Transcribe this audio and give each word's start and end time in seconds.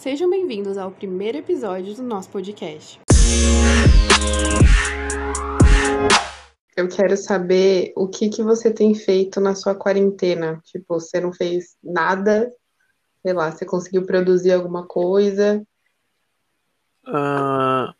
Sejam 0.00 0.30
bem-vindos 0.30 0.78
ao 0.78 0.90
primeiro 0.90 1.36
episódio 1.36 1.94
do 1.94 2.02
nosso 2.02 2.30
podcast. 2.30 2.98
Eu 6.74 6.88
quero 6.88 7.14
saber 7.18 7.92
o 7.94 8.08
que, 8.08 8.30
que 8.30 8.42
você 8.42 8.72
tem 8.72 8.94
feito 8.94 9.42
na 9.42 9.54
sua 9.54 9.74
quarentena. 9.74 10.58
Tipo, 10.64 10.98
você 10.98 11.20
não 11.20 11.34
fez 11.34 11.76
nada, 11.84 12.50
sei 13.20 13.34
lá, 13.34 13.52
você 13.52 13.66
conseguiu 13.66 14.06
produzir 14.06 14.54
alguma 14.54 14.86
coisa? 14.86 15.62
Ah, 17.06 17.94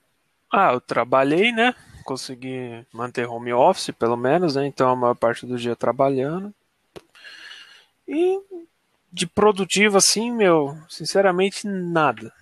ah, 0.51 0.73
eu 0.73 0.81
trabalhei, 0.81 1.53
né? 1.53 1.75
Consegui 2.07 2.83
manter 2.95 3.29
home 3.29 3.53
office, 3.53 3.91
pelo 3.91 4.17
menos, 4.17 4.57
né? 4.57 4.67
Então 4.67 4.89
a 4.89 4.97
maior 4.97 5.15
parte 5.15 5.45
do 5.45 5.59
dia 5.59 5.77
trabalhando. 5.77 6.51
E 8.09 8.41
de 9.13 9.27
produtivo, 9.27 9.97
assim, 9.97 10.31
meu, 10.33 10.77
sinceramente, 10.89 11.67
nada. 11.67 12.33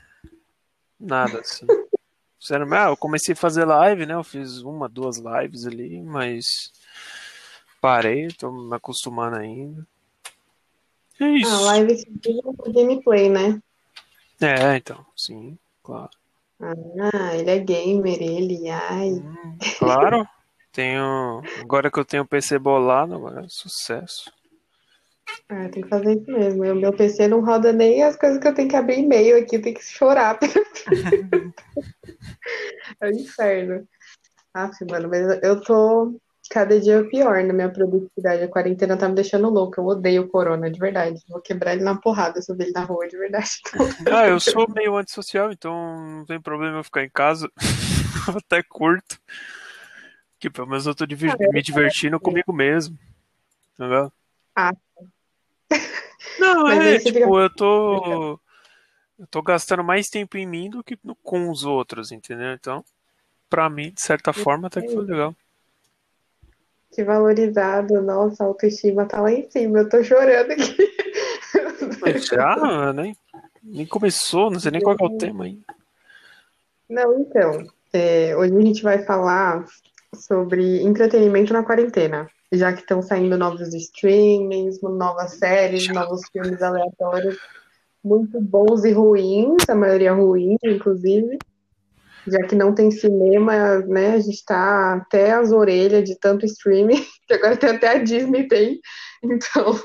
Nada, 0.98 1.40
assim. 1.40 1.66
Sinceramente, 2.40 2.78
ah, 2.78 2.88
eu 2.90 2.96
comecei 2.96 3.32
a 3.32 3.36
fazer 3.36 3.64
live, 3.64 4.06
né? 4.06 4.14
Eu 4.14 4.22
fiz 4.22 4.58
uma, 4.62 4.88
duas 4.88 5.18
lives 5.18 5.66
ali, 5.66 6.00
mas 6.00 6.44
parei, 7.80 8.28
tô 8.28 8.52
me 8.52 8.76
acostumando 8.76 9.36
ainda. 9.36 9.84
É 11.20 11.24
Ah, 11.24 11.36
isso. 11.36 11.64
live 11.64 11.92
é 11.94 12.70
gameplay, 12.70 13.28
né? 13.28 13.60
É, 14.40 14.76
então, 14.76 15.04
sim, 15.16 15.58
claro. 15.82 16.10
Ah, 16.60 17.36
ele 17.36 17.50
é 17.50 17.58
gamer, 17.58 18.22
ele, 18.22 18.68
ai. 18.70 19.10
Hum, 19.10 19.58
claro. 19.78 20.28
Tenho. 20.70 21.42
Agora 21.60 21.90
que 21.90 21.98
eu 21.98 22.04
tenho 22.04 22.22
o 22.22 22.26
PC 22.26 22.56
bolado, 22.58 23.14
agora 23.14 23.44
é 23.44 23.48
sucesso. 23.48 24.32
Ah, 25.48 25.68
tem 25.70 25.82
que 25.82 25.88
fazer 25.88 26.18
isso 26.18 26.30
mesmo. 26.30 26.62
O 26.62 26.74
meu 26.74 26.92
PC 26.92 27.26
não 27.26 27.44
roda 27.44 27.72
nem 27.72 28.02
as 28.02 28.16
coisas 28.16 28.38
que 28.38 28.46
eu 28.46 28.54
tenho 28.54 28.68
que 28.68 28.76
abrir 28.76 28.98
e-mail 28.98 29.38
aqui, 29.38 29.56
eu 29.56 29.62
tenho 29.62 29.74
que 29.74 29.84
chorar. 29.84 30.38
É 33.00 33.08
o 33.08 33.12
inferno. 33.12 33.86
Aff, 34.52 34.84
mano, 34.90 35.08
mas 35.08 35.40
eu 35.42 35.60
tô 35.60 36.18
cada 36.50 36.80
dia 36.80 37.06
pior 37.08 37.42
na 37.44 37.52
minha 37.52 37.70
produtividade. 37.70 38.42
A 38.42 38.48
quarentena 38.48 38.96
tá 38.96 39.08
me 39.08 39.14
deixando 39.14 39.50
louca. 39.50 39.80
Eu 39.80 39.86
odeio 39.86 40.22
o 40.22 40.28
corona, 40.28 40.70
de 40.70 40.78
verdade. 40.78 41.20
Vou 41.28 41.40
quebrar 41.40 41.74
ele 41.74 41.84
na 41.84 41.96
porrada 41.96 42.40
se 42.40 42.50
eu 42.50 42.56
ver 42.56 42.64
ele 42.64 42.72
na 42.72 42.84
rua, 42.84 43.06
de 43.06 43.16
verdade. 43.16 43.50
Ah, 44.10 44.26
eu 44.26 44.40
sou 44.40 44.66
meio 44.68 44.96
antissocial, 44.96 45.52
então 45.52 45.74
não 46.00 46.24
tem 46.24 46.40
problema 46.40 46.78
eu 46.78 46.84
ficar 46.84 47.04
em 47.04 47.10
casa. 47.10 47.50
Até 48.36 48.62
curto. 48.62 49.20
Que 50.40 50.48
pelo 50.48 50.68
menos 50.68 50.86
eu 50.86 50.94
tô 50.94 51.04
me 51.06 51.62
divertindo 51.62 52.18
comigo 52.18 52.52
mesmo. 52.52 52.98
Entendeu? 53.74 54.10
Ah. 54.56 54.72
Não, 56.38 56.68
é, 56.68 56.92
aí 56.92 56.98
tipo, 56.98 57.18
fica- 57.18 57.28
eu 57.28 57.50
tô. 57.50 58.40
Eu 59.18 59.26
tô 59.26 59.42
gastando 59.42 59.82
mais 59.82 60.08
tempo 60.08 60.36
em 60.36 60.46
mim 60.46 60.70
do 60.70 60.84
que 60.84 60.96
com 61.24 61.50
os 61.50 61.64
outros, 61.64 62.12
entendeu? 62.12 62.52
Então, 62.52 62.84
pra 63.50 63.68
mim, 63.68 63.90
de 63.90 64.00
certa 64.00 64.32
forma, 64.32 64.68
até 64.68 64.80
que 64.80 64.94
foi 64.94 65.04
legal. 65.04 65.34
Que 66.92 67.02
valorizado. 67.02 68.00
Nossa, 68.00 68.44
a 68.44 68.46
autoestima 68.46 69.06
tá 69.06 69.20
lá 69.20 69.32
em 69.32 69.50
cima. 69.50 69.80
Eu 69.80 69.88
tô 69.88 70.02
chorando 70.04 70.52
aqui. 70.52 70.76
Já, 72.30 72.92
nem, 72.92 73.16
nem 73.62 73.86
começou, 73.86 74.50
não 74.50 74.60
sei 74.60 74.70
nem 74.70 74.80
qual 74.80 74.96
é 75.00 75.04
o 75.04 75.18
tema 75.18 75.44
ainda. 75.44 75.64
Não, 76.88 77.20
então, 77.20 77.66
é, 77.92 78.36
hoje 78.36 78.56
a 78.56 78.60
gente 78.60 78.82
vai 78.82 79.02
falar 79.04 79.66
sobre 80.14 80.80
entretenimento 80.82 81.52
na 81.52 81.64
quarentena, 81.64 82.30
já 82.52 82.72
que 82.72 82.80
estão 82.80 83.02
saindo 83.02 83.36
novos 83.36 83.72
streamings, 83.74 84.80
novas 84.80 85.32
séries, 85.32 85.88
novos 85.88 86.22
filmes 86.32 86.62
aleatórios, 86.62 87.38
muito 88.02 88.40
bons 88.40 88.84
e 88.84 88.92
ruins, 88.92 89.68
a 89.68 89.74
maioria 89.74 90.12
ruim, 90.14 90.56
inclusive, 90.64 91.38
já 92.26 92.42
que 92.46 92.54
não 92.54 92.74
tem 92.74 92.90
cinema, 92.90 93.80
né? 93.80 94.14
A 94.14 94.20
gente 94.20 94.44
tá 94.44 94.94
até 94.94 95.32
as 95.32 95.52
orelhas 95.52 96.04
de 96.04 96.18
tanto 96.18 96.46
streaming, 96.46 97.04
que 97.26 97.34
agora 97.34 97.56
tem 97.56 97.70
até 97.70 97.88
a 97.88 98.02
Disney 98.02 98.48
tem. 98.48 98.80
Então, 99.22 99.78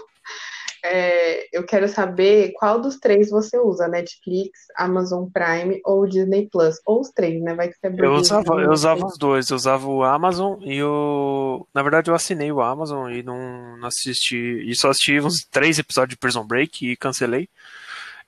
é, 0.83 1.47
eu 1.57 1.65
quero 1.65 1.87
saber 1.87 2.51
qual 2.51 2.81
dos 2.81 2.99
três 2.99 3.29
você 3.29 3.57
usa, 3.57 3.87
Netflix, 3.87 4.67
Amazon 4.75 5.29
Prime 5.29 5.79
ou 5.85 6.05
Disney 6.05 6.49
Plus, 6.51 6.75
ou 6.85 6.99
os 6.99 7.09
três, 7.09 7.41
né? 7.41 7.55
Vai 7.55 7.69
que 7.69 7.75
você 7.75 7.87
é 7.87 8.05
Eu 8.05 8.13
usava, 8.15 8.41
então 8.41 8.59
eu 8.59 8.69
usava 8.69 9.05
os 9.05 9.17
dois, 9.17 9.49
eu 9.49 9.55
usava 9.55 9.87
o 9.87 10.03
Amazon 10.03 10.61
e 10.61 10.83
o. 10.83 11.65
Na 11.73 11.81
verdade, 11.81 12.11
eu 12.11 12.15
assinei 12.15 12.51
o 12.51 12.61
Amazon 12.61 13.09
e 13.09 13.23
não, 13.23 13.77
não 13.77 13.87
assisti. 13.87 14.35
E 14.69 14.75
só 14.75 14.89
assisti 14.89 15.21
uns 15.21 15.45
três 15.49 15.79
episódios 15.79 16.15
de 16.15 16.19
Prison 16.19 16.45
Break 16.45 16.85
e 16.85 16.97
cancelei. 16.97 17.47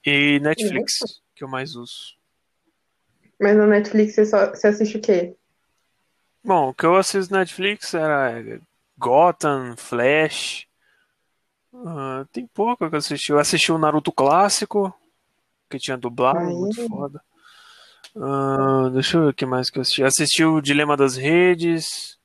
E 0.06 0.40
Netflix, 0.40 1.00
que 1.36 1.44
eu 1.44 1.50
mais 1.50 1.76
uso. 1.76 2.16
Mas 3.38 3.58
no 3.58 3.68
Netflix 3.68 4.16
você, 4.16 4.26
só, 4.26 4.50
você 4.50 4.68
assiste 4.68 4.96
o 4.96 5.02
quê? 5.02 5.36
Bom, 6.42 6.70
o 6.70 6.74
que 6.74 6.86
eu 6.86 6.96
assisto 6.96 7.34
na 7.34 7.40
Netflix 7.40 7.94
era 7.94 8.62
Gotham, 8.98 9.76
Flash. 9.76 10.66
Ah, 11.86 12.26
tem 12.32 12.48
pouco 12.48 12.88
que 12.90 12.96
eu 12.96 13.00
assisti. 13.00 13.32
Eu 13.32 13.40
assisti 13.40 13.72
o 13.72 13.78
Naruto 13.78 14.12
clássico, 14.12 14.94
que 15.70 15.78
tinha 15.78 15.98
dublado, 15.98 16.40
Aí. 16.40 16.56
muito 16.56 16.88
foda. 16.88 17.22
Ah, 18.16 18.90
deixa 18.94 19.18
eu 19.18 19.24
ver 19.24 19.30
o 19.30 19.34
que 19.34 19.46
mais 19.46 19.70
que 19.70 19.78
eu 19.78 19.82
assisti. 19.82 20.04
Assisti 20.04 20.44
o 20.46 20.62
Dilema 20.62 20.96
das 20.96 21.16
Redes. 21.18 22.18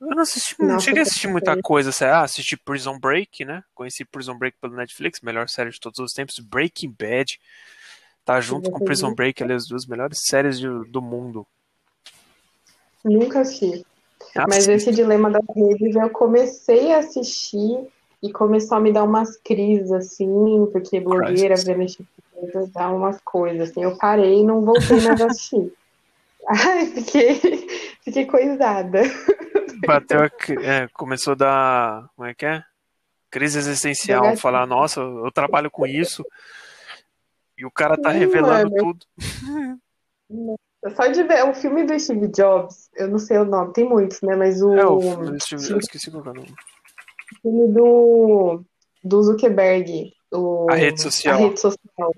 Eu 0.00 0.08
não 0.08 0.22
assisti, 0.22 0.54
não 0.60 0.68
Nossa, 0.68 0.84
cheguei 0.84 1.00
a 1.00 1.02
assistir 1.04 1.28
muita 1.28 1.60
coisa. 1.62 1.90
lá, 2.06 2.22
assisti 2.22 2.56
Prison 2.56 2.98
Break, 2.98 3.44
né? 3.44 3.62
Conheci 3.74 4.04
Prison 4.04 4.36
Break 4.36 4.58
pelo 4.60 4.74
Netflix, 4.76 5.20
melhor 5.20 5.48
série 5.48 5.70
de 5.70 5.80
todos 5.80 5.98
os 5.98 6.12
tempos. 6.12 6.38
Breaking 6.38 6.94
Bad. 6.98 7.38
Tá 8.24 8.40
junto 8.40 8.70
com 8.70 8.80
Prison? 8.80 9.14
Break, 9.14 9.42
ali, 9.42 9.52
as 9.52 9.66
duas 9.66 9.86
melhores 9.86 10.18
séries 10.24 10.58
de- 10.58 10.90
do 10.90 11.00
mundo. 11.00 11.46
Nunca 13.04 13.40
assisti. 13.40 13.86
Mas 14.48 14.68
esse 14.68 14.90
Dilema 14.90 15.30
das 15.30 15.44
Redes 15.54 15.94
eu 15.94 16.10
comecei 16.10 16.92
a 16.92 16.98
assistir 16.98 17.86
e 18.22 18.32
começou 18.32 18.78
a 18.78 18.80
me 18.80 18.92
dar 18.92 19.04
umas 19.04 19.36
crises, 19.38 19.92
assim, 19.92 20.66
porque 20.72 21.00
blogueira 21.00 21.54
vendo 21.64 21.82
esse 21.82 21.96
tipo 21.96 22.08
de 22.16 22.50
coisa 22.52 22.70
dá 22.74 22.90
umas 22.90 23.20
coisas, 23.22 23.70
assim. 23.70 23.82
Eu 23.82 23.96
parei 23.98 24.40
e 24.40 24.46
não 24.46 24.64
voltei 24.64 25.00
mais 25.00 25.20
a 25.20 25.26
assistir. 25.26 25.72
Ai, 26.48 26.86
fiquei, 26.86 27.68
fiquei 28.02 28.26
coisada. 28.26 29.02
Bateu 29.84 30.20
a 30.24 30.30
é, 30.62 30.88
começou 30.88 31.32
a 31.32 31.36
dar. 31.36 32.10
Como 32.14 32.26
é 32.28 32.34
que 32.34 32.46
é? 32.46 32.62
Crise 33.30 33.58
existencial. 33.58 34.36
Falar, 34.36 34.66
nossa, 34.66 35.00
eu 35.00 35.30
trabalho 35.32 35.70
com 35.70 35.86
isso. 35.86 36.24
E 37.58 37.64
o 37.64 37.70
cara 37.70 37.96
tá 37.96 38.12
Sim, 38.12 38.18
revelando 38.18 38.70
mano. 38.70 38.76
tudo. 38.76 39.06
Só 40.94 41.06
de 41.08 41.22
ver 41.24 41.44
o 41.44 41.54
filme 41.54 41.84
do 41.84 41.98
Steve 41.98 42.28
Jobs, 42.28 42.88
eu 42.94 43.08
não 43.08 43.18
sei 43.18 43.38
o 43.38 43.44
nome, 43.44 43.72
tem 43.72 43.88
muitos, 43.88 44.20
né? 44.20 44.36
Mas 44.36 44.62
o 44.62 44.76
É, 44.76 44.86
o 44.86 45.40
Steve- 45.40 45.72
eu 45.72 45.78
esqueci 45.78 46.10
qual 46.10 46.24
é 46.26 46.30
o 46.30 46.34
nome. 46.34 46.54
Filme 47.42 47.68
do, 47.72 48.62
do 49.02 49.22
Zuckerberg, 49.22 50.12
o, 50.32 50.66
A 50.70 50.74
rede 50.74 51.00
social. 51.00 51.34
a 51.34 51.38
rede 51.38 51.60
social. 51.60 52.12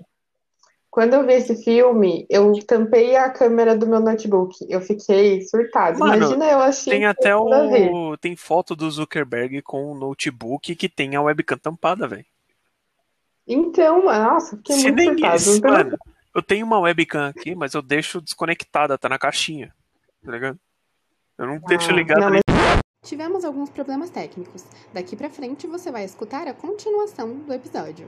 Quando 0.91 1.13
eu 1.13 1.25
vi 1.25 1.33
esse 1.33 1.63
filme, 1.63 2.25
eu 2.29 2.51
tampei 2.65 3.15
a 3.15 3.29
câmera 3.29 3.77
do 3.77 3.85
meu 3.85 3.99
notebook. 3.99 4.55
Eu 4.67 4.81
fiquei 4.81 5.41
surtada. 5.43 5.97
Mano, 5.99 6.15
Imagina 6.15 6.45
eu 6.45 6.59
achei 6.59 6.93
Tem 6.93 7.05
até 7.05 7.35
o. 7.35 8.17
Tem 8.17 8.35
foto 8.35 8.75
do 8.75 8.89
Zuckerberg 8.89 9.61
com 9.61 9.91
o 9.91 9.95
notebook 9.95 10.75
que 10.75 10.89
tem 10.89 11.15
a 11.15 11.21
webcam 11.21 11.57
tampada, 11.59 12.07
velho. 12.07 12.25
Então, 13.47 14.03
nossa, 14.05 14.57
fiquei 14.57 14.75
Se 14.77 14.91
muito 14.91 14.95
nem 14.97 15.07
surtada. 15.09 15.35
isso, 15.35 15.57
Então, 15.57 15.71
mano. 15.71 15.97
Eu 16.35 16.41
tenho 16.43 16.65
uma 16.65 16.79
webcam 16.79 17.27
aqui, 17.27 17.53
mas 17.55 17.73
eu 17.73 17.81
deixo 17.81 18.21
desconectada, 18.21 18.97
tá 18.97 19.07
na 19.09 19.17
caixinha. 19.19 19.73
Tá 20.23 20.31
ligado? 20.31 20.59
Eu 21.37 21.47
não 21.47 21.59
deixo 21.59 21.89
Ah, 21.89 21.93
ligado 21.93 22.19
não, 22.21 22.29
nem. 22.31 22.41
Tivemos 23.09 23.43
alguns 23.43 23.71
problemas 23.71 24.11
técnicos. 24.11 24.63
Daqui 24.93 25.15
pra 25.15 25.31
frente 25.31 25.65
você 25.65 25.91
vai 25.91 26.05
escutar 26.05 26.47
a 26.47 26.53
continuação 26.53 27.39
do 27.39 27.51
episódio. 27.51 28.07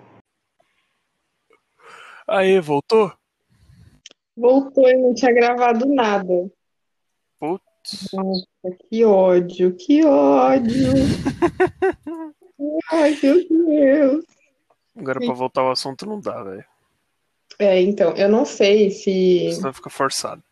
Aê, 2.28 2.62
voltou? 2.62 3.12
voltou 4.38 4.88
e 4.88 4.95
não 4.95 5.15
tinha 5.15 5.33
gravado 5.33 5.88
nada. 5.88 6.51
Putz. 7.39 8.09
Nossa, 8.13 8.45
que 8.92 9.03
ódio, 9.03 9.75
que 9.75 10.06
ódio. 10.06 10.92
Ai, 12.92 13.18
meu 13.24 13.50
Deus. 13.50 14.25
Agora 14.95 15.19
pra 15.19 15.33
voltar 15.33 15.62
ao 15.62 15.71
assunto 15.71 16.06
não 16.06 16.19
dá, 16.19 16.44
velho. 16.44 16.65
É, 17.57 17.81
então, 17.81 18.15
eu 18.15 18.30
não 18.30 18.45
sei 18.45 18.92
se. 18.92 19.51
Senão 19.56 19.74
fica 19.74 19.89
forçado. 19.89 20.44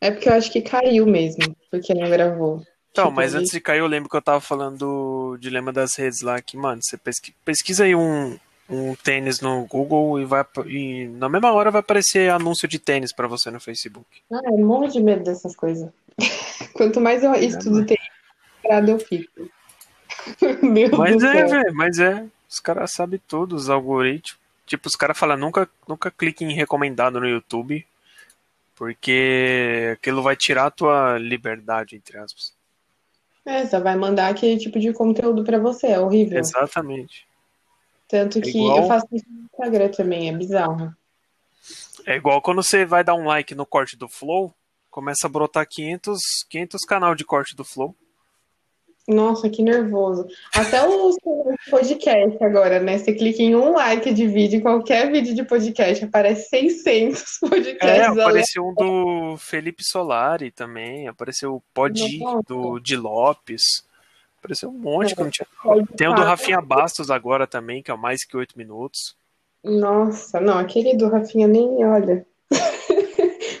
É 0.00 0.12
porque 0.12 0.28
eu 0.28 0.34
acho 0.34 0.52
que 0.52 0.62
caiu 0.62 1.06
mesmo, 1.06 1.56
porque 1.72 1.92
não 1.92 2.08
gravou. 2.08 2.62
Então, 2.92 3.04
Tipo, 3.06 3.16
mas 3.16 3.34
antes 3.34 3.52
de 3.52 3.60
cair, 3.60 3.78
eu 3.78 3.86
lembro 3.86 4.08
que 4.08 4.16
eu 4.16 4.22
tava 4.22 4.40
falando 4.40 4.78
do 4.78 5.36
dilema 5.38 5.72
das 5.72 5.90
redes 5.96 6.22
lá, 6.22 6.40
que, 6.40 6.56
mano, 6.56 6.80
você 6.82 6.96
pesqui- 6.96 7.34
pesquisa 7.44 7.84
aí 7.84 7.94
um, 7.94 8.38
um 8.68 8.94
tênis 8.96 9.40
no 9.40 9.64
Google 9.66 10.20
e 10.20 10.24
vai 10.24 10.44
e 10.66 11.06
na 11.06 11.28
mesma 11.28 11.52
hora 11.52 11.70
vai 11.70 11.80
aparecer 11.80 12.30
anúncio 12.30 12.66
de 12.68 12.78
tênis 12.78 13.12
pra 13.14 13.28
você 13.28 13.50
no 13.50 13.60
Facebook. 13.60 14.06
Ah, 14.32 14.40
eu 14.44 14.58
morro 14.58 14.88
de 14.88 15.00
medo 15.00 15.22
dessas 15.22 15.54
coisas. 15.54 15.88
Quanto 16.74 17.00
mais 17.00 17.22
eu 17.22 17.32
estudo 17.34 17.84
TI, 17.86 17.96
parado 18.62 18.90
eu 18.90 18.98
fico. 18.98 19.50
Meu 20.62 20.90
Mas 20.98 21.16
do 21.16 21.26
é, 21.26 21.44
velho, 21.44 21.74
mas 21.74 21.98
é. 21.98 22.26
Os 22.48 22.58
caras 22.58 22.92
sabem 22.92 23.20
tudo, 23.28 23.54
os 23.54 23.70
algoritmos, 23.70 24.40
Tipo, 24.66 24.86
os 24.88 24.94
caras 24.94 25.18
falam, 25.18 25.36
nunca, 25.36 25.68
nunca 25.88 26.12
clique 26.12 26.44
em 26.44 26.52
recomendado 26.52 27.18
no 27.18 27.28
YouTube, 27.28 27.84
porque 28.76 29.90
aquilo 29.92 30.22
vai 30.22 30.36
tirar 30.36 30.66
a 30.66 30.70
tua 30.70 31.18
liberdade, 31.18 31.96
entre 31.96 32.16
aspas. 32.18 32.52
É, 33.44 33.66
só 33.66 33.80
vai 33.80 33.96
mandar 33.96 34.28
aquele 34.28 34.58
tipo 34.58 34.78
de 34.78 34.92
conteúdo 34.92 35.42
pra 35.44 35.58
você, 35.58 35.88
é 35.88 36.00
horrível. 36.00 36.38
Exatamente. 36.38 37.26
Tanto 38.08 38.38
É 38.38 38.42
que 38.42 38.50
igual- 38.50 38.78
eu 38.82 38.86
faço 38.88 39.06
isso 39.12 39.24
no 39.28 39.44
Instagram 39.44 39.88
também, 39.90 40.28
é 40.28 40.32
bizarro. 40.32 40.94
É 42.06 42.16
igual 42.16 42.40
quando 42.42 42.62
você 42.62 42.84
vai 42.84 43.04
dar 43.04 43.14
um 43.14 43.24
like 43.24 43.54
no 43.54 43.66
corte 43.66 43.96
do 43.96 44.08
Flow, 44.08 44.54
começa 44.90 45.26
a 45.26 45.30
brotar 45.30 45.66
500, 45.68 46.18
500 46.48 46.80
canal 46.82 47.14
de 47.14 47.24
corte 47.24 47.54
do 47.54 47.64
Flow. 47.64 47.94
Nossa, 49.10 49.50
que 49.50 49.60
nervoso. 49.62 50.26
Até 50.54 50.86
os 50.86 51.16
podcast 51.68 52.44
agora, 52.44 52.78
né? 52.78 52.96
Você 52.96 53.12
clica 53.12 53.42
em 53.42 53.56
um 53.56 53.72
like 53.72 54.14
de 54.14 54.26
vídeo, 54.28 54.62
qualquer 54.62 55.10
vídeo 55.10 55.34
de 55.34 55.42
podcast, 55.42 56.04
aparece 56.04 56.48
600 56.48 57.42
É, 57.42 57.48
podcasts. 57.48 58.18
apareceu 58.18 58.64
um 58.66 58.74
do 58.74 59.36
Felipe 59.36 59.82
Solari 59.84 60.52
também, 60.52 61.08
apareceu 61.08 61.56
o 61.56 61.62
Pod 61.74 62.18
Nossa. 62.18 62.42
do 62.46 62.78
de 62.78 62.96
Lopes. 62.96 63.84
Apareceu 64.38 64.70
um 64.70 64.78
monte 64.78 65.14
que 65.14 65.22
não 65.22 65.30
tinha. 65.30 65.46
Tem 65.96 66.08
o 66.08 66.14
do. 66.14 66.22
Rafinha 66.22 66.60
Bastos 66.60 67.10
agora 67.10 67.46
também, 67.46 67.82
que 67.82 67.90
é 67.90 67.94
o 67.94 67.98
mais 67.98 68.24
que 68.24 68.36
8 68.36 68.56
minutos. 68.56 69.14
Nossa, 69.62 70.40
não, 70.40 70.56
aquele 70.56 70.96
do 70.96 71.08
Rafinha 71.08 71.46
nem 71.48 71.84
olha. 71.84 72.24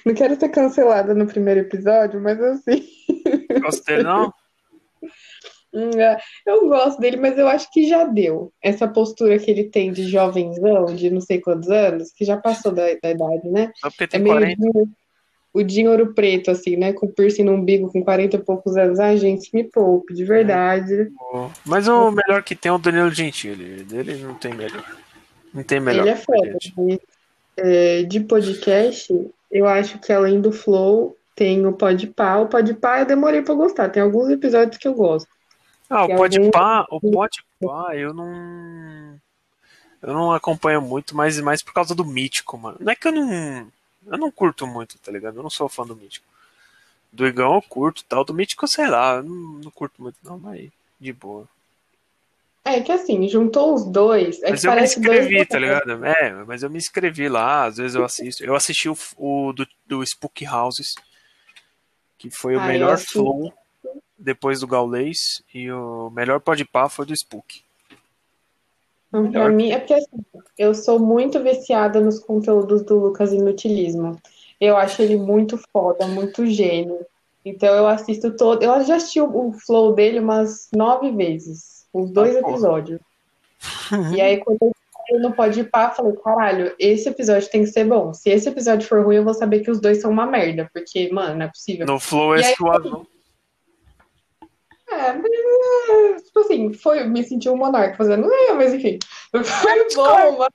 Não 0.02 0.14
quero 0.14 0.34
ser 0.40 0.48
cancelada 0.48 1.12
no 1.12 1.26
primeiro 1.26 1.60
episódio, 1.60 2.18
mas 2.20 2.40
assim. 2.40 2.88
Gosto 3.62 3.84
dele, 3.84 4.02
não? 4.02 4.32
É, 5.74 6.16
Eu 6.46 6.68
gosto 6.68 7.00
dele, 7.00 7.16
mas 7.16 7.38
eu 7.38 7.46
acho 7.48 7.70
que 7.72 7.88
já 7.88 8.04
deu. 8.04 8.52
Essa 8.62 8.88
postura 8.88 9.38
que 9.38 9.50
ele 9.50 9.64
tem 9.64 9.92
de 9.92 10.04
jovenzão, 10.08 10.86
de 10.86 11.10
não 11.10 11.20
sei 11.20 11.40
quantos 11.40 11.68
anos, 11.70 12.10
que 12.12 12.24
já 12.24 12.36
passou 12.36 12.72
da, 12.72 12.82
da 13.02 13.10
idade, 13.10 13.48
né? 13.48 13.70
É 14.16 14.18
meio 14.18 14.34
40. 14.36 14.56
Dinho- 14.60 14.88
o 15.52 15.62
Dinho 15.64 15.90
Ouro 15.90 16.14
Preto, 16.14 16.48
assim, 16.52 16.76
né? 16.76 16.92
Com 16.92 17.08
piercing 17.08 17.42
no 17.42 17.54
umbigo, 17.54 17.90
com 17.90 18.04
40 18.04 18.36
e 18.36 18.38
poucos 18.38 18.76
anos. 18.76 19.00
Ai, 19.00 19.16
gente, 19.16 19.50
me 19.52 19.64
poupe, 19.64 20.14
de 20.14 20.24
verdade. 20.24 21.10
Mas 21.66 21.88
o 21.88 22.12
melhor 22.12 22.42
que 22.44 22.54
tem 22.54 22.70
é 22.70 22.72
o 22.72 22.78
Danilo 22.78 23.10
Gentili. 23.10 23.82
Dele 23.82 24.14
não 24.22 24.34
tem 24.34 24.54
melhor. 24.54 24.84
Não 25.52 25.64
tem 25.64 25.80
melhor. 25.80 26.02
Ele 26.06 26.10
é 26.10 26.16
foda. 26.16 26.56
é, 27.56 28.02
de 28.04 28.20
podcast, 28.20 29.12
eu 29.50 29.66
acho 29.66 29.98
que 29.98 30.12
além 30.12 30.40
do 30.40 30.52
Flow, 30.52 31.16
tem 31.34 31.66
o 31.66 31.72
Podpah. 31.72 32.38
O 32.42 32.46
Podpah 32.46 33.00
eu 33.00 33.06
demorei 33.06 33.42
pra 33.42 33.54
gostar. 33.54 33.88
Tem 33.88 34.02
alguns 34.02 34.28
episódios 34.30 34.76
que 34.78 34.86
eu 34.86 34.94
gosto. 34.94 35.28
Ah, 35.90 36.06
o 36.06 36.12
alguém- 36.12 36.16
Podpah, 36.50 36.86
o 36.88 37.00
Podpah, 37.00 37.96
eu 37.96 38.14
não. 38.14 39.20
Eu 40.00 40.14
não 40.14 40.32
acompanho 40.32 40.80
muito, 40.80 41.14
mas 41.16 41.38
mais 41.40 41.62
por 41.62 41.74
causa 41.74 41.94
do 41.94 42.04
Mítico, 42.04 42.56
mano. 42.56 42.78
Não 42.80 42.92
é 42.92 42.96
que 42.96 43.08
eu 43.08 43.12
não. 43.12 43.70
Eu 44.06 44.16
não 44.16 44.30
curto 44.30 44.66
muito, 44.66 44.96
tá 44.98 45.12
ligado? 45.12 45.36
Eu 45.36 45.42
não 45.42 45.50
sou 45.50 45.68
fã 45.68 45.84
do 45.84 45.94
Mítico. 45.96 46.24
Do 47.12 47.26
Igão 47.26 47.54
eu 47.56 47.62
curto 47.62 48.04
tal. 48.08 48.24
Do 48.24 48.32
Mítico, 48.32 48.66
sei 48.68 48.86
lá, 48.86 49.16
eu 49.16 49.24
não, 49.24 49.34
não 49.64 49.70
curto 49.70 50.00
muito, 50.00 50.16
não, 50.22 50.38
mas 50.38 50.70
de 50.98 51.12
boa. 51.12 51.46
É 52.64 52.80
que 52.80 52.92
assim, 52.92 53.26
juntou 53.28 53.74
os 53.74 53.84
dois. 53.84 54.40
É 54.42 54.50
Mas 54.50 54.60
que 54.60 54.66
eu 54.66 54.70
me 54.70 54.76
parece 54.76 55.00
dois 55.00 55.18
inscrevi, 55.18 55.46
tá 55.46 55.58
ligado? 55.58 56.04
É, 56.04 56.44
mas 56.44 56.62
eu 56.62 56.70
me 56.70 56.78
inscrevi 56.78 57.28
lá, 57.28 57.64
às 57.64 57.78
vezes 57.78 57.94
eu 57.96 58.04
assisto. 58.04 58.44
Eu 58.44 58.54
assisti 58.54 58.88
o, 58.88 58.96
o 59.16 59.52
do, 59.52 59.66
do 59.86 60.02
Spook 60.04 60.46
Houses, 60.46 60.94
que 62.16 62.30
foi 62.30 62.56
o 62.56 62.60
Ah, 62.60 62.64
eu 62.64 62.68
melhor 62.68 62.98
flow 62.98 63.52
depois 64.20 64.60
do 64.60 64.66
Gaulês, 64.66 65.42
e 65.54 65.70
o 65.70 66.10
melhor 66.10 66.40
podpah 66.40 66.88
foi 66.88 67.06
do 67.06 67.14
Spook. 67.14 67.62
Então, 69.08 69.22
pra 69.22 69.40
Melhor. 69.40 69.52
mim, 69.52 69.72
é 69.72 69.78
porque 69.78 69.94
assim, 69.94 70.24
eu 70.56 70.72
sou 70.74 71.00
muito 71.00 71.42
viciada 71.42 72.00
nos 72.00 72.20
conteúdos 72.20 72.82
do 72.82 72.96
Lucas 72.98 73.32
Inutilismo. 73.32 74.20
Eu 74.60 74.76
acho 74.76 75.02
ele 75.02 75.16
muito 75.16 75.58
foda, 75.72 76.06
muito 76.06 76.46
gênio. 76.46 77.04
Então 77.44 77.74
eu 77.74 77.88
assisto 77.88 78.36
todo. 78.36 78.62
Eu 78.62 78.84
já 78.84 78.96
assisti 78.96 79.20
o, 79.20 79.52
flow 79.52 79.94
dele 79.94 80.20
umas 80.20 80.68
nove 80.72 81.10
vezes, 81.10 81.86
os 81.92 82.10
dois 82.10 82.36
Ah, 82.36 82.40
episódios. 82.40 83.00
E 84.16 84.20
aí, 84.20 84.38
quando 84.38 84.58
eu 84.62 84.72
saí 85.08 85.18
no 85.20 85.32
Pode 85.32 85.64
Pá, 85.64 85.88
eu 85.88 85.94
falei, 85.96 86.12
caralho, 86.22 86.74
esse 86.78 87.08
episódio 87.08 87.50
tem 87.50 87.62
que 87.64 87.70
ser 87.70 87.84
bom. 87.84 88.14
Se 88.14 88.30
esse 88.30 88.48
episódio 88.48 88.86
for 88.88 89.04
ruim, 89.04 89.16
eu 89.16 89.24
vou 89.24 89.34
saber 89.34 89.60
que 89.60 89.70
os 89.70 89.80
dois 89.80 90.00
são 90.00 90.10
uma 90.10 90.24
merda, 90.24 90.70
porque, 90.72 91.10
mano, 91.12 91.34
não 91.36 91.46
é 91.46 91.48
possível. 91.48 91.84
No 91.86 91.98
Flow 91.98 92.36
é 92.36 92.44
aí- 92.46 92.54
suave, 92.54 92.88
não. 92.88 93.06
É, 95.00 95.12
mas, 95.12 95.30
é, 95.30 96.22
tipo 96.22 96.40
assim, 96.40 96.72
foi, 96.72 97.04
me 97.04 97.24
senti 97.24 97.48
um 97.48 97.56
monarca 97.56 97.96
fazendo, 97.96 98.30
é, 98.32 98.52
mas 98.54 98.74
enfim, 98.74 98.98
foi 99.30 99.94
bom, 99.94 100.38
mas... 100.38 100.50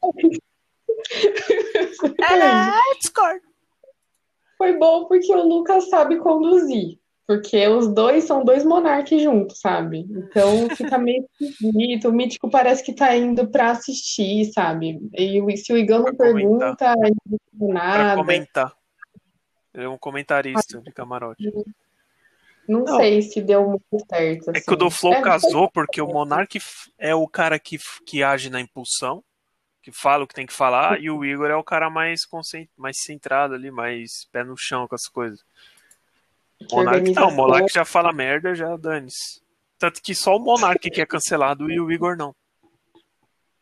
Foi 4.57 4.77
bom 4.77 5.05
porque 5.05 5.33
o 5.33 5.47
Lucas 5.47 5.89
sabe 5.89 6.17
conduzir, 6.17 6.97
porque 7.27 7.67
os 7.67 7.93
dois 7.93 8.23
são 8.23 8.43
dois 8.43 8.63
monarcas 8.63 9.21
juntos, 9.21 9.59
sabe? 9.59 10.05
Então 10.09 10.69
fica 10.75 10.97
meio 10.97 11.25
esquisito, 11.41 12.09
o 12.09 12.13
Mítico 12.13 12.49
parece 12.49 12.83
que 12.83 12.93
tá 12.93 13.15
indo 13.15 13.49
pra 13.49 13.71
assistir, 13.71 14.45
sabe? 14.53 14.99
E 15.13 15.57
se 15.57 15.73
o 15.73 15.77
Igão 15.77 16.03
não 16.03 16.15
comentar. 16.15 16.33
pergunta, 16.33 16.93
ele 16.99 17.15
não 17.25 17.37
diz 17.37 17.39
Pra 17.57 17.73
nada, 17.73 18.15
comentar. 18.15 18.73
Ele 19.73 19.85
é 19.85 19.89
um 19.89 19.97
comentarista 19.97 20.79
de 20.81 20.91
camarote. 20.91 21.51
Não 22.67 22.83
Não. 22.83 22.97
sei 22.97 23.21
se 23.21 23.41
deu 23.41 23.67
muito 23.67 24.05
certo, 24.09 24.49
É 24.49 24.53
que 24.53 24.59
assim. 24.59 24.71
o 24.73 24.75
do 24.75 24.89
Flow 24.89 25.13
É, 25.13 25.21
casou 25.21 25.69
porque 25.71 26.01
o 26.01 26.07
Monark 26.07 26.59
é 26.97 27.13
o 27.13 27.27
cara 27.27 27.59
que, 27.59 27.77
que 28.05 28.23
age 28.23 28.49
na 28.49 28.59
impulsão, 28.61 29.23
que 29.81 29.91
fala 29.91 30.23
o 30.23 30.27
que 30.27 30.33
tem 30.33 30.45
que 30.45 30.53
falar, 30.53 30.99
e 30.99 31.09
o 31.09 31.23
Igor 31.23 31.49
é 31.49 31.55
o 31.55 31.63
cara 31.63 31.89
mais, 31.89 32.25
concent... 32.25 32.67
mais 32.75 32.97
centrado 33.01 33.53
ali, 33.53 33.69
mais 33.69 34.25
pé 34.31 34.43
no 34.43 34.55
chão 34.57 34.87
com 34.87 34.95
as 34.95 35.07
coisas. 35.07 35.39
O 36.71 36.75
Monark 36.77 37.11
não, 37.11 37.27
o. 37.29 37.31
Monark 37.35 37.71
já 37.71 37.85
fala 37.85 38.11
merda, 38.13 38.55
já 38.55 38.75
dane-se. 38.77 39.41
Tanto 39.77 40.01
que 40.01 40.15
só 40.15 40.35
o 40.35 40.39
Monark 40.39 40.89
que 40.89 41.01
é 41.01 41.05
cancelado 41.05 41.69
e 41.69 41.79
o 41.79 41.91
Igor 41.91 42.15
não. 42.17 42.33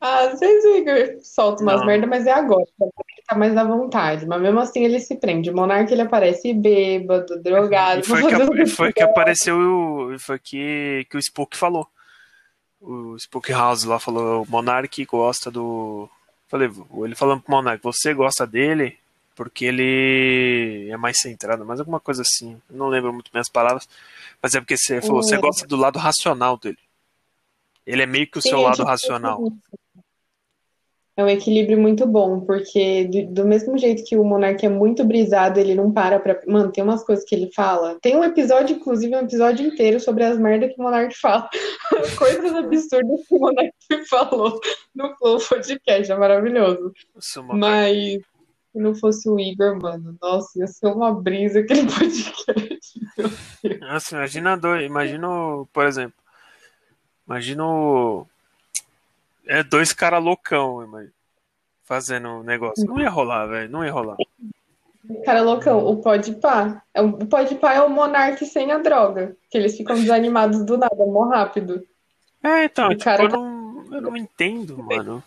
Ah, 0.06 0.26
Às 0.26 0.38
vezes 0.42 0.66
o 0.66 0.76
Igor 0.76 1.18
solta 1.22 1.64
umas 1.64 1.80
Não. 1.80 1.88
merda, 1.88 2.06
mas 2.06 2.28
é 2.28 2.34
agora, 2.34 2.66
ele 2.82 2.92
tá 3.26 3.38
mais 3.38 3.56
à 3.56 3.64
vontade. 3.64 4.26
Mas 4.26 4.42
mesmo 4.42 4.60
assim 4.60 4.84
ele 4.84 5.00
se 5.00 5.16
prende. 5.16 5.50
O 5.50 5.56
Monark 5.56 5.90
ele 5.90 6.02
aparece 6.02 6.54
bêbado, 6.54 7.42
drogado. 7.42 8.02
E 8.02 8.04
foi 8.04 8.22
que, 8.22 8.34
e 8.64 8.68
foi 8.68 8.92
que 8.92 9.02
apareceu 9.02 9.56
o. 9.56 10.14
e 10.14 10.20
Foi 10.20 10.38
que, 10.38 11.08
que 11.10 11.16
o 11.16 11.22
Spook 11.22 11.56
falou. 11.56 11.88
O 12.82 13.18
Spook 13.18 13.50
House 13.54 13.86
lá 13.86 13.98
falou: 13.98 14.44
o 14.44 14.52
Monark 14.52 15.06
gosta 15.06 15.50
do. 15.50 16.10
Falei, 16.50 16.70
ele 17.06 17.16
falando 17.16 17.42
pro 17.42 17.56
Monark, 17.56 17.82
você 17.82 18.14
gosta 18.14 18.46
dele 18.46 18.98
porque 19.36 19.64
ele 19.64 20.90
é 20.92 20.98
mais 20.98 21.18
centrado, 21.18 21.66
mas 21.66 21.80
alguma 21.80 22.02
coisa 22.02 22.24
assim. 22.24 22.62
Eu 22.70 22.76
não 22.76 22.90
lembro 22.90 23.14
muito 23.14 23.32
bem 23.32 23.40
as 23.40 23.50
palavras. 23.50 23.88
Mas 24.42 24.54
é 24.54 24.60
porque 24.60 24.76
você 24.76 25.02
falou, 25.02 25.24
você 25.24 25.38
gosta 25.38 25.66
do 25.66 25.78
lado 25.78 25.98
racional 25.98 26.58
dele. 26.58 26.78
Ele 27.88 28.02
é 28.02 28.06
meio 28.06 28.28
que 28.28 28.38
o 28.38 28.42
seu 28.42 28.60
lado 28.60 28.76
tipo 28.76 28.88
racional. 28.88 29.42
É 31.16 31.24
um 31.24 31.30
equilíbrio 31.30 31.80
muito 31.80 32.08
bom, 32.08 32.40
porque 32.42 33.04
do, 33.06 33.34
do 33.44 33.46
mesmo 33.48 33.78
jeito 33.78 34.04
que 34.04 34.18
o 34.18 34.24
Monark 34.24 34.66
é 34.66 34.70
muito 34.70 35.04
brisado, 35.06 35.60
ele 35.60 35.76
não 35.76 35.92
para 35.92 36.20
pra. 36.20 36.40
Mano, 36.48 36.72
tem 36.72 36.84
umas 36.84 37.04
coisas 37.06 37.24
que 37.24 37.36
ele 37.36 37.52
fala. 37.54 38.00
Tem 38.02 38.16
um 38.16 38.24
episódio, 38.24 38.78
inclusive, 38.78 39.16
um 39.16 39.20
episódio 39.20 39.64
inteiro 39.68 40.00
sobre 40.00 40.24
as 40.24 40.40
merdas 40.40 40.74
que 40.74 40.80
o 40.80 40.84
Monark 40.84 41.16
fala. 41.20 41.48
Coisas 42.18 42.52
absurdas 42.56 43.28
que 43.28 43.36
o 43.36 43.40
Monark 43.40 43.72
falou 44.10 44.60
no 44.96 45.16
Flow 45.18 45.38
Podcast, 45.40 46.12
é 46.12 46.16
maravilhoso. 46.18 46.92
Mas 47.60 47.96
se 48.72 48.80
não 48.80 48.96
fosse 48.96 49.30
o 49.30 49.40
Igor, 49.40 49.80
mano, 49.80 50.18
nossa, 50.20 50.58
ia 50.58 50.66
ser 50.66 50.88
uma 50.88 51.14
brisa 51.14 51.60
aquele 51.60 51.84
podcast. 51.94 53.00
Nossa, 53.82 54.16
imagina 54.16 54.58
dois, 54.58 54.84
imagina, 54.84 55.28
por 55.72 55.86
exemplo, 55.86 56.16
imagina 57.28 57.64
o- 57.64 58.26
é 59.48 59.64
dois 59.64 59.94
caras 59.94 60.24
loucão, 60.24 60.84
imagina, 60.84 61.14
fazendo 61.84 62.30
um 62.30 62.44
negócio. 62.44 62.86
Não 62.86 63.00
ia 63.00 63.10
rolar, 63.10 63.46
velho, 63.48 63.70
não 63.70 63.84
ia 63.84 63.92
rolar. 63.92 64.18
Cara 65.26 65.42
loucão, 65.42 65.86
o 65.86 66.02
Podpah. 66.02 66.82
É 66.94 67.02
O 67.02 67.08
o 67.10 67.28
Podpah 67.28 67.74
é 67.74 67.82
o 67.82 67.90
Monark 67.90 68.46
sem 68.46 68.72
a 68.72 68.78
droga. 68.78 69.36
Que 69.50 69.58
eles 69.58 69.76
ficam 69.76 69.96
desanimados 69.96 70.66
do 70.66 70.78
nada, 70.78 71.06
mó 71.06 71.26
rápido. 71.26 71.86
É, 72.42 72.66
então, 72.66 72.90
tipo, 72.90 73.04
cara 73.04 73.24
eu 73.24 73.30
não, 73.30 73.86
eu 73.94 74.02
não 74.02 74.18
entendo, 74.18 74.82
mano. 74.82 75.24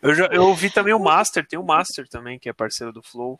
Eu, 0.00 0.14
já, 0.14 0.26
eu 0.26 0.42
ouvi 0.46 0.68
também 0.68 0.92
o 0.92 0.98
Master, 0.98 1.46
tem 1.46 1.58
o 1.58 1.64
Master 1.64 2.08
também, 2.08 2.38
que 2.38 2.48
é 2.48 2.52
parceiro 2.52 2.92
do 2.92 3.02
Flow. 3.02 3.38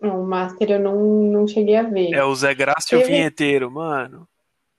Não, 0.00 0.22
o 0.22 0.26
Master 0.26 0.70
eu 0.70 0.78
não, 0.78 0.96
não 0.96 1.48
cheguei 1.48 1.76
a 1.76 1.82
ver. 1.82 2.12
É 2.12 2.24
o 2.24 2.34
Zé 2.34 2.54
Graça 2.54 2.94
e 2.94 2.96
o 2.96 3.04
Vinheteiro, 3.04 3.70
mano. 3.70 4.28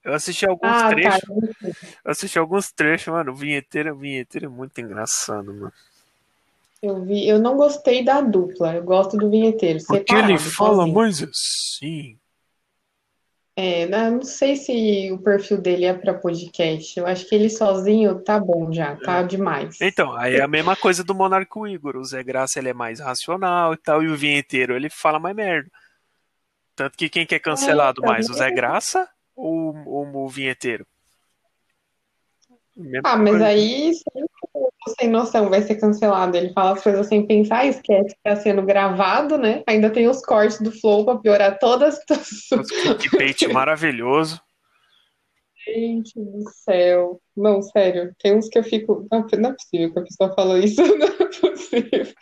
Eu 0.05 0.13
assisti 0.13 0.45
alguns 0.45 0.69
ah, 0.69 0.89
trechos, 0.89 1.19
tá. 1.19 1.67
eu 2.05 2.11
assisti 2.11 2.37
alguns 2.37 2.71
trechos, 2.71 3.07
mano. 3.07 3.31
O 3.31 3.35
Vinheteiro, 3.35 3.91
o 3.91 3.97
Vinheteiro 3.97 4.45
é 4.45 4.49
muito 4.49 4.79
engraçado, 4.79 5.51
mano. 5.51 5.73
Eu 6.81 7.03
vi. 7.03 7.27
Eu 7.27 7.39
não 7.39 7.57
gostei 7.57 8.05
da 8.05 8.21
dupla. 8.21 8.75
Eu 8.75 8.83
gosto 8.83 9.17
do 9.17 9.29
vinheteiro. 9.29 9.79
Porque 9.87 10.13
separado, 10.13 10.31
ele 10.31 10.37
fala 10.37 10.75
sozinho. 10.75 10.95
mais 10.95 11.23
assim. 11.23 12.17
É, 13.57 13.85
né, 13.87 14.09
não 14.09 14.21
sei 14.21 14.57
se 14.57 15.09
o 15.13 15.17
perfil 15.17 15.59
dele 15.59 15.85
é 15.85 15.93
para 15.93 16.13
podcast. 16.13 16.99
Eu 16.99 17.07
acho 17.07 17.27
que 17.27 17.33
ele 17.33 17.49
sozinho 17.49 18.19
tá 18.19 18.37
bom 18.37 18.71
já, 18.71 18.97
tá 18.97 19.23
demais. 19.23 19.79
Então, 19.81 20.13
aí 20.13 20.35
é 20.35 20.41
a 20.41 20.47
mesma 20.47 20.75
coisa 20.75 21.03
do 21.03 21.15
Monarco 21.15 21.65
Igor. 21.65 21.95
O 21.95 22.03
Zé 22.03 22.21
Graça 22.21 22.59
ele 22.59 22.69
é 22.69 22.73
mais 22.73 22.99
racional 22.99 23.73
e 23.73 23.77
tal, 23.77 24.03
e 24.03 24.09
o 24.09 24.15
vinheteiro 24.17 24.75
ele 24.75 24.89
fala 24.89 25.19
mais 25.19 25.35
merda. 25.35 25.71
Tanto 26.75 26.97
que 26.97 27.07
quem 27.07 27.25
quer 27.25 27.39
cancelado 27.39 28.03
É, 28.03 28.07
mais, 28.07 28.29
o 28.29 28.33
Zé. 28.33 28.51
Graça 28.51 29.07
ou, 29.35 29.75
ou 29.85 30.15
o 30.25 30.27
vinheteiro? 30.29 30.85
Mesma 32.75 33.01
Ah, 33.09 33.15
mas 33.17 33.29
coisa. 33.31 33.45
aí 33.47 33.91
sem 34.99 35.09
noção 35.09 35.49
vai 35.49 35.61
ser 35.61 35.75
cancelado. 35.75 36.35
Ele 36.37 36.51
fala 36.53 36.73
as 36.73 36.83
coisas 36.83 37.07
sem 37.07 37.25
pensar, 37.25 37.65
esquece 37.65 38.13
que 38.15 38.21
tá 38.23 38.35
sendo 38.35 38.61
gravado, 38.63 39.37
né? 39.37 39.63
Ainda 39.67 39.89
tem 39.89 40.07
os 40.07 40.21
cortes 40.21 40.59
do 40.61 40.71
Flow 40.71 41.05
pra 41.05 41.17
piorar 41.17 41.57
toda 41.57 41.87
a 41.87 41.91
situação. 41.91 42.61
Clickbait 42.99 43.47
maravilhoso. 43.51 44.39
Gente 45.67 46.13
do 46.19 46.43
céu. 46.51 47.19
Não, 47.35 47.61
sério. 47.61 48.13
Tem 48.21 48.35
uns 48.37 48.47
que 48.49 48.59
eu 48.59 48.63
fico. 48.63 49.07
Não, 49.11 49.25
não 49.39 49.49
é 49.49 49.53
possível 49.53 49.93
que 49.93 49.99
a 49.99 50.03
pessoa 50.03 50.35
falou 50.35 50.57
isso. 50.57 50.75
Não 50.95 51.07
é 51.07 51.25
possível. 51.41 52.13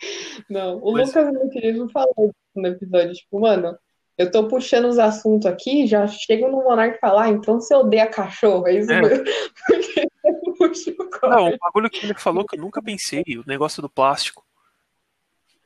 Não. 0.48 0.78
O 0.78 0.92
Mas- 0.92 1.08
Lucas, 1.08 1.30
meu 1.32 1.48
querido, 1.50 1.88
falou 1.90 2.32
no 2.56 2.66
episódio. 2.68 3.12
Tipo, 3.12 3.40
mano, 3.40 3.76
eu 4.16 4.30
tô 4.30 4.46
puxando 4.48 4.86
os 4.86 4.98
assuntos 4.98 5.46
aqui, 5.46 5.86
já 5.86 6.06
chego 6.06 6.48
no 6.48 6.62
Monark 6.62 6.96
e 6.96 7.00
falar, 7.00 7.24
ah, 7.24 7.28
então 7.30 7.60
você 7.60 7.74
odeia 7.74 8.06
cachorro. 8.06 8.66
É 8.68 8.74
isso 8.78 8.92
É. 8.92 9.00
mesmo. 9.02 9.24
Porque 9.66 10.06
eu 10.24 10.54
puxo 10.56 10.90
o 10.90 10.96
corte. 11.10 11.28
Não, 11.28 11.48
o 11.48 11.58
bagulho 11.58 11.90
que 11.90 12.04
ele 12.06 12.14
falou 12.14 12.44
que 12.46 12.56
eu 12.56 12.60
nunca 12.60 12.82
pensei, 12.82 13.24
o 13.38 13.44
negócio 13.46 13.82
do 13.82 13.88
plástico. 13.88 14.44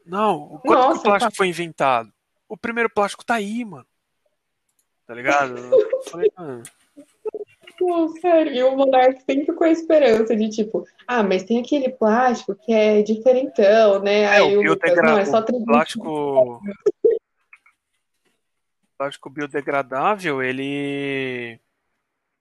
Não, 0.07 0.61
quando 0.63 0.63
que 0.63 0.69
Nossa, 0.89 0.99
o 1.01 1.03
plástico 1.03 1.31
tá. 1.33 1.37
foi 1.37 1.49
inventado? 1.49 2.11
O 2.49 2.57
primeiro 2.57 2.89
plástico 2.89 3.25
tá 3.25 3.35
aí, 3.35 3.65
mano. 3.65 3.87
Tá 5.07 5.15
ligado? 5.15 5.57
Eu 5.59 6.03
falei, 6.11 6.31
mano, 6.37 6.63
Pô, 7.79 8.09
sério, 8.21 8.53
e 8.53 8.63
o 8.65 8.75
Monark 8.77 9.23
sempre 9.23 9.55
com 9.55 9.63
a 9.63 9.71
esperança 9.71 10.35
de 10.35 10.49
tipo, 10.49 10.85
ah, 11.07 11.23
mas 11.23 11.45
tem 11.45 11.61
aquele 11.61 11.89
plástico 11.91 12.55
que 12.57 12.73
é 12.73 13.03
diferentão, 13.03 14.01
né? 14.03 14.23
é, 14.23 14.27
Aí 14.29 14.43
o 14.57 14.61
o 14.61 14.63
Lucas, 14.63 14.91
biodegra- 14.91 15.11
não, 15.13 15.19
é 15.19 15.25
só 15.25 15.39
o 15.39 15.43
300. 15.45 15.65
plástico. 15.67 16.61
Plástico 18.99 19.31
biodegradável, 19.31 20.43
ele. 20.43 21.59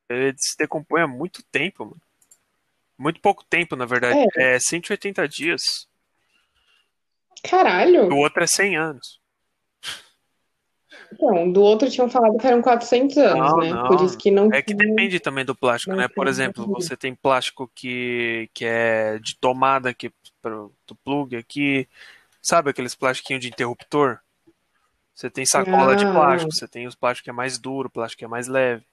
Ele 0.09 0.35
se 0.37 0.57
decompõe 0.57 1.01
há 1.01 1.07
muito 1.07 1.43
tempo, 1.43 1.85
mano. 1.85 2.01
Muito 2.97 3.21
pouco 3.21 3.43
tempo, 3.43 3.75
na 3.75 3.85
verdade. 3.85 4.25
É, 4.35 4.59
180 4.59 5.27
dias. 5.27 5.61
Caralho! 7.43 8.11
O 8.11 8.17
outro 8.17 8.43
é 8.43 8.47
100 8.47 8.75
anos. 8.75 9.21
Então, 11.13 11.51
do 11.51 11.61
outro 11.61 11.89
tinham 11.89 12.09
falado 12.09 12.37
que 12.37 12.47
eram 12.47 12.61
400 12.61 13.17
anos, 13.17 13.51
Não, 13.51 13.57
né? 13.57 13.69
não. 13.69 13.87
Por 13.87 14.03
isso 14.03 14.17
que 14.17 14.31
não 14.31 14.51
É 14.51 14.61
que 14.61 14.73
depende 14.73 15.19
também 15.19 15.45
do 15.45 15.55
plástico, 15.55 15.91
não 15.91 15.99
né? 15.99 16.07
Por 16.07 16.27
exemplo, 16.27 16.65
você 16.67 16.97
tem 16.97 17.13
plástico 17.13 17.69
que, 17.73 18.49
que 18.53 18.65
é 18.65 19.19
de 19.19 19.35
tomada 19.37 19.89
aqui 19.89 20.11
pro, 20.41 20.73
do 20.85 20.95
plug 20.95 21.35
aqui, 21.35 21.87
sabe 22.41 22.69
aqueles 22.69 22.95
plastiquinhos 22.95 23.41
de 23.41 23.47
interruptor? 23.47 24.19
Você 25.17 25.31
tem 25.31 25.47
sacola 25.47 25.95
de 25.95 26.05
Ah. 26.05 26.13
plástico, 26.13 26.53
você 26.53 26.67
tem 26.67 26.85
os 26.85 26.93
plásticos 26.93 27.23
que 27.23 27.29
é 27.31 27.33
mais 27.33 27.57
duro, 27.57 27.89
plástico 27.89 28.19
que 28.19 28.25
é 28.25 28.27
mais 28.27 28.47
leve. 28.47 28.83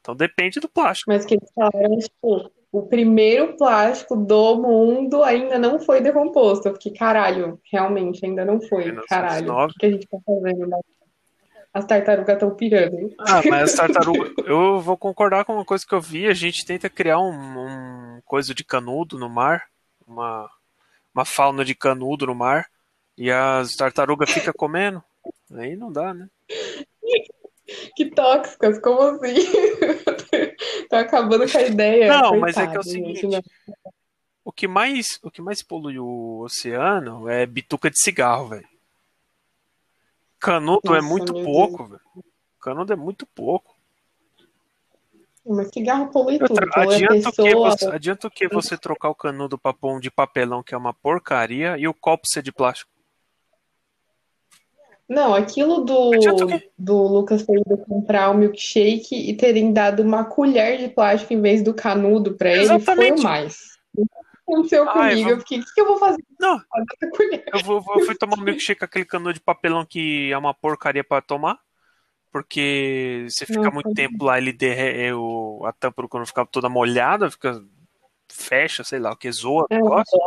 Então 0.00 0.16
depende 0.16 0.58
do 0.58 0.66
plástico. 0.66 1.10
Mas 1.10 1.26
que 1.26 1.34
eles 1.34 1.50
falaram, 1.54 1.98
tipo, 1.98 2.50
o 2.72 2.82
primeiro 2.86 3.54
plástico 3.58 4.16
do 4.16 4.56
mundo 4.56 5.22
ainda 5.22 5.58
não 5.58 5.78
foi 5.78 6.00
decomposto. 6.00 6.68
Eu 6.68 6.72
fiquei, 6.72 6.92
caralho, 6.94 7.60
realmente 7.70 8.24
ainda 8.24 8.46
não 8.46 8.62
foi. 8.62 8.84
1909. 8.86 9.06
Caralho, 9.08 9.52
o 9.52 9.68
que 9.68 9.78
que 9.78 9.86
a 9.86 9.90
gente 9.90 10.08
tá 10.08 10.18
fazendo? 10.24 10.66
né? 10.68 10.80
As 11.74 11.84
tartarugas 11.84 12.34
estão 12.34 12.54
pirando. 12.54 12.98
hein? 12.98 13.14
Ah, 13.18 13.42
mas 13.50 13.62
as 13.64 13.74
tartarugas. 13.76 14.32
Eu 14.46 14.80
vou 14.80 14.96
concordar 14.96 15.44
com 15.44 15.52
uma 15.54 15.66
coisa 15.66 15.84
que 15.86 15.94
eu 15.94 16.00
vi. 16.00 16.26
A 16.28 16.32
gente 16.34 16.64
tenta 16.64 16.88
criar 16.88 17.18
um, 17.18 17.30
um 17.30 18.20
coisa 18.24 18.54
de 18.54 18.64
canudo 18.64 19.18
no 19.18 19.28
mar, 19.28 19.64
uma, 20.06 20.48
uma 21.14 21.26
fauna 21.26 21.62
de 21.62 21.74
canudo 21.74 22.24
no 22.24 22.34
mar, 22.34 22.70
e 23.18 23.30
as 23.30 23.74
tartarugas 23.74 24.30
ficam 24.30 24.54
comendo. 24.56 25.02
Aí 25.52 25.76
não 25.76 25.92
dá, 25.92 26.14
né? 26.14 26.28
Que 27.96 28.10
tóxicas, 28.10 28.78
como 28.78 29.00
assim? 29.00 29.34
Tô 30.90 30.96
acabando 30.96 31.50
com 31.50 31.58
a 31.58 31.62
ideia. 31.62 32.08
Não, 32.08 32.38
mas 32.38 32.56
é 32.58 32.66
que 32.66 32.76
é 32.76 32.80
o 32.80 32.82
Coitado, 32.82 32.90
seguinte, 32.90 33.26
né? 33.26 33.40
O 34.44 34.52
que 34.52 34.68
mais, 34.68 35.18
o 35.22 35.30
que 35.30 35.40
mais 35.40 35.62
polui 35.62 35.98
o 35.98 36.40
oceano 36.40 37.26
é 37.26 37.46
bituca 37.46 37.90
de 37.90 37.98
cigarro, 37.98 38.48
velho. 38.48 38.68
Canudo 40.38 40.94
é 40.94 41.00
Nossa, 41.00 41.08
muito 41.08 41.32
meu 41.32 41.42
pouco, 41.42 41.86
velho. 41.86 42.00
Canudo 42.60 42.92
é 42.92 42.96
muito 42.96 43.26
pouco. 43.26 43.74
Mas 45.46 45.68
cigarro 45.68 46.10
polui 46.10 46.34
Outra, 46.34 46.48
tudo. 46.48 46.80
Adianta, 46.80 47.28
o 47.28 47.32
que 47.32 47.42
pessoa. 47.42 47.70
você, 47.70 47.86
adianta 47.86 48.26
o 48.26 48.30
que 48.30 48.48
você 48.48 48.76
trocar 48.78 49.08
o 49.08 49.14
canudo 49.14 49.58
pra 49.58 49.72
pôr 49.72 49.96
um 49.96 50.00
de 50.00 50.10
papelão, 50.10 50.62
que 50.62 50.74
é 50.74 50.78
uma 50.78 50.92
porcaria, 50.92 51.78
e 51.78 51.88
o 51.88 51.94
copo 51.94 52.26
ser 52.26 52.42
de 52.42 52.52
plástico? 52.52 52.93
Não, 55.08 55.34
aquilo 55.34 55.84
do, 55.84 56.48
do 56.78 57.02
Lucas 57.06 57.44
ter 57.44 57.58
ido 57.58 57.76
comprar 57.78 58.30
o 58.30 58.34
milkshake 58.34 59.14
e 59.14 59.36
terem 59.36 59.72
dado 59.72 60.02
uma 60.02 60.24
colher 60.24 60.78
de 60.78 60.88
plástico 60.88 61.32
em 61.34 61.40
vez 61.40 61.62
do 61.62 61.74
canudo 61.74 62.34
pra 62.34 62.50
ele 62.50 62.80
foi 62.80 63.12
o 63.12 63.22
mais. 63.22 63.58
Aconteceu 64.46 64.88
Ai, 64.88 65.10
comigo? 65.10 65.30
Eu 65.30 65.38
fiquei, 65.40 65.58
o 65.58 65.64
que 65.64 65.74
que 65.74 65.80
eu 65.80 65.86
vou 65.86 65.98
fazer 65.98 66.22
Não, 66.40 66.60
eu, 67.52 67.60
vou, 67.62 67.80
vou- 67.80 68.00
eu 68.00 68.06
fui 68.06 68.14
tomar 68.14 68.38
um 68.38 68.42
milkshake 68.42 68.78
com 68.78 68.84
aquele 68.84 69.04
canudo 69.04 69.34
de 69.34 69.40
papelão 69.40 69.84
que 69.84 70.30
é 70.32 70.38
uma 70.38 70.54
porcaria 70.54 71.04
pra 71.04 71.20
tomar. 71.20 71.58
Porque 72.32 73.26
você 73.28 73.46
fica 73.46 73.60
Nossa. 73.60 73.74
muito 73.74 73.94
tempo 73.94 74.24
lá, 74.24 74.38
ele 74.38 74.52
derre, 74.52 75.12
o, 75.12 75.64
a 75.64 75.72
tampa 75.72 76.02
do 76.02 76.08
canudo 76.08 76.26
fica 76.26 76.44
toda 76.44 76.68
molhada, 76.68 77.30
fica 77.30 77.62
fecha, 78.28 78.82
sei 78.82 78.98
lá, 78.98 79.12
o 79.12 79.16
que 79.16 79.30
zoa 79.30 79.66
É, 79.70 79.76
negócio. 79.76 80.18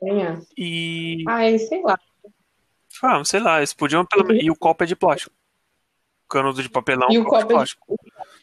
Tenha. 0.00 0.40
E 0.56 1.22
Ai, 1.28 1.58
sei 1.58 1.82
lá. 1.82 1.98
Ah, 3.02 3.22
sei 3.24 3.40
lá, 3.40 3.58
eles 3.58 3.72
podiam 3.74 4.04
pelo 4.04 4.26
menos. 4.26 4.42
E 4.44 4.50
o 4.50 4.56
copo 4.56 4.84
é 4.84 4.86
de 4.86 4.96
plástico. 4.96 5.34
Canudo 6.28 6.62
de 6.62 6.68
papelão, 6.68 7.08
E 7.10 7.18
o 7.18 7.24
copo 7.24 7.36
é 7.36 7.42
de 7.42 7.48
plástico. 7.48 7.96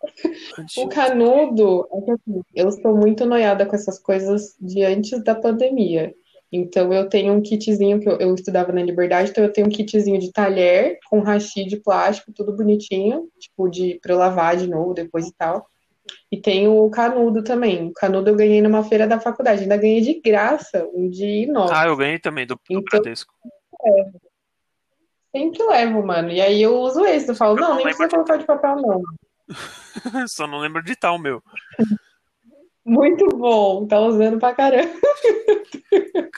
O 0.77 0.87
canudo, 0.89 1.87
é 1.91 2.01
que 2.01 2.11
assim, 2.11 2.41
eu 2.53 2.71
sou 2.71 2.95
muito 2.95 3.25
noiada 3.25 3.65
com 3.65 3.75
essas 3.75 3.99
coisas 3.99 4.55
de 4.59 4.83
antes 4.83 5.23
da 5.23 5.33
pandemia. 5.35 6.13
Então 6.51 6.93
eu 6.93 7.09
tenho 7.09 7.33
um 7.33 7.41
kitzinho 7.41 7.99
que 7.99 8.07
eu, 8.07 8.17
eu 8.19 8.35
estudava 8.35 8.71
na 8.71 8.83
Liberdade, 8.83 9.31
então 9.31 9.43
eu 9.43 9.51
tenho 9.51 9.67
um 9.67 9.71
kitzinho 9.71 10.19
de 10.19 10.31
talher 10.31 10.99
com 11.09 11.19
hashi 11.21 11.65
de 11.65 11.77
plástico, 11.77 12.31
tudo 12.33 12.55
bonitinho, 12.55 13.27
tipo 13.39 13.67
de 13.69 13.99
para 14.01 14.13
eu 14.13 14.17
lavar 14.17 14.55
de 14.57 14.67
novo 14.67 14.93
depois 14.93 15.27
e 15.27 15.33
tal. 15.33 15.65
E 16.31 16.37
tenho 16.39 16.77
o 16.77 16.89
canudo 16.91 17.43
também. 17.43 17.87
O 17.87 17.93
canudo 17.93 18.29
eu 18.29 18.35
ganhei 18.35 18.61
numa 18.61 18.83
feira 18.83 19.07
da 19.07 19.19
faculdade, 19.19 19.63
ainda 19.63 19.77
ganhei 19.77 20.01
de 20.01 20.19
graça, 20.19 20.87
um 20.93 21.09
de 21.09 21.43
inox. 21.43 21.71
Ah, 21.73 21.87
eu 21.87 21.95
ganhei 21.97 22.19
também 22.19 22.45
do, 22.45 22.55
do 22.55 22.61
Então- 22.69 22.83
Bradesco. 22.83 23.33
Sempre 25.35 25.63
levo, 25.63 26.05
mano. 26.05 26.29
E 26.31 26.39
aí 26.41 26.61
eu 26.61 26.75
uso 26.79 27.03
esse, 27.05 27.29
eu 27.29 27.35
falo, 27.35 27.57
Eu 27.57 27.61
não, 27.61 27.69
não 27.69 27.75
nem 27.77 27.83
precisa 27.85 28.07
de- 28.07 28.13
colocar 28.13 28.37
de 28.37 28.45
papel, 28.45 28.75
não. 28.77 29.01
Só 30.27 30.45
não 30.47 30.59
lembro 30.59 30.83
de 30.83 30.95
tal, 30.95 31.17
meu. 31.17 31.41
Muito 32.85 33.27
bom, 33.29 33.87
tá 33.87 33.99
usando 33.99 34.39
pra 34.39 34.53
caramba. 34.53 34.91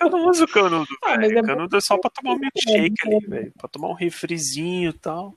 Eu 0.02 0.10
não 0.12 0.30
uso 0.30 0.48
canudo, 0.48 0.88
Ah, 1.04 1.18
velho. 1.18 1.40
é 1.40 1.42
bom. 1.42 1.48
Canudo 1.48 1.78
é 1.78 1.82
só 1.82 1.98
pra 1.98 2.10
tomar 2.12 2.36
um 2.36 2.40
milkshake 2.40 2.94
ali, 3.08 3.20
velho. 3.26 3.54
Pra 3.58 3.68
tomar 3.68 3.88
um 3.90 3.94
refrizinho 3.94 4.92
e 4.92 4.94
tal. 4.94 5.34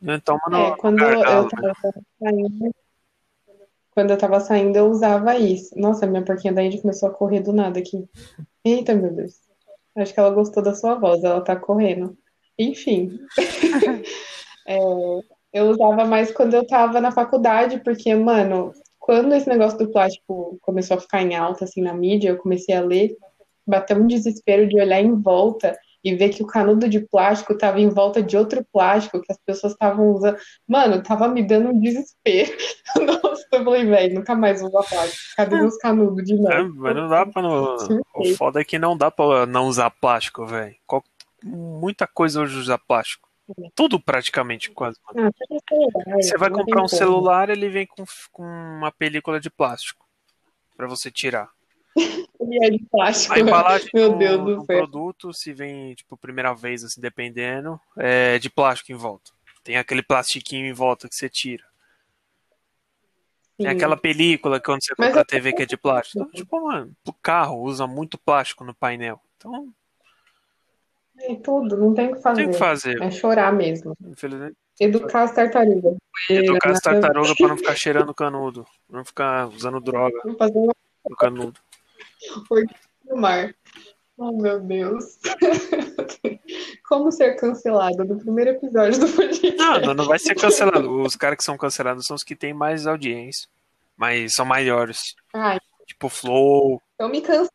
Não 0.00 0.18
toma 0.20 0.40
no, 0.50 0.56
É, 0.56 0.76
quando 0.76 1.02
eu 1.02 1.20
tava 1.20 1.50
saindo, 2.22 2.74
quando 3.90 4.10
eu 4.12 4.18
tava 4.18 4.40
saindo, 4.40 4.76
eu 4.78 4.86
usava 4.88 5.36
isso. 5.36 5.78
Nossa, 5.78 6.06
minha 6.06 6.24
porquinha 6.24 6.54
da 6.54 6.62
Índia 6.62 6.80
começou 6.80 7.08
a 7.10 7.12
correr 7.12 7.40
do 7.40 7.52
nada 7.52 7.78
aqui. 7.78 8.08
Eita, 8.64 8.94
meu 8.94 9.12
Deus. 9.14 9.38
Acho 9.96 10.14
que 10.14 10.20
ela 10.20 10.30
gostou 10.30 10.62
da 10.62 10.74
sua 10.74 10.94
voz, 10.94 11.22
ela 11.24 11.40
tá 11.40 11.56
correndo. 11.56 12.16
Enfim. 12.58 13.18
É, 14.68 14.78
eu 15.52 15.70
usava 15.70 16.04
mais 16.04 16.30
quando 16.30 16.54
eu 16.54 16.64
tava 16.64 17.00
na 17.00 17.10
faculdade, 17.10 17.80
porque, 17.80 18.14
mano, 18.14 18.72
quando 19.00 19.34
esse 19.34 19.48
negócio 19.48 19.78
do 19.78 19.90
plástico 19.90 20.58
começou 20.60 20.96
a 20.96 21.00
ficar 21.00 21.22
em 21.22 21.34
alta, 21.34 21.64
assim, 21.64 21.82
na 21.82 21.92
mídia, 21.92 22.28
eu 22.28 22.38
comecei 22.38 22.76
a 22.76 22.80
ler, 22.80 23.16
bateu 23.66 23.96
um 23.96 24.06
desespero 24.06 24.68
de 24.68 24.80
olhar 24.80 25.00
em 25.00 25.20
volta 25.20 25.76
e 26.02 26.14
ver 26.14 26.30
que 26.30 26.42
o 26.42 26.46
canudo 26.46 26.88
de 26.88 27.00
plástico 27.00 27.56
tava 27.56 27.80
em 27.80 27.88
volta 27.88 28.22
de 28.22 28.36
outro 28.36 28.64
plástico 28.72 29.20
que 29.20 29.30
as 29.30 29.38
pessoas 29.44 29.72
estavam 29.74 30.10
usando. 30.12 30.38
Mano, 30.66 31.02
tava 31.02 31.28
me 31.28 31.42
dando 31.42 31.68
um 31.70 31.80
desespero. 31.80 32.56
Nossa, 33.22 33.46
eu 33.52 33.64
falei, 33.64 33.84
velho, 33.84 34.14
nunca 34.14 34.34
mais 34.34 34.62
usar 34.62 34.82
plástico. 34.82 35.22
Cadê 35.36 35.56
meus 35.56 35.76
canudos 35.76 36.24
de 36.24 36.34
É, 36.34 36.36
novo? 36.62 36.74
mas 36.76 36.96
não 36.96 37.08
dá 37.08 37.26
pra 37.26 37.42
não. 37.42 37.76
O 38.14 38.34
foda 38.36 38.60
é 38.60 38.64
que 38.64 38.78
não 38.78 38.96
dá 38.96 39.10
pra 39.10 39.46
não 39.46 39.66
usar 39.66 39.90
plástico, 39.90 40.46
velho. 40.46 40.74
Muita 41.42 42.06
coisa 42.06 42.40
hoje 42.42 42.58
usa 42.58 42.78
plástico. 42.78 43.28
Tudo 43.74 43.98
praticamente, 43.98 44.70
quase. 44.70 44.98
Ah, 45.16 45.30
Você 46.20 46.38
vai 46.38 46.50
comprar 46.50 46.82
um 46.82 46.88
celular, 46.88 47.50
ele 47.50 47.68
vem 47.68 47.86
com, 47.86 48.04
com 48.30 48.42
uma 48.44 48.92
película 48.92 49.40
de 49.40 49.50
plástico 49.50 50.06
pra 50.76 50.86
você 50.86 51.10
tirar. 51.10 51.50
É 52.62 52.70
de 52.70 52.78
plástico. 52.90 53.34
A 53.34 53.38
embalagem 53.40 53.88
Meu 53.94 54.10
do, 54.12 54.18
Deus 54.18 54.38
do 54.44 54.56
do 54.56 54.66
produto, 54.66 55.32
se 55.32 55.52
vem, 55.52 55.94
tipo, 55.94 56.16
primeira 56.16 56.54
vez, 56.54 56.82
assim, 56.84 57.00
dependendo, 57.00 57.80
é 57.96 58.38
de 58.38 58.48
plástico 58.50 58.92
em 58.92 58.96
volta. 58.96 59.30
Tem 59.62 59.76
aquele 59.76 60.02
plastiquinho 60.02 60.66
em 60.66 60.72
volta 60.72 61.08
que 61.08 61.14
você 61.14 61.28
tira. 61.28 61.64
Sim. 63.56 63.64
Tem 63.64 63.68
aquela 63.68 63.96
película 63.96 64.58
que 64.58 64.66
quando 64.66 64.82
você 64.82 64.94
compra 64.94 65.20
a 65.20 65.24
TV 65.24 65.52
que 65.52 65.62
é 65.62 65.66
de 65.66 65.76
plástico. 65.76 66.18
Então, 66.18 66.30
tipo, 66.32 66.60
mano, 66.60 66.92
o 67.06 67.12
carro 67.12 67.60
usa 67.60 67.86
muito 67.86 68.16
plástico 68.18 68.64
no 68.64 68.74
painel. 68.74 69.20
Então, 69.36 69.68
É 71.18 71.34
tudo, 71.36 71.76
não 71.76 71.92
tem 71.94 72.08
o 72.12 72.16
que 72.16 72.22
fazer. 72.22 72.40
tem 72.42 72.48
o 72.48 72.52
que 72.52 72.58
fazer. 72.58 73.02
É 73.02 73.10
chorar 73.10 73.52
mesmo. 73.52 73.94
Infelizmente, 74.02 74.56
Educar 74.80 75.24
as 75.24 75.34
tartarugas. 75.34 75.94
educar 76.30 76.70
as 76.70 76.80
tartarugas 76.80 77.34
pra 77.36 77.48
não 77.48 77.56
ficar 77.58 77.74
cheirando 77.76 78.14
canudo. 78.14 78.66
Não 78.88 79.04
ficar 79.04 79.46
usando 79.48 79.78
droga 79.78 80.18
Vamos 80.24 80.38
fazer 80.38 80.58
no 81.08 81.16
canudo. 81.16 81.60
No 83.04 83.16
mar. 83.16 83.54
Oh, 84.16 84.32
meu 84.32 84.60
Deus. 84.60 85.18
Como 86.88 87.10
ser 87.10 87.36
cancelado 87.36 88.04
no 88.04 88.18
primeiro 88.18 88.50
episódio 88.50 89.00
do 89.00 89.08
podcast. 89.12 89.56
Não, 89.56 89.80
não, 89.80 89.94
não 89.94 90.04
vai 90.06 90.18
ser 90.18 90.34
cancelado. 90.34 91.02
Os 91.02 91.16
caras 91.16 91.38
que 91.38 91.44
são 91.44 91.56
cancelados 91.56 92.06
são 92.06 92.14
os 92.16 92.22
que 92.22 92.36
têm 92.36 92.52
mais 92.52 92.86
audiência. 92.86 93.48
Mas 93.96 94.34
são 94.34 94.44
maiores. 94.44 95.14
Ai, 95.32 95.58
Tipo 95.86 96.08
Flow, 96.08 96.80
então 96.94 97.08
me 97.08 97.20
cancela. 97.20 97.50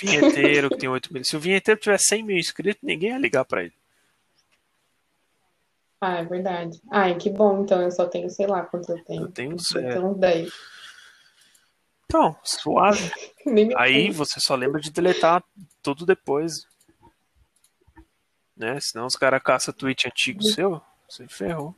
Vinheteiro, 0.00 0.70
que 0.70 0.78
tem 0.78 0.88
8 0.88 1.12
mil. 1.12 1.24
Se 1.24 1.36
o 1.36 1.40
Vinheteiro 1.40 1.80
tiver 1.80 1.98
100 1.98 2.22
mil 2.22 2.36
inscritos, 2.36 2.80
ninguém 2.82 3.10
ia 3.10 3.18
ligar 3.18 3.44
pra 3.44 3.64
ele. 3.64 3.74
Ah, 6.00 6.18
é 6.18 6.24
verdade. 6.24 6.80
Ai, 6.92 7.16
que 7.16 7.28
bom, 7.28 7.62
então 7.62 7.82
eu 7.82 7.90
só 7.90 8.06
tenho, 8.06 8.30
sei 8.30 8.46
lá 8.46 8.62
quanto 8.62 8.92
eu 8.92 9.02
tenho. 9.02 9.22
Eu 9.22 9.32
tenho 9.32 9.54
uns 9.56 9.68
10. 10.16 10.52
Então, 12.10 12.34
suave. 12.42 13.12
Aí 13.76 14.10
você 14.10 14.40
só 14.40 14.54
lembra 14.54 14.80
de 14.80 14.90
deletar 14.90 15.44
tudo 15.82 16.06
depois. 16.06 16.66
Né? 18.56 18.78
Senão 18.80 19.06
os 19.06 19.14
caras 19.14 19.42
caçam 19.42 19.74
tweet 19.74 20.08
antigo 20.08 20.42
seu, 20.42 20.80
você 21.06 21.28
ferrou. 21.28 21.74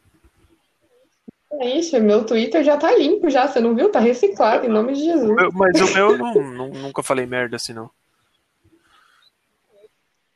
Ixi, 1.60 1.98
meu 1.98 2.24
Twitter 2.24 2.62
já 2.62 2.76
tá 2.76 2.96
limpo 2.96 3.28
já, 3.28 3.48
você 3.48 3.58
não 3.58 3.74
viu? 3.74 3.90
Tá 3.90 3.98
reciclado, 3.98 4.64
em 4.64 4.68
nome 4.68 4.92
de 4.92 5.00
Jesus. 5.02 5.36
Eu- 5.36 5.50
mas 5.52 5.80
o 5.80 5.92
meu, 5.94 6.16
não, 6.16 6.34
não- 6.34 6.68
nunca 6.68 7.02
falei 7.02 7.26
merda 7.26 7.56
assim, 7.56 7.72
não. 7.72 7.90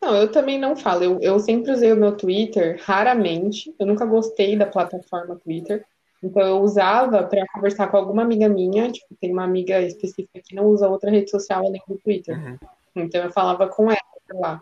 Não, 0.03 0.17
eu 0.17 0.31
também 0.31 0.59
não 0.59 0.77
falo. 0.77 1.05
Eu, 1.05 1.21
eu 1.23 1.39
sempre 1.39 1.71
usei 1.71 1.93
o 1.93 1.97
meu 1.97 2.17
Twitter, 2.17 2.83
raramente. 2.85 3.73
Eu 3.79 3.87
nunca 3.87 4.05
gostei 4.05 4.55
da 4.57 4.67
plataforma 4.67 5.37
Twitter. 5.37 5.87
Então 6.25 6.43
eu 6.43 6.61
usava 6.61 7.23
para 7.25 7.47
conversar 7.53 7.89
com 7.89 7.97
alguma 7.99 8.23
amiga 8.23 8.49
minha. 8.49 8.91
Tipo, 8.91 9.15
tem 9.21 9.33
uma 9.33 9.45
amiga 9.45 9.81
específica 9.83 10.41
que 10.43 10.55
não 10.55 10.67
usa 10.67 10.89
outra 10.89 11.11
rede 11.11 11.31
social 11.31 11.67
além 11.67 11.83
do 11.87 11.99
Twitter. 11.99 12.39
Uhum. 12.39 12.59
Então 12.97 13.23
eu 13.23 13.31
falava 13.31 13.69
com 13.69 13.91
ela 13.91 14.01
lá. 14.33 14.61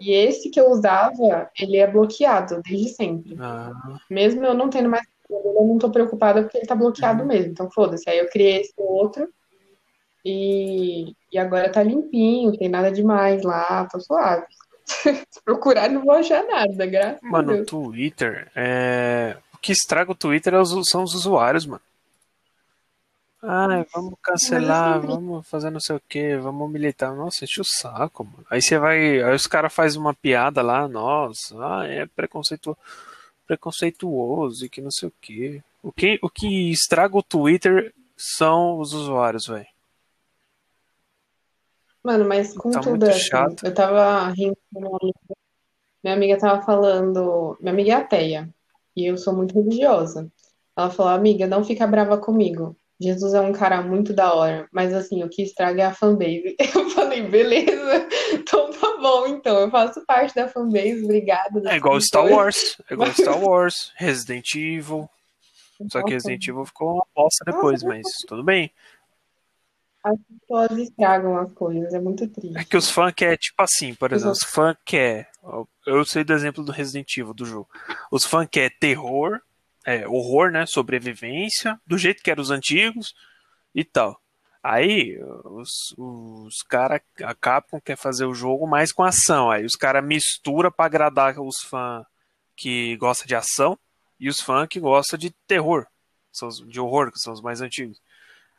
E 0.00 0.12
esse 0.12 0.50
que 0.50 0.60
eu 0.60 0.70
usava, 0.70 1.50
ele 1.58 1.76
é 1.76 1.86
bloqueado 1.86 2.60
desde 2.62 2.88
sempre. 2.90 3.36
Ah, 3.38 3.72
Mesmo 4.10 4.44
eu 4.44 4.54
não 4.54 4.70
tendo 4.70 4.88
mais, 4.88 5.06
eu 5.28 5.66
não 5.66 5.78
tô 5.78 5.90
preocupada 5.90 6.42
porque 6.42 6.58
ele 6.58 6.66
tá 6.66 6.74
bloqueado 6.74 7.24
mesmo. 7.24 7.52
Então 7.52 7.70
foda-se. 7.70 8.08
Aí 8.08 8.18
eu 8.18 8.28
criei 8.28 8.60
esse 8.60 8.74
outro. 8.76 9.28
E, 10.24 11.14
e 11.32 11.38
agora 11.38 11.72
tá 11.72 11.82
limpinho, 11.82 12.56
tem 12.56 12.68
nada 12.68 12.92
demais 12.92 13.42
lá, 13.42 13.86
tô 13.90 13.98
suave. 14.00 14.44
Se 15.30 15.42
procurar, 15.44 15.88
não 15.88 16.04
vou 16.04 16.12
achar 16.12 16.44
nada, 16.44 16.84
graças 16.84 17.22
a 17.22 17.26
mano, 17.26 17.52
o 17.52 17.54
Deus. 17.54 17.66
Twitter 17.66 18.50
é. 18.54 19.36
Que 19.60 19.72
estraga 19.72 20.12
o 20.12 20.14
Twitter 20.14 20.54
é 20.54 20.64
são 20.84 21.02
os 21.02 21.14
usuários, 21.14 21.66
mano. 21.66 21.82
Ai, 23.42 23.86
vamos 23.94 24.14
cancelar, 24.22 25.00
vamos 25.00 25.48
fazer 25.48 25.70
não 25.70 25.80
sei 25.80 25.96
o 25.96 26.02
que, 26.06 26.36
vamos 26.36 26.70
militar. 26.70 27.14
Nossa, 27.14 27.44
enche 27.44 27.60
o 27.60 27.64
saco, 27.64 28.24
mano. 28.24 28.44
Aí 28.50 28.60
você 28.60 28.78
vai. 28.78 29.22
Aí 29.22 29.34
os 29.34 29.46
caras 29.46 29.72
fazem 29.72 29.98
uma 29.98 30.12
piada 30.12 30.60
lá, 30.60 30.86
nossa, 30.86 31.56
ah, 31.58 31.86
é 31.86 32.04
preconceituoso, 32.04 32.78
preconceituoso 33.46 34.66
e 34.66 34.68
que 34.68 34.82
não 34.82 34.90
sei 34.90 35.08
o 35.08 35.12
que. 35.20 35.62
O 35.82 35.90
que, 35.90 36.18
o 36.22 36.28
que 36.28 36.70
estraga 36.70 37.16
o 37.16 37.22
Twitter 37.22 37.94
são 38.14 38.78
os 38.78 38.92
usuários, 38.92 39.46
velho. 39.46 39.66
Mano, 42.02 42.26
mas 42.26 42.54
com 42.54 42.70
Tá 42.70 42.80
tudo 42.80 42.90
muito 42.90 43.08
assim, 43.08 43.56
eu 43.62 43.74
tava 43.74 44.28
rindo 44.30 44.56
com 44.72 44.80
uma 44.80 44.98
amiga. 45.00 45.36
Minha 46.02 46.14
amiga 46.14 46.38
tava 46.38 46.62
falando. 46.62 47.56
Minha 47.60 47.72
amiga 47.72 47.92
é 47.92 47.94
ateia. 47.94 48.54
E 49.00 49.06
eu 49.06 49.16
sou 49.16 49.34
muito 49.34 49.54
religiosa. 49.54 50.30
Ela 50.76 50.90
falou, 50.90 51.12
amiga, 51.12 51.46
não 51.46 51.64
fica 51.64 51.86
brava 51.86 52.16
comigo. 52.18 52.76
Jesus 53.00 53.32
é 53.32 53.40
um 53.40 53.52
cara 53.52 53.80
muito 53.80 54.12
da 54.12 54.34
hora. 54.34 54.68
Mas 54.72 54.92
assim, 54.92 55.22
o 55.24 55.28
que 55.28 55.42
estraga 55.42 55.82
é 55.82 55.86
a 55.86 55.94
fanbase. 55.94 56.54
Eu 56.74 56.90
falei, 56.90 57.22
beleza. 57.22 58.08
Então 58.32 58.70
tá 58.70 58.96
bom, 59.00 59.26
então. 59.26 59.58
Eu 59.58 59.70
faço 59.70 60.04
parte 60.06 60.34
da 60.34 60.46
fanbase, 60.48 61.02
obrigada. 61.04 61.62
É 61.70 61.76
igual 61.76 62.00
Star 62.00 62.24
Então, 62.26 62.36
Wars. 62.36 62.76
É 62.88 62.94
igual 62.94 63.10
Star 63.12 63.38
Wars, 63.42 63.92
Resident 63.96 64.54
Evil. 64.54 65.08
Só 65.90 66.02
que. 66.02 66.12
Resident 66.12 66.46
Evil 66.46 66.64
ficou 66.66 66.94
uma 66.94 67.06
bosta 67.16 67.44
depois, 67.44 67.82
mas 67.82 68.06
tudo 68.28 68.44
bem. 68.44 68.70
As 70.04 70.16
pessoas 70.18 70.78
estragam 70.78 71.36
as 71.38 71.52
coisas, 71.52 71.92
é 71.92 72.00
muito 72.00 72.24
É 72.24 72.26
triste. 72.28 72.64
que 72.66 72.76
os 72.76 72.90
fãs 72.90 73.12
quer, 73.14 73.36
tipo 73.36 73.62
assim, 73.62 73.94
por 73.94 74.12
exemplo, 74.12 74.32
os 74.32 74.42
fãs 74.44 74.76
quer. 74.84 75.29
Eu 75.86 76.04
sei 76.04 76.22
do 76.22 76.32
exemplo 76.32 76.62
do 76.62 76.72
Resident 76.72 77.16
Evil 77.16 77.34
do 77.34 77.46
jogo. 77.46 77.68
Os 78.10 78.24
fãs 78.24 78.48
quer 78.50 78.70
terror, 78.78 79.40
é, 79.84 80.06
horror, 80.06 80.50
né? 80.50 80.66
Sobrevivência, 80.66 81.80
do 81.86 81.96
jeito 81.96 82.22
que 82.22 82.30
eram 82.30 82.42
os 82.42 82.50
antigos 82.50 83.14
e 83.74 83.84
tal. 83.84 84.20
Aí 84.62 85.18
os, 85.44 85.94
os 85.96 86.62
caras, 86.68 87.00
a 87.22 87.34
Capcom 87.34 87.80
quer 87.80 87.96
fazer 87.96 88.26
o 88.26 88.34
jogo 88.34 88.66
mais 88.66 88.92
com 88.92 89.02
ação. 89.02 89.50
Aí 89.50 89.64
os 89.64 89.74
caras 89.74 90.04
mistura 90.04 90.70
pra 90.70 90.84
agradar 90.84 91.40
os 91.40 91.60
fãs 91.64 92.04
que 92.54 92.94
gostam 92.98 93.26
de 93.26 93.34
ação 93.34 93.78
e 94.18 94.28
os 94.28 94.40
fãs 94.40 94.68
que 94.68 94.78
gostam 94.78 95.18
de 95.18 95.30
terror, 95.46 95.86
de 96.68 96.78
horror, 96.78 97.10
que 97.10 97.18
são 97.18 97.32
os 97.32 97.40
mais 97.40 97.62
antigos. 97.62 97.98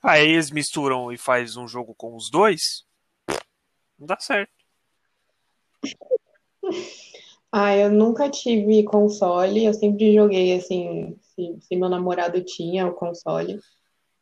Aí 0.02 0.30
eles 0.30 0.50
misturam 0.50 1.12
e 1.12 1.17
faz 1.17 1.56
um 1.56 1.67
jogo 1.67 1.94
com 1.94 2.15
os 2.15 2.32
dois, 2.32 2.84
não 4.00 4.08
dá 4.08 4.17
certo. 4.20 4.52
Ah, 7.51 7.75
eu 7.75 7.91
nunca 7.91 8.29
tive 8.29 8.84
console, 8.84 9.65
eu 9.65 9.73
sempre 9.73 10.13
joguei 10.13 10.55
assim, 10.55 11.17
se, 11.21 11.57
se 11.60 11.75
meu 11.75 11.89
namorado 11.89 12.41
tinha 12.43 12.88
o 12.88 12.93
console. 12.93 13.60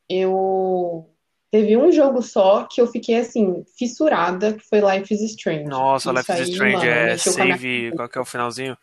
Eu 0.09 1.07
teve 1.51 1.77
um 1.77 1.91
jogo 1.91 2.21
só 2.23 2.63
que 2.63 2.81
eu 2.81 2.87
fiquei 2.87 3.17
assim, 3.17 3.63
fissurada, 3.77 4.53
que 4.53 4.67
foi 4.67 4.79
Life 4.81 5.13
is 5.13 5.21
Strange. 5.21 5.65
Nossa, 5.65 6.09
Isso 6.09 6.17
Life 6.17 6.31
is 6.31 6.39
aí, 6.39 6.51
Strange 6.53 6.75
mano, 6.77 6.89
é 6.89 7.17
save, 7.17 7.91
qual 7.95 8.09
que 8.09 8.17
é 8.17 8.21
o 8.21 8.25
finalzinho? 8.25 8.77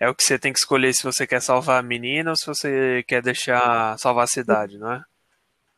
É 0.00 0.08
o 0.08 0.14
que 0.14 0.24
você 0.24 0.38
tem 0.38 0.52
que 0.52 0.58
escolher 0.58 0.92
se 0.94 1.04
você 1.04 1.26
quer 1.26 1.40
salvar 1.40 1.78
a 1.78 1.82
menina 1.82 2.30
ou 2.30 2.36
se 2.36 2.46
você 2.46 3.04
quer 3.06 3.22
deixar 3.22 3.96
salvar 3.98 4.24
a 4.24 4.26
cidade, 4.26 4.78
não 4.78 4.90
é? 4.90 5.02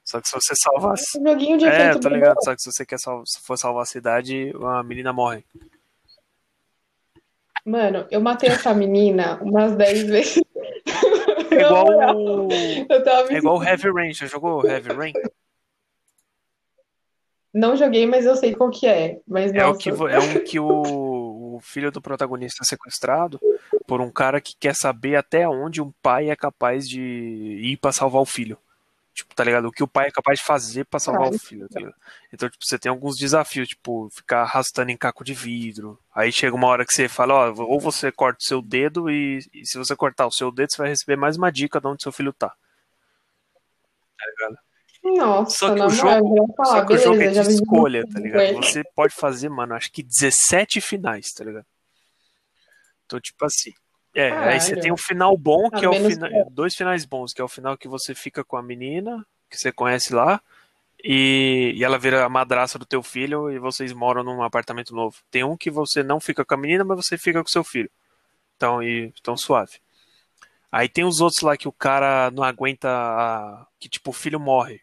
Só 0.04 0.20
que 0.20 0.28
se 0.28 0.34
você 0.34 0.54
salvar. 0.54 0.94
cabeça. 0.94 1.18
Um 1.18 1.26
joguinho 1.26 1.58
de 1.58 1.66
É, 1.66 1.98
tô 1.98 2.08
ligado. 2.08 2.36
Só 2.44 2.54
que 2.54 2.62
se 2.62 2.70
você 2.70 2.86
quer 2.86 2.98
sal... 2.98 3.22
se 3.26 3.40
for 3.40 3.56
salvar 3.56 3.82
a 3.82 3.86
cidade, 3.86 4.52
a 4.62 4.82
menina 4.82 5.12
morre. 5.12 5.44
Mano, 7.64 8.07
eu 8.11 8.20
matei 8.20 8.50
essa 8.50 8.74
menina 8.74 9.40
umas 9.42 9.74
10 9.74 10.05
vezes. 10.09 10.42
É 11.50 11.62
igual 11.62 11.87
o. 12.16 12.48
É 13.31 13.38
igual 13.38 13.59
o 13.59 13.64
Heavy 13.64 13.90
Rain. 13.90 14.12
Já 14.12 14.27
jogou 14.27 14.66
Heavy 14.66 14.92
Rain? 14.92 15.12
Não 17.53 17.77
joguei, 17.77 18.05
mas 18.05 18.27
eu 18.27 18.35
sei 18.35 18.53
qual 18.53 18.68
que 18.68 18.87
é. 18.87 19.20
Mas 19.27 19.55
É, 19.55 19.64
o 19.64 19.77
que, 19.77 19.88
é 19.88 20.18
um 20.18 20.44
que 20.44 20.59
o, 20.59 21.55
o 21.55 21.61
filho 21.62 21.92
do 21.92 22.03
protagonista 22.03 22.64
é 22.64 22.66
sequestrado 22.66 23.40
por 23.87 24.00
um 24.00 24.11
cara 24.11 24.40
que 24.40 24.57
quer 24.59 24.74
saber 24.74 25.14
até 25.14 25.48
onde 25.48 25.81
um 25.81 25.92
pai 26.03 26.31
é 26.31 26.37
capaz 26.37 26.88
de 26.88 27.00
ir 27.00 27.77
pra 27.77 27.92
salvar 27.92 28.20
o 28.20 28.27
filho. 28.27 28.59
Tipo, 29.14 29.33
tá 29.33 29.44
ligado? 29.44 29.66
O 29.68 29.70
que 29.70 29.83
o 29.83 29.87
pai 29.87 30.09
é 30.09 30.11
capaz 30.11 30.40
de 30.40 30.44
fazer 30.44 30.85
pra 30.87 30.98
salvar 30.98 31.22
Caralho. 31.22 31.37
o 31.37 31.38
filho, 31.40 31.68
tá 31.68 31.79
ligado? 31.79 31.94
Então, 32.33 32.50
tipo, 32.50 32.64
você 32.64 32.77
tem 32.77 32.90
alguns 32.90 33.16
desafios, 33.16 33.68
tipo, 33.68 34.11
ficar 34.11 34.42
arrastando 34.42 34.90
em 34.90 34.96
caco 34.96 35.22
de 35.22 35.33
vidro. 35.33 35.96
Aí 36.12 36.33
chega 36.33 36.57
uma 36.57 36.66
hora 36.66 36.85
que 36.85 36.92
você 36.92 37.09
fala, 37.09 37.35
ó, 37.35 37.55
ou 37.62 37.79
você 37.79 38.11
corta 38.11 38.38
o 38.40 38.44
seu 38.44 38.61
dedo 38.61 39.09
e, 39.09 39.38
e 39.55 39.64
se 39.64 39.79
você 39.79 39.94
cortar 39.94 40.27
o 40.27 40.33
seu 40.33 40.50
dedo, 40.50 40.72
você 40.72 40.79
vai 40.79 40.88
receber 40.88 41.14
mais 41.14 41.37
uma 41.37 41.53
dica 41.53 41.81
de 41.81 41.87
onde 41.87 42.03
seu 42.03 42.11
filho 42.11 42.33
tá. 42.33 42.48
Tá 42.48 44.27
ligado? 44.27 44.59
nossa, 45.05 45.59
Só 45.59 45.74
que 45.74 45.83
o 45.83 45.90
jogo, 45.90 46.55
falar, 46.57 46.70
só 46.70 46.85
que 46.87 46.94
o 46.94 46.98
jogo 46.98 47.16
é 47.16 47.27
beleza, 47.27 47.48
de 47.48 47.55
escolha, 47.55 48.05
tá 48.11 48.18
ligado? 48.18 48.40
ele. 48.40 48.57
Você 48.57 48.83
pode 48.96 49.14
fazer, 49.14 49.48
mano, 49.48 49.74
acho 49.74 49.92
que 49.92 50.03
17 50.03 50.81
finais, 50.81 51.31
tá 51.33 51.44
ligado? 51.44 51.66
Então, 53.05 53.20
tipo 53.20 53.44
assim. 53.44 53.70
É, 54.14 54.31
aí 54.31 54.61
você 54.61 54.68
Caralho. 54.68 54.83
tem 54.83 54.92
um 54.92 54.96
final 54.96 55.37
bom, 55.37 55.68
que 55.70 55.85
A 55.85 55.88
é 55.88 55.88
o 55.88 55.94
final. 56.11 56.31
que- 56.31 56.50
Dois 56.50 56.74
finais 56.74 57.05
bons, 57.05 57.33
que 57.33 57.40
é 57.40 57.44
o 57.44 57.48
final 57.48 57.77
que 57.77 57.88
você 57.88 58.14
fica 58.14 58.44
com 58.44 58.57
a 58.57 58.62
menina, 58.62 59.27
que 59.50 59.57
você 59.57 59.72
conhece 59.72 60.14
lá, 60.14 60.40
e, 61.03 61.72
e 61.74 61.83
ela 61.85 61.98
vira 61.98 62.24
a 62.24 62.29
madraça 62.29 62.79
do 62.79 62.87
teu 62.87 63.03
filho 63.03 63.50
e 63.50 63.59
vocês 63.59 63.92
moram 63.92 64.22
num 64.22 64.42
apartamento 64.42 64.94
novo. 64.94 65.16
Tem 65.31 65.42
um 65.44 65.57
que 65.57 65.70
você 65.70 66.03
não 66.03 66.20
fica 66.20 66.44
com 66.44 66.55
a 66.55 66.57
menina, 66.57 66.85
mas 66.85 66.96
você 67.05 67.18
fica 67.18 67.42
com 67.42 67.48
seu 67.48 67.64
filho. 67.64 67.90
Então, 68.57 68.81
e, 68.83 69.12
então 69.20 69.37
suave. 69.37 69.79
Aí 70.70 70.88
tem 70.88 71.05
os 71.05 71.20
outros 71.20 71.42
lá 71.42 71.57
que 71.57 71.68
o 71.68 71.72
cara 71.72 72.31
não 72.31 72.42
aguenta. 72.44 72.88
a- 72.88 73.66
que 73.81 73.88
tipo, 73.88 74.11
o 74.11 74.14
filho 74.14 74.38
morre. 74.40 74.81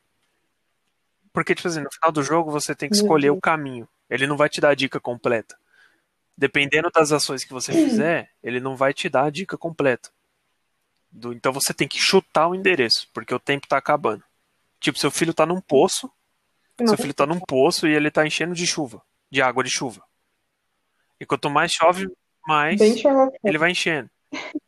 Porque, 1.34 1.56
tipo 1.56 1.67
assim, 1.67 1.80
no 1.82 1.91
final 1.91 2.12
do 2.12 2.22
jogo 2.24 2.52
você 2.52 2.76
tem 2.76 2.89
que 2.89 2.96
escolher 2.96 3.28
Deus. 3.28 3.38
o 3.38 3.41
caminho. 3.41 3.88
Ele 4.10 4.28
não 4.28 4.36
vai 4.36 4.50
te 4.50 4.60
dar 4.60 4.70
a 4.70 4.76
dica 4.76 5.00
completa. 5.00 5.58
Dependendo 6.41 6.89
das 6.89 7.12
ações 7.12 7.43
que 7.43 7.54
você 7.54 7.71
fizer, 7.71 8.32
ele 8.41 8.60
não 8.60 8.75
vai 8.75 8.95
te 8.95 9.08
dar 9.08 9.25
a 9.25 9.30
dica 9.30 9.56
completa. 9.56 10.10
do, 11.12 11.32
então 11.34 11.54
você 11.54 11.71
tem 11.71 11.88
que 11.88 11.99
chutar 11.99 12.47
o 12.47 12.56
endereço, 12.56 13.08
porque 13.13 13.32
o 13.32 13.39
tempo 13.39 13.67
tá 13.67 13.77
acabando. 13.77 14.23
Tipo, 14.80 14.97
seu 14.97 15.12
filho 15.12 15.36
tá 15.36 15.45
num 15.45 15.62
poço, 15.62 16.12
seu 16.84 16.97
filho 16.97 17.13
tá 17.13 17.27
num 17.27 17.39
poço 17.39 17.88
e 17.88 17.93
ele 17.93 18.10
tá 18.10 18.25
enchendo 18.25 18.56
de 18.56 18.65
chuva, 18.65 19.04
de 19.30 19.39
água 19.39 19.63
de 19.63 19.69
chuva. 19.69 20.01
E 21.19 21.27
quanto 21.27 21.47
mais 21.47 21.71
chove, 21.71 22.10
mais 22.47 22.82
ele 23.43 23.58
vai 23.60 23.69
enchendo. 23.69 24.10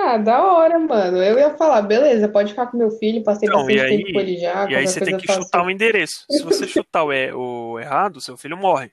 Ah, 0.00 0.16
da 0.16 0.40
hora, 0.44 0.78
mano. 0.78 1.16
Eu 1.20 1.36
ia 1.40 1.56
falar, 1.56 1.82
beleza, 1.82 2.28
pode 2.28 2.50
ficar 2.50 2.68
com 2.68 2.76
meu 2.76 2.88
filho, 2.88 3.24
passei 3.24 3.48
Então, 3.48 3.62
bastante 3.66 3.80
aí- 3.80 3.96
tempo 3.96 4.12
com 4.12 4.20
ele 4.20 4.36
já. 4.36 4.70
E 4.70 4.76
aí 4.76 4.86
você 4.86 5.00
tem 5.00 5.16
que 5.16 5.26
chutar 5.26 5.64
o 5.66 5.70
endereço. 5.70 6.24
Se 6.30 6.44
você 6.44 6.68
chutar 6.68 7.02
o, 7.02 7.08
o 7.72 7.80
errado, 7.80 8.20
seu 8.20 8.36
filho 8.36 8.56
morre. 8.56 8.92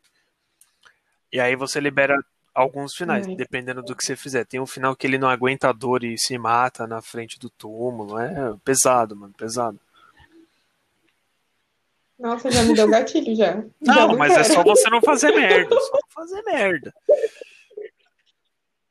E 1.35 1.39
aí 1.41 1.53
você 1.53 1.81
libera 1.81 2.17
alguns 2.53 2.95
finais, 2.95 3.27
Ai. 3.27 3.35
dependendo 3.35 3.83
do 3.83 3.93
que 3.93 4.05
você 4.05 4.15
fizer. 4.15 4.45
Tem 4.45 4.57
um 4.57 4.65
final 4.65 4.95
que 4.95 5.05
ele 5.05 5.17
não 5.17 5.27
aguenta 5.27 5.67
a 5.67 5.73
dor 5.73 6.01
e 6.05 6.17
se 6.17 6.37
mata 6.37 6.87
na 6.87 7.01
frente 7.01 7.37
do 7.37 7.49
túmulo. 7.49 8.17
É 8.17 8.55
pesado, 8.63 9.17
mano, 9.17 9.33
pesado. 9.37 9.77
Nossa, 12.17 12.49
já 12.49 12.63
me 12.63 12.73
deu 12.73 12.87
gatilho 12.87 13.35
já. 13.35 13.55
já 13.83 14.07
Não, 14.07 14.15
mas 14.17 14.31
é 14.31 14.43
quero. 14.43 14.53
só 14.53 14.63
você 14.63 14.89
não 14.89 15.01
fazer 15.01 15.35
merda. 15.35 15.77
Só 15.77 15.91
não 15.91 16.09
fazer 16.09 16.41
merda. 16.43 16.93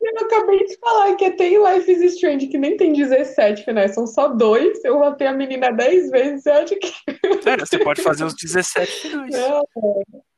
Eu 0.03 0.19
acabei 0.19 0.67
de 0.67 0.77
falar 0.77 1.15
que 1.17 1.31
tem 1.31 1.57
Life 1.57 1.91
is 1.91 2.13
Strange, 2.13 2.49
que 2.49 2.59
nem 2.59 2.77
tem 2.77 2.93
17 2.93 3.65
finais, 3.65 3.95
são 3.95 4.07
só 4.07 4.29
dois. 4.29 4.85
Eu 4.85 4.99
matei 4.99 5.27
a 5.27 5.33
menina 5.33 5.73
10 5.73 6.11
vezes, 6.11 6.43
você 6.43 6.51
acha 6.51 6.77
que. 6.77 6.93
É, 7.49 7.57
você 7.57 7.79
pode 7.79 8.03
fazer 8.03 8.25
os 8.25 8.35
17 8.35 8.93
finais. 8.93 9.31
Não. 9.33 9.65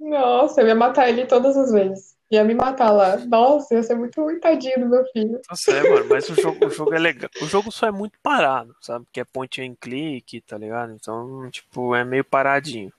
Nossa, 0.00 0.60
eu 0.60 0.68
ia 0.68 0.74
matar 0.74 1.08
ele 1.08 1.26
todas 1.26 1.56
as 1.56 1.72
vezes. 1.72 2.16
Ia 2.30 2.44
me 2.44 2.54
matar 2.54 2.90
lá. 2.90 3.16
Nossa, 3.16 3.74
ia 3.74 3.82
ser 3.82 3.94
muito 3.94 4.22
tadinho 4.40 4.80
do 4.80 4.88
meu 4.88 5.04
filho. 5.06 5.40
Nossa, 5.48 5.72
é, 5.72 5.82
mano, 5.88 6.06
mas 6.08 6.28
o 6.28 6.34
jogo, 6.34 6.66
o 6.66 6.70
jogo 6.70 6.94
é 6.94 6.98
legal. 6.98 7.30
O 7.42 7.46
jogo 7.46 7.72
só 7.72 7.86
é 7.86 7.90
muito 7.90 8.18
parado, 8.22 8.76
sabe? 8.80 9.06
Que 9.10 9.20
é 9.20 9.24
point 9.24 9.60
and 9.62 9.74
click, 9.80 10.40
tá 10.42 10.58
ligado? 10.58 10.92
Então, 10.92 11.50
tipo, 11.50 11.94
é 11.94 12.04
meio 12.04 12.24
paradinho. 12.24 12.92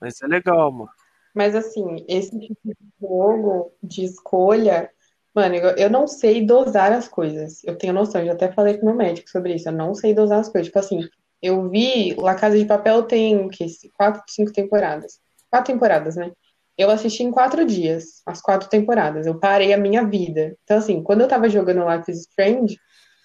Mas 0.00 0.20
é 0.22 0.26
legal, 0.26 0.70
mano. 0.70 0.90
Mas 1.34 1.54
assim, 1.54 2.04
esse 2.08 2.38
tipo 2.38 2.60
de 2.64 2.76
jogo 3.00 3.72
de 3.82 4.04
escolha, 4.04 4.90
mano, 5.34 5.54
eu, 5.54 5.88
não 5.88 6.06
sei 6.06 6.44
dosar 6.44 6.92
as 6.92 7.08
coisas. 7.08 7.62
Eu 7.64 7.76
tenho 7.76 7.92
noção, 7.92 8.20
eu 8.20 8.26
já 8.28 8.32
até 8.32 8.52
falei 8.52 8.78
com 8.78 8.86
meu 8.86 8.94
médico 8.94 9.30
sobre 9.30 9.54
isso. 9.54 9.68
Eu 9.68 9.72
não 9.72 9.94
sei 9.94 10.12
dosar 10.12 10.40
as 10.40 10.48
coisas. 10.48 10.66
Tipo 10.66 10.78
assim, 10.80 11.08
eu 11.40 11.68
vi 11.68 12.14
La 12.14 12.34
Casa 12.34 12.58
de 12.58 12.64
Papel 12.64 13.04
tem 13.04 13.48
que 13.48 13.66
quatro, 13.96 14.22
cinco 14.26 14.52
temporadas. 14.52 15.20
Quatro 15.50 15.72
temporadas, 15.72 16.16
né? 16.16 16.32
Eu 16.78 16.90
assisti 16.90 17.22
em 17.22 17.30
quatro 17.30 17.64
dias, 17.64 18.22
as 18.24 18.40
quatro 18.40 18.68
temporadas. 18.68 19.26
Eu 19.26 19.38
parei 19.38 19.72
a 19.72 19.78
minha 19.78 20.04
vida. 20.04 20.56
Então, 20.64 20.78
assim, 20.78 21.02
quando 21.02 21.20
eu 21.20 21.28
tava 21.28 21.48
jogando 21.48 21.86
Life 21.88 22.10
is 22.10 22.20
Strange, 22.20 22.78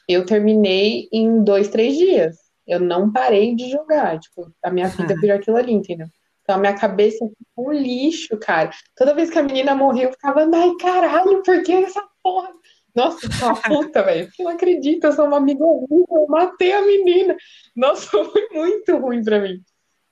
eu 0.09 0.25
terminei 0.25 1.07
em 1.11 1.43
dois, 1.43 1.69
três 1.69 1.95
dias. 1.95 2.35
Eu 2.67 2.79
não 2.79 3.11
parei 3.11 3.55
de 3.55 3.69
jogar. 3.69 4.19
Tipo, 4.19 4.51
a 4.63 4.71
minha 4.71 4.87
vida 4.87 5.15
virou 5.21 5.37
aquilo 5.37 5.57
ali, 5.57 5.71
entendeu? 5.71 6.07
Então, 6.41 6.55
a 6.55 6.59
minha 6.59 6.75
cabeça 6.75 7.25
ficou 7.25 7.69
um 7.69 7.71
lixo, 7.71 8.37
cara. 8.37 8.69
Toda 8.95 9.15
vez 9.15 9.29
que 9.29 9.39
a 9.39 9.43
menina 9.43 9.73
morreu, 9.73 10.09
eu 10.09 10.11
ficava, 10.11 10.41
ai, 10.41 10.71
caralho, 10.79 11.41
por 11.41 11.63
que 11.63 11.71
essa 11.71 12.03
porra? 12.21 12.49
Nossa, 12.95 13.25
eu 13.25 13.31
ficava 13.31 13.61
puta, 13.61 14.03
velho. 14.03 14.29
Eu 14.39 14.45
não 14.45 14.51
acredito, 14.51 15.03
eu 15.05 15.11
sou 15.11 15.25
uma 15.25 15.37
amiga 15.37 15.63
ruim, 15.63 16.05
eu 16.09 16.27
matei 16.27 16.71
a 16.71 16.81
menina. 16.81 17.35
Nossa, 17.75 18.09
foi 18.25 18.47
muito 18.51 18.97
ruim 18.97 19.23
pra 19.23 19.39
mim. 19.39 19.61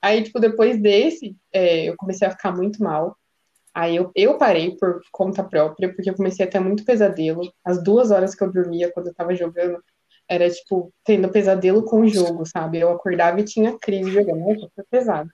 Aí, 0.04 0.22
tipo, 0.22 0.38
depois 0.38 0.78
desse, 0.82 1.34
é, 1.54 1.86
eu 1.86 1.96
comecei 1.96 2.28
a 2.28 2.32
ficar 2.32 2.52
muito 2.52 2.84
mal. 2.84 3.16
Aí 3.74 3.96
eu, 3.96 4.12
eu 4.14 4.38
parei 4.38 4.76
por 4.76 5.02
conta 5.14 5.42
própria, 5.42 5.94
porque 5.94 6.10
eu 6.10 6.14
comecei 6.14 6.46
a 6.46 6.50
ter 6.50 6.60
muito 6.60 6.84
pesadelo. 6.84 7.50
As 7.64 7.82
duas 7.82 8.12
horas 8.12 8.36
que 8.36 8.44
eu 8.44 8.52
dormia 8.52 8.92
quando 8.92 9.08
eu 9.08 9.14
tava 9.14 9.34
jogando, 9.34 9.82
era, 10.28 10.50
tipo, 10.50 10.94
tendo 11.06 11.30
pesadelo 11.30 11.86
com 11.86 12.02
o 12.02 12.08
jogo, 12.10 12.46
sabe? 12.46 12.82
Eu 12.82 12.90
acordava 12.90 13.40
e 13.40 13.46
tinha 13.46 13.80
crise 13.80 14.12
jogando. 14.12 14.70
Foi 14.76 14.84
pesado. 14.92 15.30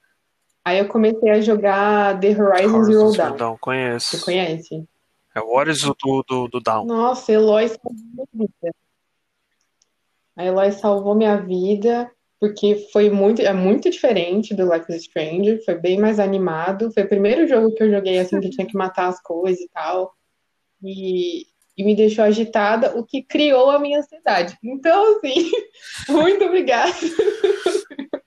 Aí 0.64 0.78
eu 0.78 0.86
comecei 0.86 1.30
a 1.30 1.40
jogar 1.40 2.20
The 2.20 2.28
Horizon 2.28 2.84
Zero 2.84 3.00
Horizon 3.00 3.10
Zero 3.10 3.28
Dawn. 3.28 3.36
Dawn, 3.36 3.56
conheço. 3.60 4.18
Você 4.18 4.24
conhece? 4.24 4.88
É 5.34 5.40
o 5.40 5.52
Horizon 5.52 5.94
do, 6.00 6.24
do, 6.28 6.48
do 6.48 6.60
Down. 6.60 6.86
Nossa, 6.86 7.32
Eloy 7.32 7.68
salvou 7.68 8.06
minha 8.14 8.28
vida. 8.32 8.74
A 10.36 10.44
Eloy 10.44 10.70
salvou 10.70 11.14
minha 11.16 11.36
vida 11.38 12.08
porque 12.40 12.88
foi 12.90 13.10
muito, 13.10 13.42
é 13.42 13.52
muito 13.52 13.90
diferente 13.90 14.54
do 14.54 14.64
Life 14.64 14.90
is 14.90 15.02
Strange, 15.02 15.62
foi 15.62 15.74
bem 15.74 16.00
mais 16.00 16.18
animado. 16.18 16.90
Foi 16.90 17.02
o 17.02 17.08
primeiro 17.08 17.46
jogo 17.46 17.74
que 17.74 17.82
eu 17.82 17.90
joguei 17.90 18.18
assim 18.18 18.40
que 18.40 18.48
tinha 18.48 18.66
que 18.66 18.76
matar 18.76 19.08
as 19.08 19.20
coisas 19.22 19.60
e 19.60 19.68
tal. 19.68 20.14
E, 20.82 21.44
e 21.76 21.84
me 21.84 21.94
deixou 21.94 22.24
agitada, 22.24 22.98
o 22.98 23.04
que 23.04 23.22
criou 23.22 23.70
a 23.70 23.78
minha 23.78 23.98
ansiedade. 23.98 24.56
Então, 24.64 25.18
assim, 25.18 25.50
muito 26.08 26.42
obrigada. 26.46 26.90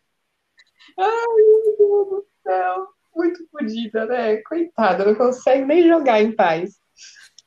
Ai, 0.95 1.35
meu 1.35 1.75
Deus 1.79 2.07
do 2.09 2.25
céu. 2.43 2.87
Muito 3.15 3.47
fodida, 3.49 4.05
né? 4.05 4.37
Coitada, 4.43 5.05
não 5.05 5.15
consegue 5.15 5.65
nem 5.65 5.87
jogar 5.87 6.21
em 6.21 6.31
paz. 6.31 6.75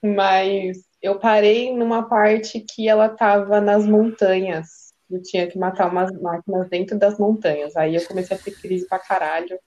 Mas 0.03 0.79
eu 1.01 1.21
parei 1.21 1.73
numa 1.73 2.09
parte 2.09 2.59
que 2.59 2.89
ela 2.89 3.09
tava 3.09 3.61
nas 3.61 3.87
montanhas. 3.87 4.86
Eu 5.11 5.23
tinha 5.23 5.47
que 5.47 5.59
matar 5.59 5.91
umas 5.91 6.11
máquinas 6.21 6.69
dentro 6.69 6.99
das 6.99 7.19
montanhas. 7.19 7.77
Aí 7.77 7.95
eu 7.95 8.05
comecei 8.07 8.37
a 8.37 8.41
ter 8.41 8.51
crise 8.53 8.89
pra 8.89 8.99
caralho. 8.99 9.59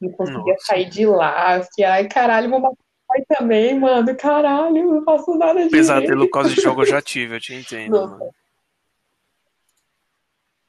Não 0.00 0.10
conseguia 0.12 0.54
Nossa. 0.54 0.66
sair 0.66 0.88
de 0.88 1.04
lá. 1.06 1.56
Eu 1.56 1.64
fiquei, 1.64 1.84
ai, 1.84 2.08
caralho, 2.08 2.48
vou 2.48 2.60
matar 2.60 2.74
o 2.74 3.06
pai 3.06 3.24
também, 3.28 3.78
mano. 3.78 4.16
Caralho, 4.16 4.94
não 4.94 5.04
faço 5.04 5.34
nada 5.36 5.54
direito. 5.54 5.72
Pesadelo 5.72 6.26
por 6.26 6.32
causa 6.32 6.54
de 6.54 6.60
jogo 6.62 6.82
eu 6.82 6.86
já 6.86 7.02
tive, 7.02 7.36
eu 7.36 7.40
te 7.40 7.54
entendo, 7.54 7.90
Nossa. 7.90 8.16
mano. 8.16 8.30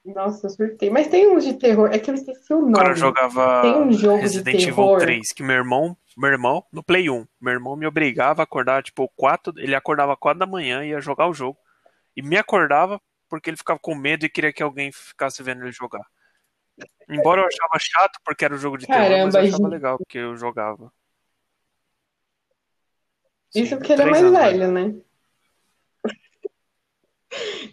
Nossa, 0.03 0.47
eu 0.47 0.49
surtei. 0.49 0.89
Mas 0.89 1.07
tem 1.07 1.27
uns 1.27 1.45
de 1.45 1.53
terror. 1.53 1.89
É 1.91 1.99
que 1.99 2.09
eu 2.09 2.15
esqueci 2.15 2.53
o 2.53 2.61
nome. 2.61 2.73
Quando 2.73 2.87
eu 2.87 2.95
jogava 2.95 3.61
Tem 3.61 3.75
um 3.75 3.91
jogo 3.91 4.17
de 4.17 4.21
Resident 4.23 4.61
Evil 4.61 4.75
terror. 4.75 4.99
3, 4.99 5.31
que 5.31 5.43
meu 5.43 5.55
irmão, 5.55 5.95
meu 6.17 6.31
irmão, 6.31 6.65
no 6.73 6.83
Play 6.83 7.09
1, 7.09 7.25
meu 7.39 7.53
irmão 7.53 7.75
me 7.75 7.85
obrigava 7.85 8.41
a 8.41 8.43
acordar, 8.43 8.81
tipo, 8.81 9.07
4, 9.15 9.53
ele 9.57 9.75
acordava 9.75 10.17
4 10.17 10.39
da 10.39 10.47
manhã 10.47 10.83
e 10.83 10.89
ia 10.89 10.99
jogar 10.99 11.27
o 11.27 11.33
jogo. 11.33 11.57
E 12.17 12.21
me 12.21 12.35
acordava 12.35 12.99
porque 13.31 13.49
ele 13.49 13.55
ficava 13.55 13.79
com 13.79 13.95
medo 13.95 14.25
e 14.25 14.29
queria 14.29 14.51
que 14.51 14.61
alguém 14.61 14.91
ficasse 14.91 15.41
vendo 15.41 15.63
ele 15.63 15.71
jogar. 15.71 16.05
Embora 17.09 17.41
eu 17.41 17.45
achava 17.45 17.79
chato 17.79 18.19
porque 18.25 18.43
era 18.43 18.53
um 18.53 18.57
jogo 18.57 18.77
de 18.77 18.85
terror, 18.85 18.99
mas 18.99 19.09
Caramba, 19.09 19.37
eu 19.37 19.43
achava 19.43 19.63
gente. 19.63 19.71
legal 19.71 19.97
porque 19.97 20.17
eu 20.17 20.35
jogava. 20.35 20.91
Isso 23.55 23.77
porque 23.77 23.93
ele 23.93 24.01
é 24.01 24.05
mais 24.05 24.29
velho, 24.29 24.71
né? 24.71 24.95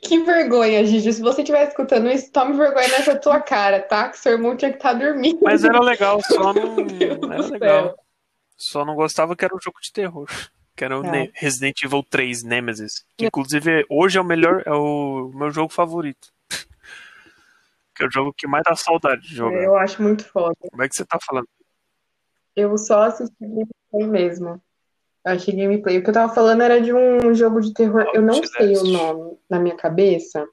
Que 0.00 0.22
vergonha, 0.22 0.84
Gigi. 0.84 1.12
Se 1.12 1.20
você 1.20 1.42
estiver 1.42 1.66
escutando 1.66 2.08
isso, 2.08 2.30
tome 2.30 2.56
vergonha 2.56 2.86
nessa 2.86 3.18
tua 3.18 3.40
cara, 3.40 3.82
tá? 3.82 4.08
Que 4.08 4.16
seu 4.16 4.32
irmão 4.32 4.56
tinha 4.56 4.70
que 4.70 4.76
estar 4.76 4.92
dormindo. 4.92 5.40
Mas 5.42 5.64
era 5.64 5.80
legal, 5.80 6.20
só 6.22 6.52
não. 6.54 7.32
Era 7.32 7.46
legal. 7.48 7.98
Só 8.56 8.84
não 8.84 8.94
gostava 8.94 9.34
que 9.34 9.44
era 9.44 9.56
um 9.56 9.60
jogo 9.60 9.80
de 9.80 9.92
terror. 9.92 10.28
Que 10.78 10.84
era 10.84 10.96
o 10.96 11.04
É. 11.04 11.28
Resident 11.34 11.82
Evil 11.82 12.04
3 12.08 12.44
Nemesis. 12.44 13.04
Que 13.16 13.26
inclusive 13.26 13.84
hoje 13.90 14.16
é 14.16 14.20
o 14.20 14.24
melhor, 14.24 14.62
é 14.64 14.72
o 14.72 15.28
meu 15.34 15.50
jogo 15.50 15.72
favorito. 15.72 16.28
que 17.96 18.04
é 18.04 18.06
o 18.06 18.10
jogo 18.12 18.32
que 18.32 18.46
mais 18.46 18.62
dá 18.62 18.76
saudade 18.76 19.22
de 19.22 19.34
jogar. 19.34 19.60
Eu 19.60 19.76
acho 19.76 20.00
muito 20.00 20.24
foda. 20.24 20.54
Como 20.70 20.80
é 20.80 20.88
que 20.88 20.94
você 20.94 21.04
tá 21.04 21.18
falando? 21.20 21.48
Eu 22.54 22.78
só 22.78 23.02
assisti 23.02 23.34
gameplay 23.40 24.06
mesmo. 24.06 24.62
Eu 25.26 25.32
achei 25.32 25.52
gameplay. 25.52 25.98
O 25.98 26.02
que 26.04 26.10
eu 26.10 26.14
tava 26.14 26.32
falando 26.32 26.62
era 26.62 26.80
de 26.80 26.92
um 26.92 27.34
jogo 27.34 27.60
de 27.60 27.74
terror. 27.74 28.08
Eu 28.14 28.22
não 28.22 28.40
sei 28.44 28.76
o 28.76 28.84
nome 28.84 29.36
na 29.50 29.58
minha 29.58 29.76
cabeça. 29.76 30.46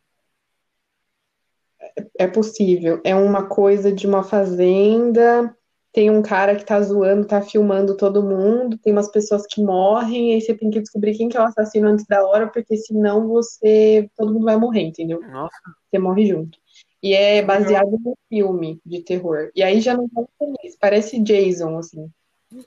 É 2.17 2.25
possível. 2.25 2.99
É 3.03 3.13
uma 3.13 3.47
coisa 3.47 3.91
de 3.91 4.07
uma 4.07 4.23
fazenda. 4.23 5.55
Tem 5.95 6.09
um 6.09 6.21
cara 6.21 6.57
que 6.57 6.65
tá 6.65 6.81
zoando, 6.81 7.25
tá 7.25 7.41
filmando 7.41 7.95
todo 7.95 8.21
mundo. 8.21 8.77
Tem 8.77 8.91
umas 8.91 9.09
pessoas 9.09 9.47
que 9.47 9.63
morrem. 9.63 10.31
E 10.31 10.33
aí 10.33 10.41
você 10.41 10.53
tem 10.53 10.69
que 10.69 10.81
descobrir 10.81 11.15
quem 11.15 11.29
que 11.29 11.37
é 11.37 11.39
o 11.39 11.45
assassino 11.45 11.87
antes 11.87 12.05
da 12.05 12.21
hora, 12.27 12.47
porque 12.47 12.75
senão 12.75 13.29
você. 13.29 14.09
Todo 14.13 14.33
mundo 14.33 14.43
vai 14.43 14.57
morrer, 14.57 14.81
entendeu? 14.81 15.21
Nossa, 15.21 15.55
Você 15.89 15.97
morre 15.97 16.25
junto. 16.25 16.59
E 17.01 17.13
é 17.13 17.41
baseado 17.41 17.91
num 17.91 18.13
filme 18.27 18.77
de 18.85 19.03
terror. 19.03 19.49
E 19.55 19.63
aí 19.63 19.79
já 19.79 19.95
não 19.95 20.09
tá 20.09 20.21
feliz. 20.37 20.75
Parece 20.77 21.17
Jason, 21.21 21.77
assim. 21.77 22.11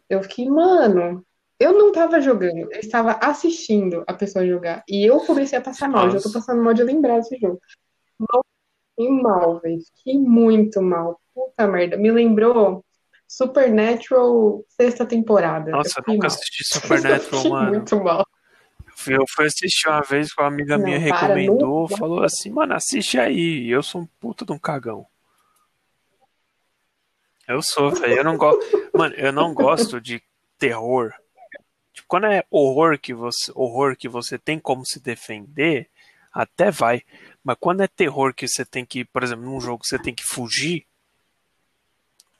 Eu 0.08 0.22
fiquei, 0.22 0.48
mano, 0.48 1.22
eu 1.60 1.76
não 1.76 1.92
tava 1.92 2.22
jogando, 2.22 2.72
eu 2.72 2.80
estava 2.80 3.12
assistindo 3.20 4.04
a 4.06 4.14
pessoa 4.14 4.46
jogar. 4.46 4.82
E 4.88 5.04
eu 5.04 5.20
comecei 5.20 5.58
a 5.58 5.62
passar 5.62 5.90
mal. 5.90 6.04
Já 6.04 6.16
tô 6.16 6.28
Nossa. 6.28 6.32
passando 6.32 6.62
mal 6.62 6.72
de 6.72 6.82
lembrar 6.82 7.18
desse 7.18 7.36
jogo. 7.36 7.60
Nossa, 8.18 8.48
fiquei 8.96 9.12
mal, 9.20 9.60
velho. 9.60 9.82
Fiquei 9.98 10.18
muito 10.18 10.80
mal. 10.80 11.20
Puta 11.34 11.66
merda. 11.66 11.98
Me 11.98 12.10
lembrou 12.10 12.82
Supernatural 13.28 14.64
sexta 14.68 15.04
temporada. 15.06 15.70
nossa, 15.70 15.90
eu 15.90 15.90
eu 15.90 15.94
fiquei 16.02 16.14
nunca 16.14 16.26
mal. 16.28 16.36
assisti 16.36 16.64
Supernatural, 16.64 17.44
mano. 17.50 17.68
muito 17.70 18.02
mal. 18.02 18.26
Eu 19.06 19.24
fui 19.28 19.46
assistir 19.46 19.88
uma 19.88 20.00
vez 20.02 20.32
com 20.32 20.42
uma 20.42 20.48
amiga 20.48 20.76
Não, 20.76 20.84
minha 20.84 20.98
para, 20.98 21.28
recomendou, 21.28 21.88
não- 21.88 21.96
falou 21.96 22.24
assim, 22.24 22.50
mano, 22.50 22.74
assiste 22.74 23.18
aí. 23.18 23.68
Eu 23.68 23.82
sou 23.82 24.00
um 24.00 24.06
puta 24.18 24.44
de 24.44 24.50
um 24.52 24.58
cagão. 24.58 25.06
Eu 27.46 27.62
sou, 27.62 27.90
velho. 27.92 28.16
Eu 28.16 28.24
não 28.24 28.36
gosto. 28.36 28.60
Mano, 28.94 29.14
eu 29.14 29.32
não 29.32 29.54
gosto 29.54 30.00
de 30.00 30.20
terror. 30.58 31.12
Tipo, 31.94 32.06
quando 32.08 32.26
é 32.26 32.44
horror 32.50 32.98
que 32.98 33.14
você, 33.14 33.50
horror 33.54 33.96
que 33.96 34.08
você 34.08 34.36
tem 34.38 34.58
como 34.58 34.84
se 34.84 35.00
defender, 35.00 35.88
até 36.32 36.70
vai. 36.70 37.02
Mas 37.42 37.56
quando 37.58 37.80
é 37.82 37.86
terror 37.88 38.34
que 38.34 38.46
você 38.46 38.64
tem 38.66 38.84
que, 38.84 39.04
por 39.04 39.22
exemplo, 39.22 39.44
num 39.46 39.60
jogo 39.60 39.82
você 39.86 39.98
tem 39.98 40.14
que 40.14 40.24
fugir, 40.24 40.84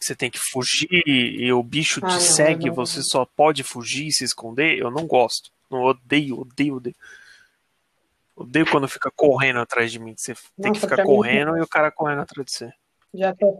você 0.01 0.15
tem 0.15 0.31
que 0.31 0.39
fugir 0.39 0.89
e 0.91 1.53
o 1.53 1.63
bicho 1.63 2.01
Ah, 2.03 2.09
te 2.09 2.15
não, 2.15 2.21
segue, 2.21 2.65
eu 2.69 2.75
não- 2.75 2.75
você 2.87 3.03
só 3.03 3.25
pode 3.25 3.63
fugir 3.63 4.07
e 4.09 4.13
se 4.13 4.25
esconder, 4.25 4.79
eu 4.79 4.91
não 4.91 5.07
gosto. 5.07 5.51
Não 5.71 5.83
odeio, 5.83 6.41
odeio, 6.41 6.77
odeio. 6.77 6.97
Odeio 8.37 8.71
quando 8.71 8.87
fica 8.89 9.11
correndo 9.11 9.59
atrás 9.59 9.91
de 9.91 9.99
mim. 9.99 10.15
Você 10.17 10.33
tem 10.35 10.71
que 10.73 10.79
Nossa, 10.79 10.81
ficar 10.83 10.97
pra 10.97 11.05
mim- 11.05 11.11
correndo 11.11 11.59
e 11.59 11.61
o 11.61 11.67
cara 11.67 11.91
correndo 11.91 12.21
atrás 12.21 12.47
de 12.47 12.53
você. 12.53 12.73
Já 13.13 13.35
tô 13.35 13.59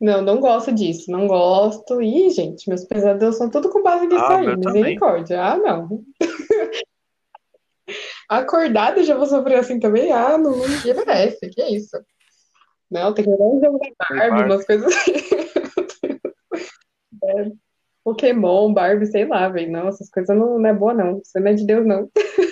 Não, 0.00 0.20
não 0.22 0.38
gosto 0.38 0.70
disso, 0.72 1.10
não 1.10 1.26
gosto. 1.26 2.00
Ih, 2.02 2.30
gente, 2.30 2.68
meus 2.68 2.84
pesadelos 2.84 3.36
são 3.38 3.48
tudo 3.50 3.70
com 3.70 3.82
base 3.82 4.06
nisso 4.06 4.22
Ah, 4.22 4.36
aí, 4.38 4.56
misericórdia. 4.56 5.42
Ah, 5.42 5.56
não. 5.56 6.04
Acordada 8.28 9.02
já 9.02 9.16
vou 9.16 9.26
sofrer 9.26 9.58
assim 9.58 9.78
também? 9.78 10.12
Ah, 10.12 10.36
não, 10.36 10.56
ninguém 10.68 10.94
merece, 10.94 11.48
que 11.48 11.62
isso. 11.64 11.96
Não, 12.90 13.12
tem 13.12 13.24
que 13.24 13.30
olhar 13.30 13.44
um 13.44 13.60
jogo 13.60 13.78
da 13.78 14.16
Barbie, 14.16 14.44
umas 14.44 14.64
coisas 14.64 14.92
assim. 14.92 15.12
É, 17.24 17.50
Pokémon, 18.04 18.72
Barbie, 18.72 19.06
sei 19.06 19.24
lá, 19.24 19.48
velho. 19.48 19.72
Não, 19.72 19.88
essas 19.88 20.08
coisas 20.10 20.36
não, 20.36 20.60
não 20.60 20.68
é 20.68 20.72
boa, 20.72 20.94
não. 20.94 21.18
Isso 21.18 21.40
não 21.40 21.48
é 21.48 21.54
de 21.54 21.66
Deus, 21.66 21.84
não. 21.84 22.08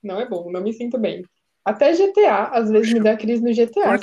Não 0.00 0.20
é 0.20 0.28
bom, 0.28 0.50
não 0.50 0.62
me 0.62 0.72
sinto 0.72 0.96
bem. 0.96 1.24
Até 1.64 1.92
GTA, 1.92 2.44
às 2.52 2.70
vezes 2.70 2.92
me 2.94 3.00
dá 3.00 3.16
crise 3.16 3.42
no 3.42 3.52
GTA? 3.52 3.98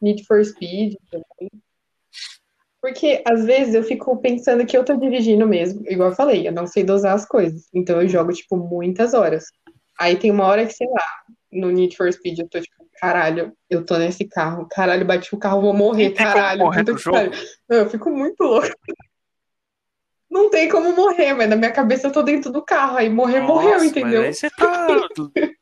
Need 0.00 0.24
for 0.24 0.42
Speed 0.44 0.94
também. 1.10 1.50
Porque 2.80 3.22
às 3.26 3.44
vezes 3.44 3.74
eu 3.74 3.82
fico 3.82 4.16
pensando 4.18 4.64
que 4.64 4.76
eu 4.76 4.84
tô 4.84 4.96
dirigindo 4.96 5.46
mesmo. 5.46 5.82
Igual 5.86 6.10
eu 6.10 6.16
falei, 6.16 6.48
eu 6.48 6.52
não 6.52 6.66
sei 6.66 6.82
dosar 6.82 7.14
as 7.14 7.26
coisas. 7.26 7.68
Então 7.74 8.00
eu 8.00 8.08
jogo, 8.08 8.32
tipo, 8.32 8.56
muitas 8.56 9.12
horas. 9.12 9.44
Aí 9.98 10.16
tem 10.16 10.30
uma 10.30 10.46
hora 10.46 10.64
que, 10.64 10.72
sei 10.72 10.88
lá, 10.88 11.02
no 11.52 11.70
Need 11.70 11.96
for 11.96 12.12
Speed 12.12 12.38
eu 12.38 12.48
tô 12.48 12.60
tipo, 12.60 12.88
caralho, 13.00 13.52
eu 13.68 13.84
tô 13.84 13.96
nesse 13.98 14.26
carro. 14.26 14.66
Caralho, 14.70 15.04
bati 15.06 15.34
o 15.34 15.38
carro, 15.38 15.60
vou 15.62 15.74
morrer, 15.74 16.10
tem 16.10 16.24
caralho. 16.24 16.60
morrer 16.60 16.84
puta 16.84 16.96
jogo. 16.98 17.30
Não, 17.68 17.78
eu 17.78 17.90
fico 17.90 18.10
muito 18.10 18.40
louca. 18.42 18.74
Não 20.30 20.48
tem 20.48 20.68
como 20.68 20.94
morrer, 20.94 21.34
mas 21.34 21.48
na 21.48 21.56
minha 21.56 21.72
cabeça 21.72 22.06
eu 22.06 22.12
tô 22.12 22.22
dentro 22.22 22.52
do 22.52 22.62
carro. 22.64 22.96
Aí 22.96 23.08
morrer, 23.10 23.40
morreu, 23.40 23.72
Nossa, 23.72 23.86
entendeu? 23.86 24.22
Mas 24.22 24.26
aí 24.26 24.34
você 24.34 24.50
tá 24.50 25.08
do- 25.16 25.32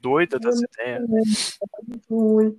doida 0.00 0.38
das 0.40 0.60
ideias. 0.60 1.58
Ruim. 2.10 2.56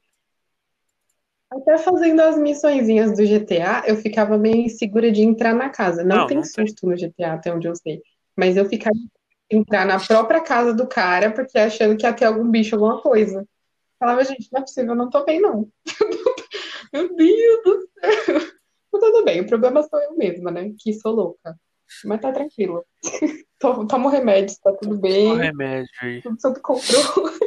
Até 1.51 1.77
fazendo 1.79 2.21
as 2.21 2.37
missõezinhas 2.37 3.17
do 3.17 3.25
GTA, 3.25 3.83
eu 3.87 3.97
ficava 3.97 4.37
meio 4.37 4.57
insegura 4.57 5.11
de 5.11 5.21
entrar 5.23 5.53
na 5.53 5.69
casa. 5.69 6.03
Não, 6.03 6.17
Não, 6.17 6.27
tem 6.27 6.37
não 6.37 6.43
tem. 6.43 6.67
susto 6.67 6.85
no 6.85 6.95
GTA, 6.95 7.33
até 7.33 7.53
onde 7.53 7.67
eu 7.67 7.75
sei. 7.75 8.01
Mas 8.37 8.55
eu 8.55 8.65
ficava 8.69 8.95
entrar 9.49 9.85
na 9.85 9.99
própria 9.99 10.41
casa 10.41 10.73
do 10.73 10.87
cara, 10.87 11.31
porque 11.31 11.57
achando 11.57 11.97
que 11.97 12.05
ia 12.05 12.13
ter 12.13 12.25
algum 12.25 12.49
bicho, 12.49 12.75
alguma 12.75 13.01
coisa. 13.01 13.47
Falava, 13.99 14.23
gente, 14.23 14.47
não 14.51 14.59
é 14.59 14.63
possível, 14.63 14.91
eu 14.91 14.95
não 14.95 15.09
tô 15.09 15.25
bem, 15.25 15.41
não. 15.41 15.67
Meu 16.93 17.15
Deus 17.15 17.63
do 17.63 17.89
céu. 17.99 18.35
Mas 18.91 19.01
tudo 19.01 19.25
bem, 19.25 19.41
o 19.41 19.47
problema 19.47 19.83
sou 19.83 19.99
eu 19.99 20.15
mesma, 20.15 20.49
né? 20.51 20.71
Que 20.79 20.93
sou 20.93 21.13
louca. 21.13 21.59
Mas 22.05 22.21
tá 22.21 22.31
tranquilo. 22.31 22.85
Tomo, 23.59 23.85
tomo 23.85 24.07
remédios, 24.07 24.57
tá 24.57 24.71
tudo 24.71 24.97
bem. 24.97 25.35
remédio 25.35 25.91
aí. 26.01 26.21
Tudo 26.21 26.39
sob 26.39 26.61
controle. 26.61 27.39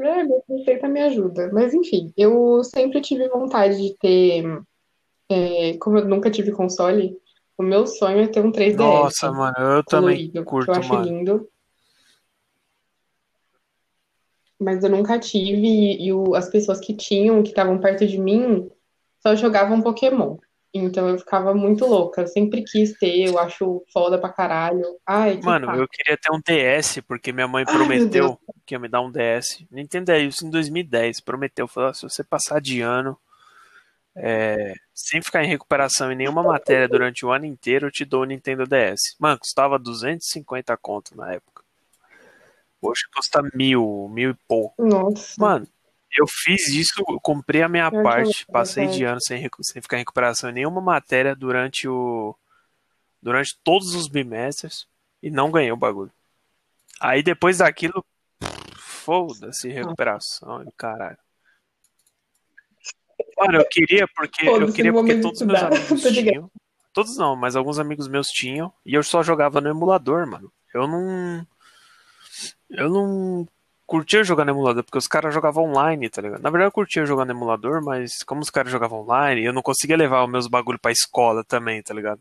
É, 0.00 0.22
minha 0.22 0.42
receita 0.48 0.86
me 0.86 1.00
ajuda. 1.00 1.50
Mas 1.52 1.72
enfim, 1.74 2.12
eu 2.16 2.62
sempre 2.62 3.00
tive 3.00 3.26
vontade 3.28 3.76
de 3.76 3.96
ter. 3.96 4.44
é, 5.30 5.78
como 5.78 5.98
eu 5.98 6.04
nunca 6.04 6.30
tive 6.30 6.52
console, 6.52 7.18
o 7.58 7.62
meu 7.62 7.86
sonho 7.86 8.20
é 8.20 8.28
ter 8.28 8.40
um 8.44 8.52
3DS 8.52 8.76
Nossa, 8.76 9.32
mano, 9.32 9.54
eu 9.58 9.84
também 9.84 10.16
colorido, 10.16 10.32
que 10.44 10.44
curto, 10.44 10.70
eu 10.70 10.74
acho 10.74 10.88
mano. 10.94 11.04
lindo. 11.04 11.48
Mas 14.60 14.82
eu 14.82 14.90
nunca 14.90 15.18
tive, 15.18 15.66
e, 15.66 16.06
e 16.06 16.12
o- 16.12 16.34
as 16.34 16.48
pessoas 16.48 16.80
que 16.80 16.94
tinham, 16.94 17.42
que 17.42 17.50
estavam 17.50 17.78
perto 17.78 18.06
de 18.06 18.18
mim, 18.18 18.68
só 19.20 19.34
jogavam 19.36 19.80
Pokémon. 19.82 20.36
Então 20.74 21.08
eu 21.08 21.18
ficava 21.18 21.54
muito 21.54 21.86
louca. 21.86 22.22
Eu 22.22 22.26
sempre 22.26 22.62
quis 22.62 22.92
ter, 22.98 23.28
eu 23.28 23.38
acho 23.38 23.82
foda 23.92 24.18
pra 24.18 24.28
caralho. 24.32 24.84
Ai, 25.06 25.40
Mano, 25.42 25.74
eu 25.76 25.88
queria 25.88 26.16
ter 26.16 26.30
um 26.32 26.40
DS, 26.44 27.00
porque 27.02 27.32
minha 27.32 27.48
mãe 27.48 27.64
Ai, 27.66 27.72
prometeu 27.72 28.38
que 28.66 28.74
ia 28.74 28.78
me 28.78 28.88
dar 28.88 29.00
um 29.00 29.10
DS. 29.10 29.66
Nintendo 29.70 30.12
é 30.12 30.18
isso 30.20 30.46
em 30.46 30.50
2010. 30.50 31.20
Prometeu, 31.20 31.66
falou: 31.66 31.90
"Ah, 31.90 31.94
se 31.94 32.02
você 32.02 32.22
passar 32.22 32.60
de 32.60 32.80
ano, 32.80 33.16
é, 34.20 34.74
sem 34.92 35.22
ficar 35.22 35.44
em 35.44 35.48
recuperação 35.48 36.10
em 36.10 36.16
nenhuma 36.16 36.42
matéria 36.42 36.88
durante 36.88 37.24
o 37.24 37.30
ano 37.30 37.46
inteiro, 37.46 37.86
eu 37.86 37.90
te 37.90 38.04
dou 38.04 38.22
o 38.22 38.24
Nintendo 38.24 38.66
DS. 38.66 39.16
Mano, 39.18 39.38
custava 39.38 39.78
250 39.78 40.76
conto 40.76 41.16
na 41.16 41.32
época. 41.32 41.62
Hoje 42.82 43.02
custa 43.14 43.40
mil, 43.54 44.08
mil 44.10 44.30
e 44.30 44.36
pouco. 44.46 44.84
Nossa. 44.84 45.34
Mano, 45.38 45.68
eu 46.16 46.26
fiz 46.26 46.68
isso, 46.68 46.92
eu 46.98 47.20
comprei 47.20 47.62
a 47.62 47.68
minha 47.68 47.90
que 47.90 48.02
parte, 48.02 48.44
passei 48.46 48.86
de 48.88 49.04
ano 49.04 49.20
sem, 49.20 49.48
sem 49.62 49.82
ficar 49.82 49.96
em 49.96 50.00
recuperação 50.00 50.50
em 50.50 50.54
nenhuma 50.54 50.80
matéria 50.80 51.34
durante 51.34 51.86
o. 51.88 52.34
durante 53.22 53.56
todos 53.62 53.94
os 53.94 54.08
bimestres 54.08 54.86
e 55.22 55.30
não 55.30 55.50
ganhei 55.50 55.70
o 55.70 55.76
bagulho. 55.76 56.12
Aí 57.00 57.22
depois 57.22 57.58
daquilo, 57.58 58.04
foda-se 58.76 59.68
recuperação, 59.68 60.64
caralho. 60.76 61.18
Mano, 63.38 63.58
eu 63.58 63.68
queria 63.68 64.06
porque 64.08 64.46
eu 64.46 64.52
Foda-se, 64.52 64.72
queria 64.72 64.92
porque 64.92 65.14
todos 65.14 65.40
os 65.40 65.46
meus 65.46 65.62
amigos 65.62 66.02
tinham. 66.02 66.50
Todos 66.92 67.16
não, 67.16 67.36
mas 67.36 67.54
alguns 67.54 67.78
amigos 67.78 68.08
meus 68.08 68.28
tinham 68.28 68.72
e 68.84 68.94
eu 68.94 69.02
só 69.02 69.22
jogava 69.22 69.60
no 69.60 69.68
emulador, 69.68 70.26
mano. 70.26 70.52
Eu 70.74 70.86
não 70.86 71.46
eu 72.70 72.88
não 72.90 73.48
curtia 73.86 74.22
jogar 74.22 74.44
no 74.44 74.50
emulador, 74.50 74.84
porque 74.84 74.98
os 74.98 75.06
caras 75.06 75.32
jogavam 75.32 75.64
online, 75.64 76.10
tá 76.10 76.20
ligado? 76.20 76.42
Na 76.42 76.50
verdade, 76.50 76.68
eu 76.68 76.72
curtia 76.72 77.06
jogar 77.06 77.24
no 77.24 77.30
emulador, 77.32 77.82
mas 77.82 78.22
como 78.24 78.40
os 78.42 78.50
caras 78.50 78.70
jogavam 78.70 79.00
online, 79.00 79.44
eu 79.44 79.52
não 79.52 79.62
conseguia 79.62 79.96
levar 79.96 80.24
os 80.24 80.30
meus 80.30 80.46
bagulho 80.46 80.78
pra 80.78 80.92
escola 80.92 81.42
também, 81.44 81.82
tá 81.82 81.94
ligado? 81.94 82.20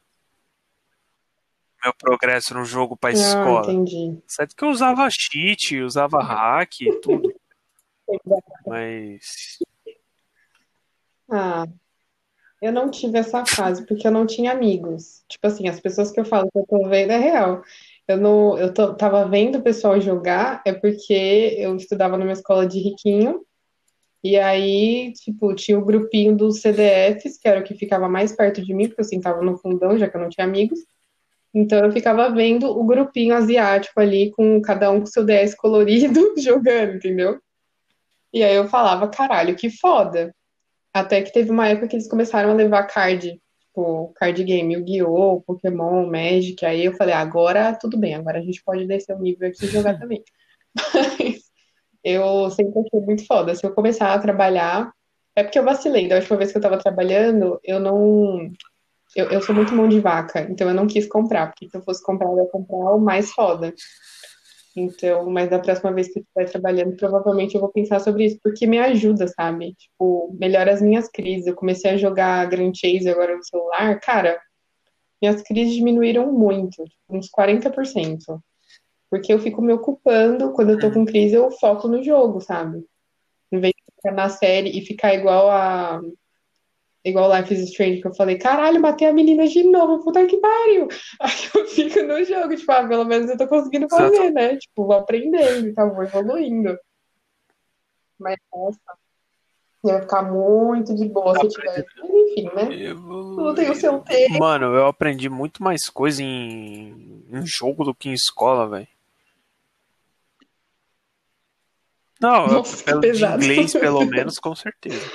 Meu 1.83 1.93
progresso 1.93 2.53
no 2.53 2.63
jogo 2.65 2.95
pra 2.95 3.09
Ah, 3.09 3.13
escola. 3.13 3.71
entendi. 3.71 4.17
Certo 4.27 4.55
que 4.55 4.63
eu 4.63 4.69
usava 4.69 5.07
cheat, 5.09 5.79
usava 5.81 6.21
hack 6.21 6.81
e 6.81 6.99
tudo. 6.99 7.33
Mas. 8.65 9.59
Ah, 11.29 11.65
eu 12.61 12.71
não 12.71 12.89
tive 12.89 13.17
essa 13.19 13.45
fase 13.45 13.85
porque 13.85 14.07
eu 14.07 14.11
não 14.11 14.25
tinha 14.25 14.51
amigos. 14.51 15.23
Tipo 15.29 15.47
assim, 15.47 15.67
as 15.67 15.79
pessoas 15.79 16.11
que 16.11 16.19
eu 16.19 16.25
falo 16.25 16.49
que 16.51 16.57
eu 16.59 16.65
tô 16.67 16.87
vendo 16.89 17.11
é 17.11 17.17
real. 17.17 17.63
Eu 18.07 18.17
não, 18.17 18.57
eu 18.57 18.73
tô, 18.73 18.95
tava 18.95 19.27
vendo 19.27 19.57
o 19.59 19.63
pessoal 19.63 19.99
jogar 19.99 20.61
é 20.65 20.73
porque 20.73 21.55
eu 21.57 21.75
estudava 21.75 22.17
numa 22.17 22.31
escola 22.31 22.65
de 22.67 22.79
riquinho 22.79 23.45
e 24.23 24.37
aí, 24.37 25.13
tipo, 25.13 25.53
tinha 25.55 25.77
o 25.77 25.85
grupinho 25.85 26.35
dos 26.35 26.61
CDFs, 26.61 27.37
que 27.37 27.47
era 27.47 27.59
o 27.59 27.63
que 27.63 27.75
ficava 27.75 28.09
mais 28.09 28.35
perto 28.35 28.63
de 28.63 28.73
mim, 28.73 28.87
porque 28.87 29.01
eu 29.01 29.05
sentava 29.05 29.41
no 29.41 29.57
fundão, 29.57 29.97
já 29.97 30.09
que 30.09 30.17
eu 30.17 30.21
não 30.21 30.29
tinha 30.29 30.45
amigos. 30.45 30.79
Então 31.53 31.85
eu 31.85 31.91
ficava 31.91 32.29
vendo 32.29 32.67
o 32.67 32.83
grupinho 32.85 33.35
asiático 33.35 33.99
ali, 33.99 34.31
com 34.31 34.61
cada 34.61 34.91
um 34.91 34.99
com 35.01 35.05
seu 35.05 35.23
DS 35.23 35.55
colorido, 35.55 36.33
jogando, 36.37 36.95
entendeu? 36.95 37.39
E 38.33 38.43
aí 38.43 38.55
eu 38.55 38.67
falava, 38.67 39.07
caralho, 39.07 39.55
que 39.55 39.69
foda. 39.69 40.33
Até 40.99 41.21
que 41.21 41.31
teve 41.31 41.51
uma 41.51 41.67
época 41.67 41.87
que 41.87 41.95
eles 41.95 42.09
começaram 42.09 42.51
a 42.51 42.53
levar 42.53 42.83
card, 42.83 43.39
tipo, 43.59 44.13
card 44.15 44.43
game, 44.43 44.73
Yu-Gi-Oh!, 44.73 45.41
Pokémon, 45.41 46.07
Magic. 46.07 46.65
Aí 46.65 46.85
eu 46.85 46.93
falei, 46.93 47.13
agora 47.13 47.77
tudo 47.79 47.97
bem, 47.97 48.15
agora 48.15 48.39
a 48.39 48.41
gente 48.41 48.63
pode 48.63 48.85
descer 48.87 49.15
o 49.15 49.19
nível 49.19 49.47
aqui 49.47 49.65
e 49.65 49.69
jogar 49.69 49.97
também. 49.99 50.23
Mas 50.93 51.43
eu 52.03 52.49
sempre 52.51 52.79
achei 52.79 53.01
muito 53.01 53.25
foda. 53.25 53.53
Se 53.55 53.65
eu 53.65 53.73
começar 53.73 54.13
a 54.13 54.19
trabalhar. 54.19 54.91
É 55.35 55.43
porque 55.43 55.59
eu 55.59 55.63
vacilei. 55.63 56.07
Da 56.07 56.15
última 56.15 56.35
vez 56.37 56.51
que 56.51 56.57
eu 56.57 56.61
tava 56.61 56.79
trabalhando, 56.79 57.59
eu 57.63 57.79
não. 57.79 58.51
Eu, 59.15 59.29
eu 59.29 59.41
sou 59.41 59.53
muito 59.53 59.73
mão 59.73 59.87
de 59.87 59.99
vaca, 59.99 60.41
então 60.49 60.67
eu 60.67 60.73
não 60.73 60.87
quis 60.87 61.07
comprar, 61.07 61.47
porque 61.47 61.69
se 61.69 61.77
eu 61.77 61.81
fosse 61.81 62.03
comprar, 62.03 62.27
eu 62.27 62.37
ia 62.37 62.49
comprar 62.51 62.95
o 62.95 62.99
mais 62.99 63.31
foda. 63.31 63.73
Então, 64.79 65.27
mas 65.27 65.49
da 65.49 65.57
próxima 65.57 65.91
vez 65.91 66.07
que 66.07 66.19
eu 66.19 66.23
estiver 66.23 66.51
trabalhando, 66.51 66.95
provavelmente 66.95 67.55
eu 67.55 67.61
vou 67.61 67.71
pensar 67.71 67.99
sobre 67.99 68.25
isso, 68.25 68.39
porque 68.43 68.67
me 68.67 68.77
ajuda, 68.77 69.27
sabe? 69.27 69.73
Tipo, 69.73 70.35
melhora 70.39 70.71
as 70.71 70.83
minhas 70.83 71.09
crises. 71.09 71.47
Eu 71.47 71.55
comecei 71.55 71.89
a 71.89 71.97
jogar 71.97 72.47
Grand 72.47 72.71
Chase 72.75 73.09
agora 73.09 73.35
no 73.35 73.43
celular, 73.43 73.99
cara, 73.99 74.39
minhas 75.19 75.41
crises 75.41 75.73
diminuíram 75.73 76.31
muito, 76.31 76.83
tipo, 76.83 77.17
uns 77.17 77.27
40%. 77.27 78.39
Porque 79.09 79.33
eu 79.33 79.39
fico 79.39 79.63
me 79.63 79.73
ocupando, 79.73 80.51
quando 80.53 80.73
eu 80.73 80.79
tô 80.79 80.91
com 80.91 81.05
crise, 81.05 81.33
eu 81.33 81.49
foco 81.49 81.87
no 81.87 82.03
jogo, 82.03 82.39
sabe? 82.39 82.85
Em 83.51 83.59
vez 83.59 83.73
de 83.75 83.95
ficar 83.95 84.11
na 84.11 84.29
série 84.29 84.77
e 84.77 84.85
ficar 84.85 85.15
igual 85.15 85.49
a. 85.49 85.99
Igual 87.07 87.33
Life 87.33 87.53
is 87.53 87.69
Strange, 87.69 88.01
que 88.01 88.07
eu 88.07 88.13
falei, 88.13 88.37
caralho, 88.37 88.81
matei 88.81 89.07
a 89.07 89.13
menina 89.13 89.47
de 89.47 89.63
novo, 89.63 90.03
puta 90.03 90.25
que 90.25 90.37
pariu. 90.37 90.87
Aí 91.21 91.31
eu 91.55 91.65
fico 91.67 92.03
no 92.03 92.23
jogo, 92.23 92.55
tipo, 92.55 92.71
ah, 92.71 92.87
pelo 92.87 93.05
menos 93.05 93.29
eu 93.29 93.37
tô 93.37 93.47
conseguindo 93.47 93.87
fazer, 93.89 94.31
né? 94.31 94.57
Tipo, 94.57 94.85
vou 94.85 94.95
aprendendo 94.95 95.73
tal, 95.73 95.93
vou 95.93 96.03
evoluindo. 96.03 96.77
Mas, 98.19 98.37
nossa, 98.51 98.79
ia 99.85 100.01
ficar 100.01 100.23
muito 100.23 100.95
de 100.95 101.07
boa 101.07 101.35
se 101.39 101.45
eu 101.45 101.49
tivesse. 101.49 101.85
enfim, 102.03 102.49
né? 102.53 102.93
Tudo 102.93 103.55
tem 103.55 103.69
o 103.69 103.75
seu 103.75 103.99
tempo. 103.99 104.39
Mano, 104.39 104.75
eu 104.75 104.87
aprendi 104.87 105.29
muito 105.29 105.63
mais 105.63 105.89
coisa 105.89 106.21
em, 106.21 107.23
em 107.31 107.45
jogo 107.45 107.83
do 107.83 107.95
que 107.95 108.09
em 108.09 108.13
escola, 108.13 108.67
velho. 108.67 108.87
Não, 112.19 112.47
Nossa, 112.47 112.77
que 112.77 112.83
pelo, 112.83 113.01
de 113.01 113.23
inglês, 113.23 113.73
pelo 113.73 114.05
menos, 114.09 114.39
com 114.39 114.55
certeza. 114.55 115.05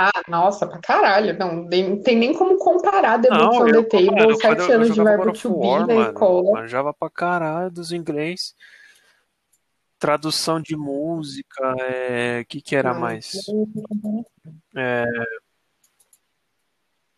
Ah, 0.00 0.22
nossa, 0.28 0.66
pra 0.66 0.78
caralho. 0.78 1.36
Não, 1.36 1.64
nem- 1.64 2.00
tem 2.00 2.16
nem 2.16 2.32
como 2.32 2.56
comparar 2.56 3.20
The 3.20 3.28
Não, 3.30 3.50
Books 3.50 3.60
on 3.60 3.72
the 3.72 3.82
Table, 3.82 4.36
sete 4.40 4.72
anos 4.72 4.94
de 4.94 5.02
verbo 5.02 5.32
to 5.32 5.58
be 5.58 5.66
na 5.66 5.86
mano, 5.86 6.02
escola. 6.02 6.52
manjava 6.60 6.94
pra 6.94 7.10
caralho 7.10 7.70
dos 7.70 7.90
inglês. 7.90 8.54
Tradução 9.98 10.60
de 10.60 10.76
música, 10.76 11.74
é... 11.80 12.44
que 12.44 12.62
que 12.62 12.76
era 12.76 12.94
mais? 12.94 13.32
É, 14.76 15.04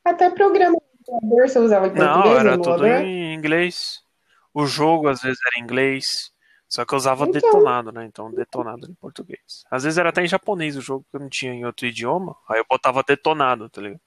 Até 0.02 0.30
programa 0.30 0.78
você 1.22 1.58
usava 1.58 1.88
em 1.88 1.92
Não, 1.94 2.24
era 2.38 2.56
tudo 2.56 2.86
em 2.86 3.34
inglês. 3.34 4.00
O 4.54 4.64
jogo 4.64 5.08
às 5.08 5.20
vezes 5.20 5.38
era 5.46 5.60
em 5.60 5.64
inglês, 5.64 6.32
só 6.70 6.84
que 6.84 6.94
eu 6.94 6.96
usava 6.96 7.24
Então. 7.24 7.32
detonado, 7.32 7.90
né? 7.90 8.04
Então 8.04 8.30
detonado 8.32 8.88
em 8.88 8.94
português. 8.94 9.64
Às 9.70 9.82
vezes 9.82 9.98
era 9.98 10.10
até 10.10 10.22
em 10.22 10.28
japonês 10.28 10.76
o 10.76 10.80
jogo, 10.80 11.04
que 11.10 11.16
eu 11.16 11.20
não 11.20 11.28
tinha 11.28 11.52
em 11.52 11.66
outro 11.66 11.84
idioma, 11.86 12.36
aí 12.48 12.60
eu 12.60 12.66
botava 12.70 13.02
detonado, 13.02 13.68
tá 13.68 13.80
ligado? 13.80 14.00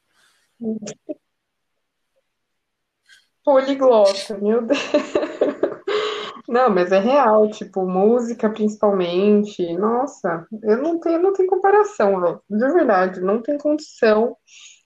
Poliglota, 3.43 4.37
meu 4.37 4.61
Deus. 4.61 4.79
Não, 6.47 6.69
mas 6.69 6.91
é 6.91 6.99
real, 6.99 7.49
tipo, 7.49 7.85
música 7.85 8.49
principalmente. 8.49 9.73
Nossa, 9.73 10.47
eu 10.61 10.77
não 10.77 10.99
tenho, 10.99 11.21
não 11.21 11.33
tem 11.33 11.47
comparação. 11.47 12.41
De 12.49 12.71
verdade, 12.71 13.19
não 13.19 13.41
tem 13.41 13.57
condição. 13.57 14.37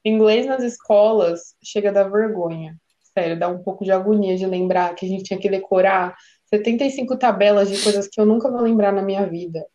Inglês 0.03 0.45
nas 0.47 0.63
escolas 0.63 1.55
chega 1.63 1.89
a 1.89 1.93
dar 1.93 2.09
vergonha. 2.09 2.75
Sério, 3.13 3.37
dá 3.37 3.47
um 3.47 3.61
pouco 3.61 3.83
de 3.83 3.91
agonia 3.91 4.37
de 4.37 4.45
lembrar 4.45 4.95
que 4.95 5.05
a 5.05 5.09
gente 5.09 5.23
tinha 5.23 5.39
que 5.39 5.49
decorar 5.49 6.15
75 6.49 7.17
tabelas 7.17 7.69
de 7.69 7.81
coisas 7.83 8.07
que 8.07 8.19
eu 8.19 8.25
nunca 8.25 8.49
vou 8.49 8.62
lembrar 8.62 8.91
na 8.91 9.01
minha 9.01 9.25
vida 9.27 9.65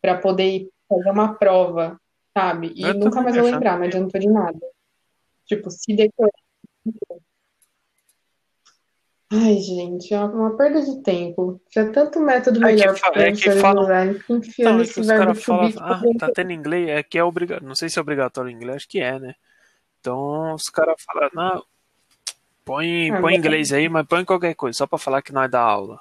para 0.00 0.18
poder 0.18 0.44
ir 0.48 0.70
fazer 0.88 1.10
uma 1.10 1.34
prova, 1.34 2.00
sabe? 2.36 2.72
E 2.74 2.82
Eu 2.82 2.94
nunca 2.94 3.20
mais 3.20 3.36
vou 3.36 3.44
lembrar, 3.44 3.78
não 3.78 3.86
adiantou 3.86 4.20
de 4.20 4.28
nada. 4.28 4.58
Tipo, 5.46 5.70
se 5.70 5.94
decorar. 5.94 6.30
Ai, 9.34 9.56
gente, 9.60 10.12
é 10.12 10.22
uma 10.22 10.54
perda 10.56 10.82
de 10.82 11.02
tempo. 11.02 11.58
Tinha 11.70 11.90
tanto 11.90 12.20
método 12.20 12.58
É 12.58 12.68
que 12.68 12.76
melhor 12.76 12.96
fa- 12.98 13.10
para 13.12 13.22
é 13.28 13.32
que 13.32 13.50
falam- 13.52 13.84
usarem, 13.84 14.14
fica 14.14 14.32
enfiando 14.34 14.70
Então, 14.70 14.80
é 14.82 14.92
que 14.92 15.00
os 15.00 15.06
caras 15.06 15.42
falam, 15.44 15.72
ah, 15.78 16.02
tá 16.18 16.30
tendo 16.34 16.52
inglês, 16.52 16.88
é 16.90 17.02
que 17.02 17.18
é 17.18 17.24
obrigatório, 17.24 17.66
não 17.66 17.74
sei 17.74 17.88
se 17.88 17.98
é 17.98 18.02
obrigatório 18.02 18.50
em 18.50 18.54
inglês, 18.54 18.76
acho 18.76 18.88
que 18.88 19.00
é, 19.00 19.18
né? 19.18 19.34
Então 20.00 20.52
os 20.54 20.68
caras 20.68 20.96
falam, 21.02 21.30
não, 21.32 21.64
põe, 22.62 23.10
Ah, 23.10 23.20
põe 23.22 23.32
mas- 23.32 23.38
inglês 23.38 23.72
aí, 23.72 23.88
mas 23.88 24.06
põe 24.06 24.22
qualquer 24.22 24.54
coisa, 24.54 24.76
só 24.76 24.86
pra 24.86 24.98
falar 24.98 25.22
que 25.22 25.32
nós 25.32 25.50
dá 25.50 25.60
aula. 25.62 25.98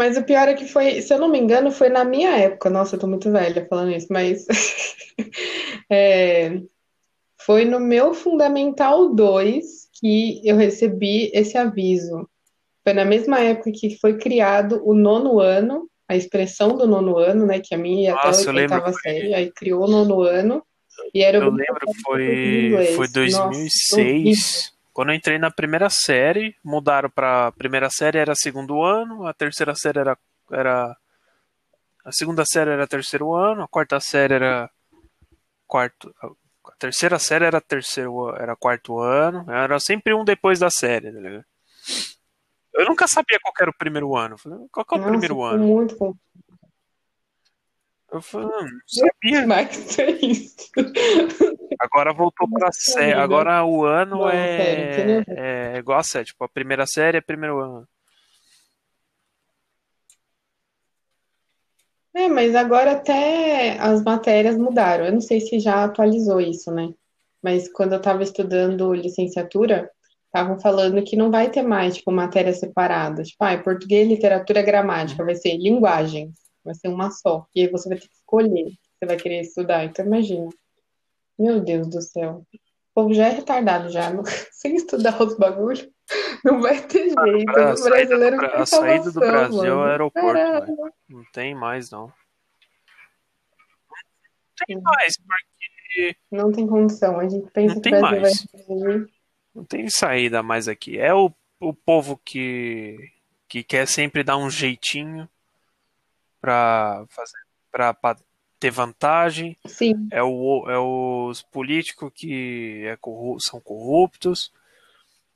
Mas 0.00 0.16
o 0.16 0.22
pior 0.24 0.48
é 0.48 0.54
que 0.54 0.64
foi, 0.66 1.02
se 1.02 1.12
eu 1.12 1.18
não 1.18 1.28
me 1.28 1.38
engano, 1.38 1.70
foi 1.70 1.90
na 1.90 2.06
minha 2.06 2.30
época. 2.30 2.70
Nossa, 2.70 2.96
eu 2.96 2.98
tô 3.00 3.06
muito 3.06 3.30
velha 3.30 3.66
falando 3.68 3.90
isso, 3.90 4.06
mas 4.08 4.46
é, 5.92 6.58
foi 7.42 7.66
no 7.66 7.78
meu 7.78 8.14
Fundamental 8.14 9.14
2 9.14 9.90
que 10.00 10.40
eu 10.42 10.56
recebi 10.56 11.30
esse 11.34 11.58
aviso. 11.58 12.26
Foi 12.82 12.94
na 12.94 13.04
mesma 13.04 13.40
época 13.40 13.72
que 13.74 13.98
foi 13.98 14.16
criado 14.16 14.80
o 14.86 14.94
nono 14.94 15.38
ano, 15.38 15.86
a 16.08 16.16
expressão 16.16 16.78
do 16.78 16.86
nono 16.86 17.18
ano, 17.18 17.44
né? 17.44 17.60
Que 17.60 17.74
a 17.74 17.78
minha 17.78 18.04
ia 18.04 18.14
até 18.14 18.28
Nossa, 18.28 18.40
a 18.40 18.52
eu 18.52 18.56
lembro, 18.56 18.76
oitava 18.76 18.92
foi- 18.94 19.02
série, 19.02 19.34
aí 19.34 19.52
criou 19.52 19.84
o 19.84 19.90
nono 19.90 20.22
ano 20.22 20.64
e 21.12 21.22
era 21.22 21.36
Eu 21.36 21.50
lembro, 21.50 21.76
em 21.86 22.02
foi, 22.02 22.70
foi 22.96 23.06
Nossa, 23.06 23.20
horrível. 23.20 23.50
2006, 23.50 24.72
quando 24.92 25.10
eu 25.10 25.14
entrei 25.14 25.38
na 25.38 25.50
primeira 25.50 25.88
série, 25.90 26.56
mudaram 26.64 27.10
pra 27.10 27.52
primeira 27.52 27.88
série 27.90 28.18
era 28.18 28.34
segundo 28.34 28.82
ano, 28.82 29.26
a 29.26 29.32
terceira 29.32 29.74
série 29.74 30.00
era, 30.00 30.18
era 30.50 30.96
a 32.04 32.12
segunda 32.12 32.44
série 32.44 32.70
era 32.70 32.86
terceiro 32.86 33.34
ano, 33.34 33.62
a 33.62 33.68
quarta 33.68 34.00
série 34.00 34.34
era 34.34 34.70
quarto, 35.66 36.14
a 36.22 36.72
terceira 36.78 37.18
série 37.18 37.44
era 37.44 37.60
terceiro, 37.60 38.34
era 38.36 38.56
quarto 38.56 38.98
ano, 38.98 39.50
era 39.50 39.78
sempre 39.78 40.12
um 40.14 40.24
depois 40.24 40.58
da 40.58 40.70
série, 40.70 41.12
tá 41.12 41.20
ligado? 41.20 41.44
Eu 42.74 42.86
nunca 42.86 43.06
sabia 43.06 43.38
qual 43.42 43.52
era 43.60 43.70
o 43.70 43.76
primeiro 43.76 44.16
ano. 44.16 44.38
Falei, 44.38 44.58
qual 44.70 44.86
que 44.86 44.94
é 44.94 44.96
o 44.96 45.00
Nossa, 45.00 45.10
primeiro 45.10 45.42
ano? 45.42 45.64
muito 45.64 45.96
confuso 45.96 46.20
Eu 48.12 48.20
falei, 48.20 48.48
"Ah, 48.48 48.62
não 48.62 48.80
sabia. 48.86 49.40
demais 49.40 49.98
é 49.98 50.10
isso. 50.10 50.70
Agora 51.80 52.12
voltou 52.12 52.48
pra 52.50 52.70
série. 52.72 53.12
Amiga. 53.12 53.22
Agora 53.22 53.64
o 53.64 53.84
ano 53.84 54.28
é, 54.28 54.56
sério, 54.56 55.24
é 55.28 55.78
igual 55.78 55.98
a 55.98 56.02
série. 56.02 56.24
Tipo, 56.26 56.44
a 56.44 56.48
primeira 56.48 56.86
série 56.86 57.18
é 57.18 57.20
primeiro 57.20 57.58
ano. 57.60 57.88
É, 62.12 62.28
mas 62.28 62.56
agora 62.56 62.92
até 62.92 63.78
as 63.78 64.02
matérias 64.02 64.56
mudaram. 64.56 65.04
Eu 65.04 65.12
não 65.12 65.20
sei 65.20 65.40
se 65.40 65.60
já 65.60 65.84
atualizou 65.84 66.40
isso, 66.40 66.70
né? 66.72 66.92
Mas 67.42 67.72
quando 67.72 67.92
eu 67.92 67.98
estava 67.98 68.22
estudando 68.22 68.92
licenciatura, 68.92 69.88
estavam 70.26 70.58
falando 70.60 71.02
que 71.04 71.16
não 71.16 71.30
vai 71.30 71.48
ter 71.50 71.62
mais, 71.62 71.96
tipo, 71.96 72.10
matérias 72.10 72.58
separadas. 72.58 73.28
Tipo, 73.28 73.44
ah, 73.44 73.56
português, 73.58 74.08
literatura, 74.08 74.60
gramática, 74.62 75.24
vai 75.24 75.36
ser 75.36 75.56
linguagens, 75.56 76.49
vai 76.64 76.74
ser 76.74 76.88
uma 76.88 77.10
só. 77.10 77.46
E 77.54 77.62
aí 77.62 77.68
você 77.68 77.88
vai 77.88 77.98
ter 77.98 78.08
que 78.08 78.14
escolher 78.14 78.64
o 78.64 78.70
que 78.70 78.78
você 78.98 79.06
vai 79.06 79.16
querer 79.16 79.40
estudar. 79.40 79.84
Então, 79.84 80.04
imagina. 80.04 80.48
Meu 81.38 81.60
Deus 81.60 81.88
do 81.88 82.02
céu. 82.02 82.44
O 82.52 82.94
povo 83.02 83.14
já 83.14 83.28
é 83.28 83.30
retardado 83.30 83.88
já, 83.88 84.12
não- 84.12 84.24
sem 84.52 84.74
estudar 84.76 85.20
os 85.22 85.36
bagulhos. 85.38 85.88
Não 86.44 86.60
vai 86.60 86.82
ter 86.86 87.08
jeito. 87.10 87.58
A 87.58 87.72
O 87.72 87.76
saída 87.76 88.18
do, 88.18 88.44
a 88.44 88.66
saída 88.66 89.12
do 89.12 89.20
Brasil 89.20 89.64
é 89.64 89.72
o 89.72 89.76
mano. 89.76 89.90
aeroporto, 89.90 90.36
Caralho. 90.38 90.66
velho. 90.66 90.92
Não 91.08 91.24
tem 91.32 91.54
mais, 91.54 91.90
não. 91.90 92.06
Não 92.08 92.12
tem 94.66 94.80
mais, 94.82 95.16
porque 95.18 96.16
Não 96.30 96.52
tem 96.52 96.66
condição. 96.66 97.18
A 97.20 97.28
gente 97.28 97.50
pensa 97.52 97.74
Não 97.76 97.80
que 97.82 97.88
o 97.88 98.00
Brasil 98.00 98.20
mais. 98.20 98.46
vai 98.52 98.62
evoluir. 98.62 99.08
não 99.54 99.64
tem 99.64 99.88
saída 99.88 100.42
mais 100.42 100.68
aqui. 100.68 100.98
É 100.98 101.14
o, 101.14 101.32
o 101.60 101.72
povo 101.72 102.20
que, 102.24 102.98
que 103.48 103.62
quer 103.62 103.86
sempre 103.86 104.22
dar 104.22 104.36
um 104.36 104.50
jeitinho 104.50 105.28
pra 106.40 107.04
fazer, 107.08 107.38
pra 107.70 108.16
ter 108.58 108.70
vantagem. 108.70 109.56
Sim. 109.66 110.08
É, 110.10 110.22
o, 110.22 110.64
é 110.68 110.78
os 110.78 111.42
políticos 111.42 112.10
que 112.14 112.84
é 112.86 112.96
corru- 112.96 113.40
são 113.40 113.60
corruptos. 113.60 114.52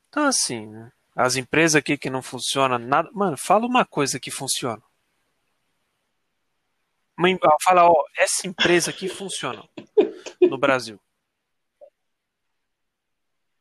Então, 0.09 0.25
assim, 0.25 0.67
né? 0.67 0.93
as 1.17 1.37
empresas 1.37 1.77
aqui 1.77 1.97
que 1.97 2.11
não 2.11 2.23
funcionam 2.23 2.79
nada. 2.79 3.09
Mano, 3.13 3.37
fala 3.37 3.67
uma 3.67 3.85
coisa 3.85 4.19
que 4.19 4.31
funciona. 4.31 4.83
Fala, 7.63 7.89
ó, 7.89 8.05
essa 8.17 8.47
empresa 8.47 8.91
aqui 8.91 9.09
funciona 9.09 9.63
no 10.41 10.59
Brasil. 10.59 10.99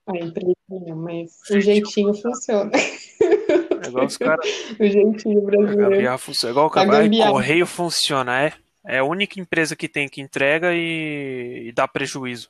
A 0.08 0.18
empresa 0.18 0.56
não, 0.68 0.96
mas 0.98 1.40
o 1.50 1.60
jeitinho 1.60 2.14
funciona. 2.16 2.72
É 3.84 3.88
igual 3.90 4.06
os 4.06 4.18
caras. 4.18 4.46
O 4.80 4.86
jeitinho 4.86 5.40
A 5.40 5.46
brasileiro. 5.46 5.92
gambiarra 5.92 6.18
funciona. 6.18 6.50
É 6.50 6.54
igual 6.54 6.68
o 6.68 7.24
A. 7.24 7.32
Correio 7.32 7.66
funciona, 7.68 8.44
é. 8.44 8.54
É 8.86 8.98
a 9.00 9.04
única 9.04 9.40
empresa 9.40 9.76
que 9.76 9.88
tem 9.88 10.10
que 10.10 10.22
entrega 10.22 10.74
e, 10.74 11.68
e 11.68 11.72
dá 11.72 11.88
prejuízo. 11.88 12.50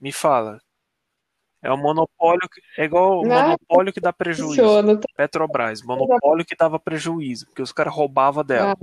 Me 0.00 0.12
fala. 0.12 0.60
É 1.62 1.70
o 1.70 1.76
monopólio. 1.76 2.48
que- 2.48 2.60
É 2.78 2.84
igual 2.84 3.20
o 3.20 3.26
Não, 3.26 3.42
monopólio 3.42 3.92
que 3.92 4.00
dá 4.00 4.12
prejuízo. 4.12 4.56
Funciona. 4.62 4.96
tá? 4.98 5.06
Petrobras, 5.16 5.82
monopólio 5.82 6.44
que 6.44 6.56
dava 6.56 6.78
prejuízo, 6.78 7.46
porque 7.46 7.62
os 7.62 7.72
caras 7.72 7.94
roubavam 7.94 8.44
dela. 8.44 8.74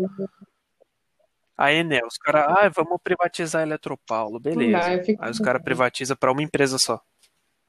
Ah, 1.58 1.66
A 1.66 1.74
Enel, 1.74 2.06
os 2.06 2.18
caras, 2.18 2.46
ah, 2.56 2.70
vamos 2.70 3.00
privatizar 3.04 3.62
a 3.62 3.66
Eletropaulo, 3.66 4.34
não 4.34 4.40
beleza. 4.40 4.94
eu 4.94 5.04
fico- 5.04 5.24
Aí 5.24 5.32
os 5.32 5.40
caras 5.40 5.64
privatizam 5.64 6.16
pra 6.16 6.32
uma 6.32 6.44
empresa 6.44 6.78
só. 6.80 7.02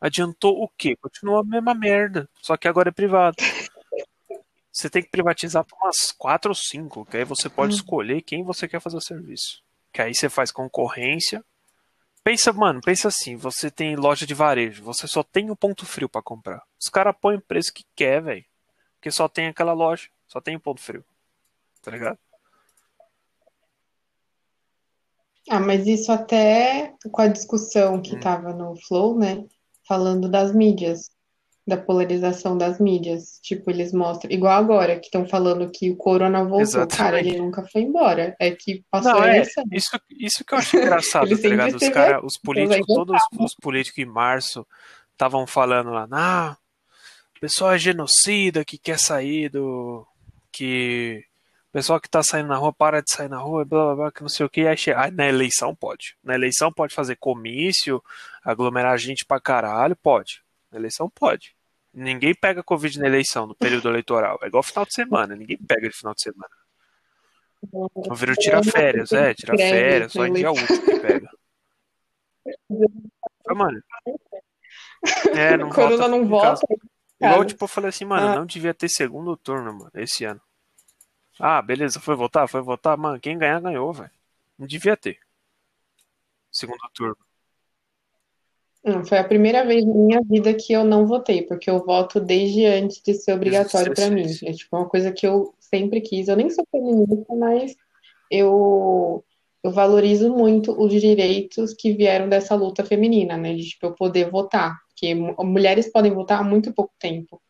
Adiantou 0.01 0.63
o 0.63 0.69
quê? 0.77 0.95
Continua 1.01 1.41
a 1.41 1.45
mesma 1.45 1.75
merda, 1.75 2.29
só 2.43 2.57
que 2.57 2.69
agora 2.69 2.91
é 2.91 2.93
privado. 2.93 3.37
Você 4.79 4.89
tem 4.89 5.03
que 5.03 5.09
privatizar 5.11 5.65
pra 5.65 5.77
umas 5.77 6.13
quatro 6.17 6.51
ou 6.51 6.55
cinco, 6.55 7.05
que 7.05 7.17
aí 7.17 7.25
você 7.25 7.49
pode 7.49 7.73
Hum. 7.73 7.77
escolher 7.77 8.23
quem 8.23 8.45
você 8.45 8.69
quer 8.69 8.81
fazer 8.81 8.97
o 8.97 9.01
serviço. 9.01 9.61
Que 9.93 10.01
aí 10.03 10.15
você 10.15 10.29
faz 10.29 10.53
concorrência. 10.53 11.45
Pensa, 12.23 12.53
mano, 12.53 12.81
pensa 12.81 13.09
assim, 13.09 13.35
você 13.35 13.73
tem 13.73 13.97
loja 13.97 14.25
de 14.25 14.35
varejo, 14.35 14.85
você 14.85 15.09
só 15.09 15.25
tem 15.25 15.51
o 15.51 15.57
ponto 15.57 15.85
frio 15.85 16.09
pra 16.09 16.23
comprar. 16.23 16.63
Os 16.81 16.89
caras 16.89 17.17
põem 17.21 17.39
o 17.39 17.41
preço 17.41 17.73
que 17.75 17.85
quer, 17.97 18.23
velho. 18.23 18.45
Porque 18.95 19.11
só 19.11 19.29
tem 19.29 19.49
aquela 19.49 19.73
loja, 19.73 20.09
só 20.29 20.41
tem 20.41 20.55
o 20.55 20.61
ponto 20.61 20.81
frio. 20.81 21.05
Tá 21.83 21.91
ligado? 21.91 22.19
Ah, 25.49 25.59
mas 25.61 25.87
isso 25.89 26.13
até 26.13 26.95
com 27.11 27.23
a 27.23 27.27
discussão 27.29 28.01
que 28.01 28.15
Hum. 28.15 28.21
tava 28.21 28.53
no 28.53 28.77
Flow, 28.87 29.19
né? 29.19 29.45
Falando 29.89 30.29
das 30.31 30.55
mídias. 30.55 31.11
Da 31.69 31.77
polarização 31.77 32.57
das 32.57 32.81
mídias. 32.81 33.39
Tipo, 33.43 33.71
eles 33.71 33.93
mostram, 33.93 34.33
igual 34.33 34.55
agora, 34.55 34.99
que 34.99 35.07
estão 35.07 35.29
falando 35.29 35.71
que 35.71 35.91
o 35.91 35.97
corona 35.97 36.41
voltou. 36.41 36.63
Exatamente. 36.63 36.97
Cara, 36.97 37.21
ele 37.21 37.39
nunca 37.39 37.63
foi 37.71 37.83
embora. 37.83 38.35
É 38.41 38.51
que 38.53 38.83
passou 38.91 39.13
Não, 39.13 39.21
a 39.21 39.29
é, 39.29 39.37
eleição. 39.37 39.65
isso, 39.71 40.01
isso 40.19 40.45
que 40.45 40.55
eu 40.55 40.59
acho 40.59 40.77
engraçado, 40.79 41.29
tá 41.39 41.49
ligado? 41.49 41.77
Os, 41.77 41.89
cara, 41.91 42.25
os 42.25 42.39
políticos, 42.39 42.87
todos 42.87 43.21
os 43.39 43.55
políticos 43.55 43.99
em 43.99 44.07
março 44.07 44.67
estavam 45.13 45.47
falando 45.47 45.91
lá, 45.91 46.09
ah, 46.11 46.57
o 47.37 47.41
pessoal 47.41 47.73
é 47.73 47.79
genocida 47.79 48.65
que 48.65 48.79
quer 48.79 48.99
sair 48.99 49.51
do. 49.51 50.07
que. 50.51 51.23
O 51.69 51.73
pessoal 51.73 52.01
que 52.01 52.09
tá 52.09 52.23
saindo 52.23 52.49
na 52.49 52.57
rua 52.57 52.73
para 52.73 53.03
de 53.03 53.13
sair 53.13 53.29
na 53.29 53.37
rua, 53.37 53.63
blá 53.63 53.85
blá 53.85 53.95
blá, 53.95 54.13
que 54.13 54.23
não 54.23 54.29
sei 54.29 54.47
o 54.47 54.49
que. 54.49 54.67
Aí 54.67 55.11
na 55.13 55.29
eleição 55.29 55.75
pode. 55.75 56.17
Na 56.25 56.35
eleição 56.35 56.73
pode 56.73 56.95
fazer 56.95 57.17
comício, 57.17 58.03
aglomerar 58.43 58.97
gente 58.97 59.25
pra 59.27 59.39
caralho, 59.39 59.95
pode. 59.95 60.43
Na 60.73 60.79
eleição 60.79 61.11
pode. 61.11 61.58
Ninguém 61.99 62.33
pega 62.35 62.63
Covid 62.63 62.99
na 63.01 63.07
eleição, 63.07 63.47
no 63.47 63.55
período 63.57 63.89
eleitoral. 63.89 64.39
É 64.43 64.47
igual 64.47 64.63
final 64.63 64.87
de 64.87 64.95
semana, 64.95 65.35
ninguém 65.35 65.57
pega 65.59 65.89
de 65.89 65.97
final 65.97 66.15
de 66.15 66.23
semana. 66.23 66.51
O 67.61 68.15
vírus 68.15 68.37
tira 68.37 68.63
férias, 68.63 69.11
é, 69.13 69.35
tira 69.35 69.57
férias, 69.57 70.13
só 70.13 70.25
em 70.25 70.33
dia 70.33 70.53
útil 70.53 70.81
que 70.81 71.01
pega. 71.01 71.31
Mas, 73.45 73.57
mano. 73.57 73.83
É, 75.37 75.57
não 75.57 75.71
corona 75.71 75.97
volta 75.97 76.09
não 76.09 76.27
volta. 76.27 76.67
Igual, 77.21 77.45
tipo, 77.45 77.65
eu 77.65 77.69
falei 77.69 77.89
assim, 77.89 78.05
mano, 78.05 78.29
Ah. 78.29 78.37
não 78.37 78.47
devia 78.47 78.73
ter 78.73 78.89
segundo 78.89 79.37
turno, 79.37 79.73
mano, 79.73 79.91
esse 79.95 80.25
ano. 80.25 80.41
Ah, 81.41 81.61
beleza, 81.61 81.99
foi 81.99 82.15
votar, 82.15 82.49
foi 82.49 82.61
votar, 82.61 82.97
mano, 82.97 83.19
quem 83.19 83.37
ganhar, 83.37 83.61
ganhou, 83.61 83.93
velho. 83.93 84.11
Não 84.57 84.67
devia 84.69 84.97
ter. 84.97 85.19
Segundo 86.51 86.79
turno. 86.95 87.17
Não, 88.89 89.05
foi 89.05 89.19
a 89.19 89.25
primeira 89.25 89.67
vez 89.67 89.85
na 89.85 89.93
minha 89.95 90.23
vida 90.23 90.55
que 90.55 90.73
eu 90.73 90.83
não 90.83 91.07
votei, 91.07 91.43
porque 91.43 91.69
eu 91.69 91.85
voto 91.85 92.19
desde 92.19 92.65
antes 92.65 93.03
de 93.03 93.13
ser 93.13 93.35
obrigatório 93.35 93.93
pra 93.95 94.09
mim. 94.09 94.23
16. 94.23 94.43
É 94.43 94.57
tipo 94.57 94.75
uma 94.75 94.89
coisa 94.89 95.13
que 95.13 95.27
eu 95.27 95.53
sempre 95.61 96.01
quis. 96.01 96.27
Eu 96.27 96.37
nem 96.37 96.49
sou 96.49 96.65
feminista, 96.71 97.35
mas 97.37 97.77
eu, 98.31 99.23
eu 99.63 99.71
valorizo 99.71 100.33
muito 100.35 100.73
os 100.73 100.91
direitos 100.99 101.75
que 101.75 101.93
vieram 101.93 102.31
dessa 102.31 102.55
luta 102.55 102.83
feminina, 102.83 103.37
né? 103.37 103.55
De 103.55 103.69
tipo, 103.69 103.85
eu 103.87 103.93
poder 103.95 104.31
votar. 104.31 104.79
Porque 104.89 105.15
mu- 105.15 105.37
mulheres 105.45 105.93
podem 105.93 106.13
votar 106.13 106.41
há 106.41 106.45
muito 106.45 106.73
pouco 106.73 106.93
tempo. 106.99 107.43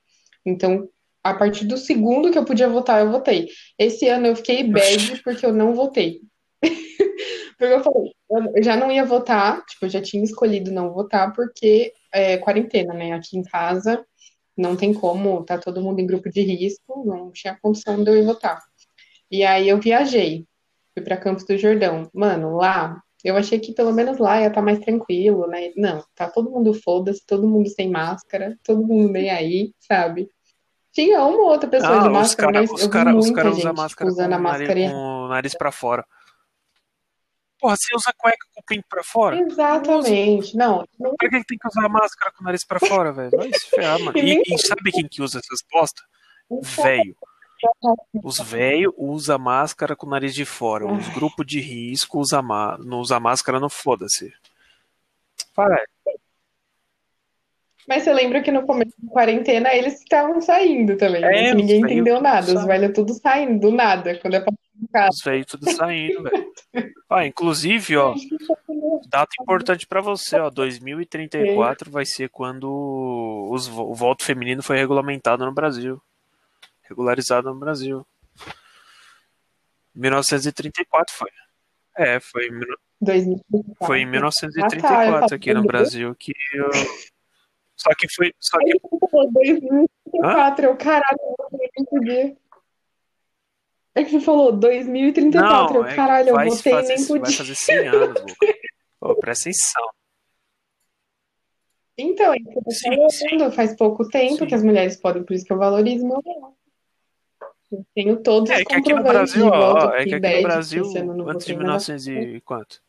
Então, 0.45 0.89
a 1.23 1.35
partir 1.35 1.67
do 1.67 1.77
segundo 1.77 2.33
que 2.33 2.39
eu 2.39 2.45
podia 2.45 2.69
votar, 2.69 3.01
eu 3.01 3.13
votei. 3.13 3.49
Esse 3.79 4.09
ano 4.09 4.27
eu 4.27 4.35
fiquei 4.35 4.65
bad 4.65 5.21
porque 5.23 5.47
eu 5.47 5.53
não 5.53 5.73
votei. 5.73 6.21
Porque 7.59 7.75
eu 7.75 7.83
falei, 7.83 8.13
eu 8.31 8.63
já 8.63 8.77
não 8.77 8.91
ia 8.91 9.05
votar, 9.05 9.65
tipo, 9.65 9.87
eu 9.87 9.91
já 9.91 10.03
tinha 10.03 10.23
escolhido 10.23 10.71
não 10.71 10.93
votar 10.93 11.33
porque 11.33 11.93
é 12.13 12.37
quarentena, 12.39 12.93
né? 12.95 13.13
Aqui 13.13 13.39
em 13.39 13.43
casa 13.43 14.05
não 14.57 14.77
tem 14.77 14.93
como, 14.93 15.45
tá 15.45 15.57
todo 15.57 15.81
mundo 15.81 16.01
em 16.01 16.07
grupo 16.07 16.29
de 16.29 16.43
risco, 16.43 17.05
não 17.07 17.31
tinha 17.31 17.59
condição 17.63 18.03
de 18.03 18.11
eu 18.11 18.17
ir 18.17 18.25
votar. 18.25 18.61
E 19.31 19.45
aí 19.45 19.69
eu 19.69 19.79
viajei, 19.79 20.45
fui 20.93 21.03
pra 21.03 21.17
Campos 21.17 21.45
do 21.45 21.57
Jordão. 21.57 22.11
Mano, 22.13 22.57
lá, 22.57 23.01
eu 23.25 23.37
achei 23.37 23.59
que 23.59 23.73
pelo 23.73 23.93
menos 23.93 24.19
lá 24.19 24.41
ia 24.41 24.49
estar 24.49 24.63
mais 24.63 24.81
tranquilo, 24.81 25.47
né? 25.47 25.71
Não, 25.77 26.05
tá 26.15 26.29
todo 26.29 26.51
mundo 26.51 26.75
foda-se, 26.75 27.25
todo 27.25 27.47
mundo 27.47 27.69
sem 27.69 27.89
máscara, 27.91 28.59
todo 28.65 28.85
mundo 28.85 29.13
nem 29.13 29.31
aí, 29.31 29.73
sabe? 29.79 30.29
Tinha 30.93 31.25
uma 31.25 31.39
ou 31.39 31.51
outra 31.51 31.69
pessoa 31.69 31.93
de 31.93 31.99
Não, 31.99 32.07
os 32.07 32.13
máscara, 32.13 32.53
caras 32.53 32.71
mas 32.71 32.81
os 32.81 32.83
eu 32.83 32.89
vi 32.89 32.93
cara, 32.93 33.17
os 33.17 33.31
cara 33.31 33.53
gente 33.53 33.77
máscara 33.77 34.11
usando 34.11 34.33
a 34.33 34.39
máscara 34.39 34.91
com 34.91 34.97
o 34.97 35.29
nariz 35.29 35.55
pra 35.55 35.71
fora. 35.71 36.05
Porra, 37.61 37.77
você 37.77 37.95
usa 37.95 38.13
cueca 38.17 38.47
com 38.55 38.61
o 38.61 38.65
pinto 38.65 38.87
pra 38.89 39.03
fora? 39.03 39.39
Exatamente. 39.41 40.57
Não, 40.57 40.85
não 40.99 41.17
Pra 41.17 41.29
que 41.29 41.45
tem 41.45 41.59
que 41.59 41.69
usar 41.69 41.89
máscara 41.89 42.31
com 42.33 42.43
o 42.43 42.45
nariz 42.45 42.65
pra 42.65 42.79
fora, 42.79 43.13
velho? 43.13 43.31
Vai 43.37 43.53
se 43.53 43.69
ferrar, 43.71 43.99
mano. 44.01 44.17
E 44.17 44.41
E, 44.47 44.59
sabe 44.59 44.93
quem 44.93 45.09
que 45.09 45.21
usa 45.23 45.39
essas 45.41 45.61
bosta? 45.71 46.03
Velho. 46.83 47.17
Os 48.23 48.39
velhos 48.39 48.93
usam 48.97 49.39
máscara 49.39 49.97
com 49.97 50.07
o 50.07 50.11
nariz 50.11 50.33
de 50.33 50.45
fora. 50.45 50.87
Os 50.87 51.09
grupos 51.09 51.45
de 51.45 51.61
risco 51.61 52.21
usa 52.21 52.41
má- 52.41 52.79
não 52.79 53.01
usa 53.01 53.19
máscara, 53.19 53.59
não 53.59 53.69
foda-se. 53.69 54.33
Para. 55.55 55.83
Mas 57.89 58.03
você 58.03 58.13
lembra 58.13 58.43
que 58.43 58.53
no 58.53 58.67
começo 58.67 58.93
da 58.99 59.11
quarentena 59.11 59.75
eles 59.75 59.95
estavam 60.01 60.41
saindo 60.43 60.97
também, 60.99 61.23
né? 61.23 61.49
É, 61.49 61.55
ninguém 61.55 61.81
entendeu 61.81 62.21
nada. 62.21 62.53
Os 62.53 62.65
velhos 62.67 62.93
tudo 62.95 63.15
saindo 63.15 63.59
do 63.59 63.73
nada, 63.75 64.19
quando 64.19 64.35
é 64.35 64.41
pra 64.41 64.53
casa. 64.93 65.09
Os 65.11 65.23
velhos 65.25 65.47
tudo 65.47 65.71
saindo, 65.73 66.23
velho. 66.23 66.53
Ah, 67.09 67.27
inclusive, 67.27 67.97
ó, 67.97 68.15
data 69.09 69.31
importante 69.41 69.87
pra 69.87 70.03
você, 70.03 70.39
ó, 70.39 70.51
2034 70.51 71.91
vai 71.91 72.05
ser 72.05 72.29
quando 72.29 73.49
os, 73.51 73.67
o 73.69 73.95
voto 73.95 74.23
feminino 74.23 74.63
foi 74.63 74.77
regulamentado 74.77 75.45
no 75.47 75.53
Brasil. 75.55 75.99
Regularizado 76.83 77.49
no 77.53 77.59
Brasil. 77.59 78.07
1934 79.95 81.15
foi. 81.15 81.31
É, 81.97 82.21
foi, 82.21 82.47
em 82.49 82.53
mil- 82.53 82.77
2024. 83.01 83.87
foi 83.87 83.99
em 84.01 84.03
Ah, 84.03 84.07
tá, 84.07 84.11
1934 84.11 85.35
aqui 85.37 85.55
no. 85.55 85.63
Brasil 85.65 86.15
que 86.15 86.33
eu... 86.53 86.71
Só 87.79 87.91
que 87.97 88.09
foi, 88.13 88.35
só 88.41 88.59
que 88.59 88.73
Aí 88.73 88.81
você 88.83 89.09
falou 89.09 89.33
2034, 89.33 90.67
eu 90.67 90.77
caralho, 90.77 91.19
eu 91.23 91.37
votei 91.39 91.71
nem 91.77 91.85
podia. 91.87 92.37
É 93.95 94.05
que 94.05 94.11
você 94.11 94.21
falou 94.21 94.53
2034, 94.53 95.77
eu 95.77 95.81
não, 95.81 95.87
é 95.87 95.91
que 95.91 95.97
caralho, 95.97 96.29
eu 96.31 96.35
vai 96.35 96.49
votei 96.49 96.73
e 96.73 96.75
fazer, 96.75 96.95
nem 96.97 97.07
vai 97.07 97.21
podia. 97.21 97.37
fazer 97.37 97.55
100 97.55 97.89
anos, 97.89 98.21
Luca. 98.21 98.47
Ô, 99.01 99.15
presta 99.17 99.49
atenção. 99.49 99.91
Então, 101.97 102.33
é 102.33 102.37
que 102.39 102.49
eu 102.49 102.63
Sim, 102.71 103.29
falando, 103.29 103.53
faz 103.53 103.77
pouco 103.77 104.09
tempo 104.09 104.39
Sim. 104.39 104.47
que 104.47 104.55
as 104.55 104.63
mulheres 104.63 104.97
podem, 104.97 105.25
por 105.25 105.35
isso 105.35 105.45
que 105.45 105.53
eu 105.53 105.59
valorizo 105.59 106.07
meu. 106.07 106.23
Eu 107.71 107.85
tenho 107.95 108.23
todos 108.23 108.51
É 108.51 108.59
os 108.59 108.63
que 108.65 108.75
aqui 108.75 108.93
no 108.95 109.03
Brasil, 109.03 109.47
ó, 109.47 109.95
é 109.95 110.05
que 110.05 110.15
aqui 110.15 110.37
no 110.37 110.43
Brasil, 110.43 110.85
eu 110.85 111.29
antes 111.29 111.47
de 111.47 111.55
votei 111.55 111.57
na 111.57 111.79
1900 111.79 112.07
e 112.07 112.41
quanto? 112.41 112.81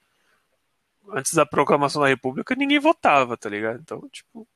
Antes 1.11 1.33
da 1.33 1.45
proclamação 1.45 2.01
da 2.03 2.07
República, 2.07 2.55
ninguém 2.55 2.79
votava, 2.79 3.35
tá 3.35 3.49
ligado? 3.49 3.79
Então, 3.81 4.07
tipo, 4.09 4.47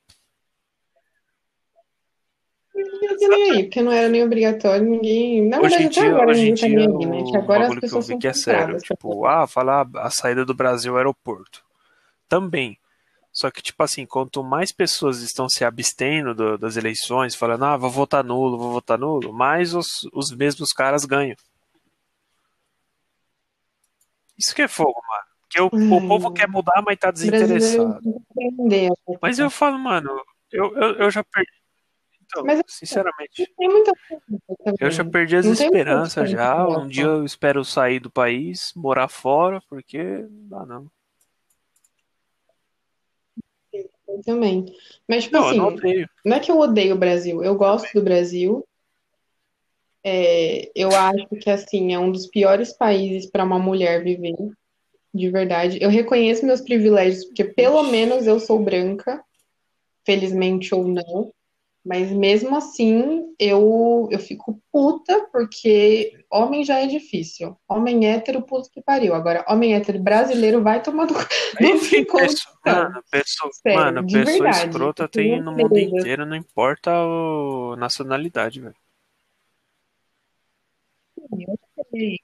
Não 2.74 3.28
nem 3.28 3.52
aí, 3.52 3.64
porque 3.64 3.82
não 3.82 3.92
era 3.92 4.08
nem 4.08 4.24
obrigatório, 4.24 4.84
ninguém. 4.84 5.48
Na 5.48 5.60
hoje 5.60 5.76
verdade, 5.76 5.84
até 5.86 6.00
dia, 6.00 6.14
agora 6.14 6.30
hoje 6.30 6.50
ninguém 6.50 6.56
tá 6.60 6.68
nem 6.68 6.78
aí, 6.78 7.06
né? 7.06 7.22
O 7.22 7.32
agora 7.36 7.60
as 7.60 7.68
bagulho 7.68 7.80
que 7.80 7.86
eu 7.86 7.88
pessoas 7.88 8.06
vi 8.08 8.16
que 8.18 8.26
é 8.28 8.32
sério, 8.32 8.78
tipo, 8.80 9.26
ah, 9.26 9.46
falar 9.46 9.86
a 9.96 10.10
saída 10.10 10.44
do 10.44 10.54
Brasil 10.54 10.92
ao 10.92 10.98
aeroporto. 10.98 11.62
Também. 12.28 12.78
Só 13.32 13.50
que, 13.50 13.62
tipo 13.62 13.82
assim, 13.82 14.06
quanto 14.06 14.42
mais 14.44 14.72
pessoas 14.72 15.20
estão 15.20 15.48
se 15.48 15.64
abstendo 15.64 16.34
do- 16.34 16.58
das 16.58 16.76
eleições, 16.76 17.34
falando, 17.34 17.64
ah, 17.64 17.76
vou 17.76 17.90
votar 17.90 18.24
nulo, 18.24 18.58
vou 18.58 18.72
votar 18.72 18.98
nulo, 18.98 19.32
mais 19.32 19.74
os, 19.74 20.08
os 20.12 20.30
mesmos 20.32 20.72
caras 20.72 21.04
ganham. 21.04 21.36
Isso 24.38 24.54
que 24.54 24.62
é 24.62 24.68
fogo, 24.68 25.00
mano. 25.08 25.24
Porque 25.40 25.60
o, 25.60 25.66
o 25.66 26.00
Ai, 26.00 26.08
povo 26.08 26.32
quer 26.32 26.48
mudar, 26.48 26.82
mas 26.84 26.98
tá 26.98 27.10
desinteressado. 27.10 28.00
aprender. 28.30 28.90
Mas 29.20 29.38
eu 29.38 29.50
falo, 29.50 29.78
mano, 29.78 30.10
eu, 30.52 30.74
eu, 30.76 30.94
eu 30.96 31.10
já 31.10 31.22
perdi. 31.24 31.50
Então, 32.24 32.44
Mas- 32.44 32.62
sinceramente, 32.66 33.52
Tem 33.56 33.68
muita 33.68 33.92
coisa 34.08 34.24
eu 34.80 34.90
já 34.90 35.04
perdi 35.04 35.36
as 35.36 35.44
Não 35.44 35.52
esperanças 35.52 36.30
já. 36.30 36.66
Um 36.66 36.86
dia 36.86 37.04
eu 37.04 37.24
espero 37.24 37.64
sair 37.64 38.00
do 38.00 38.10
país, 38.10 38.72
morar 38.74 39.08
fora, 39.08 39.62
porque 39.68 40.02
não 40.02 40.48
dá 40.48 40.66
não. 40.66 40.90
Eu 43.72 44.22
também. 44.24 44.64
Mas, 45.08 45.24
tipo 45.24 45.36
Não, 45.36 45.48
assim, 45.48 45.56
não 45.58 45.76
não 46.24 46.36
é 46.36 46.40
que 46.40 46.50
eu 46.50 46.58
odeio 46.58 46.94
o 46.94 46.98
Brasil, 46.98 47.42
eu 47.42 47.54
gosto 47.56 47.92
do 47.92 48.02
Brasil. 48.02 48.66
É, 50.02 50.70
eu 50.74 50.94
acho 50.94 51.26
que, 51.40 51.50
assim, 51.50 51.92
é 51.94 51.98
um 51.98 52.12
dos 52.12 52.26
piores 52.26 52.72
países 52.72 53.26
para 53.30 53.42
uma 53.44 53.58
mulher 53.58 54.04
viver, 54.04 54.36
de 55.12 55.30
verdade. 55.30 55.78
Eu 55.80 55.88
reconheço 55.90 56.44
meus 56.46 56.60
privilégios, 56.60 57.24
porque 57.24 57.44
pelo 57.44 57.82
menos 57.84 58.26
eu 58.26 58.38
sou 58.38 58.62
branca, 58.62 59.22
felizmente 60.04 60.74
ou 60.74 60.86
não. 60.86 61.32
Mas 61.84 62.10
mesmo 62.10 62.56
assim, 62.56 63.22
eu, 63.38 64.08
eu 64.10 64.18
fico 64.18 64.58
puta, 64.72 65.28
porque 65.30 66.24
homem 66.32 66.64
já 66.64 66.78
é 66.80 66.86
difícil. 66.86 67.56
Homem 67.68 68.06
hétero, 68.06 68.40
puto 68.40 68.70
que 68.70 68.80
pariu. 68.80 69.14
Agora, 69.14 69.44
homem 69.48 69.74
hétero 69.74 70.02
brasileiro 70.02 70.62
vai 70.62 70.82
tomar. 70.82 71.06
Não 71.60 71.70
Enfim, 71.74 72.04
pessoa, 72.04 72.54
mano, 72.64 73.02
pessoa, 73.10 73.52
Sério, 73.52 73.76
mano, 73.76 74.06
pessoa 74.06 74.24
verdade. 74.48 74.68
escrota 74.68 75.08
tem 75.08 75.42
no 75.42 75.52
mundo 75.52 75.72
beleza. 75.74 75.96
inteiro, 75.98 76.24
não 76.24 76.36
importa 76.36 76.90
a 76.90 77.76
nacionalidade, 77.76 78.60
velho. 78.60 78.74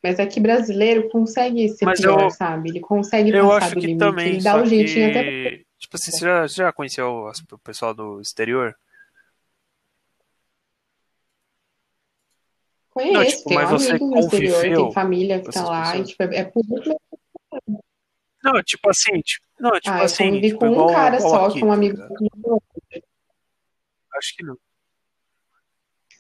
Mas 0.03 0.19
é 0.19 0.27
que 0.27 0.41
brasileiro 0.41 1.09
consegue 1.11 1.69
ser 1.69 1.85
Mas 1.87 2.01
pior, 2.01 2.23
eu- 2.23 2.31
sabe? 2.31 2.71
Ele 2.71 2.81
consegue 2.81 3.31
Eu 3.31 3.53
acho 3.53 3.75
do 3.75 3.81
que 3.81 3.87
limite. 3.89 3.99
também, 3.99 4.29
Ele 4.35 4.43
dá 4.43 4.57
o 4.61 4.65
jeitinho 4.67 5.09
até. 5.11 5.23
que... 5.25 5.67
Tipo 5.79 5.97
assim, 5.97 6.11
você 6.11 6.21
já, 6.21 6.43
você 6.43 6.55
já 6.57 6.73
conheceu 6.73 7.31
o 7.53 7.59
pessoal 7.59 7.95
do 7.95 8.21
exterior? 8.21 8.75
Conheço, 13.01 13.13
Não, 13.13 13.25
tipo, 13.25 13.49
tenho 13.49 13.61
mas 13.61 13.71
você 13.71 13.91
amigos 13.91 14.11
no 14.11 14.19
exterior, 14.19 14.55
conviveu 14.57 14.85
tem 14.85 14.93
família 14.93 15.39
que 15.41 15.47
com 15.47 15.53
tá 15.53 15.65
lá, 15.65 15.97
e 15.97 16.05
tipo, 16.05 16.23
é, 16.23 16.37
é 16.37 16.45
público. 16.45 17.01
Não, 18.45 18.63
tipo 18.63 18.91
assim, 18.91 19.21
tipo, 19.21 19.47
não, 19.59 19.73
tipo 19.73 19.95
Ah, 19.95 19.99
eu 19.99 20.05
assim, 20.05 20.25
convivi 20.25 20.49
tipo, 20.49 20.59
com 20.59 20.67
um 20.67 20.73
igual, 20.73 20.87
cara 20.89 21.17
igual 21.17 21.31
só, 21.31 21.47
aqui, 21.47 21.59
que 21.59 21.61
é 21.61 21.65
um 21.65 21.69
tá 21.69 21.75
amigo 21.75 21.97
ligado? 21.97 22.63
Acho 24.17 24.37
que 24.37 24.45
não. 24.45 24.59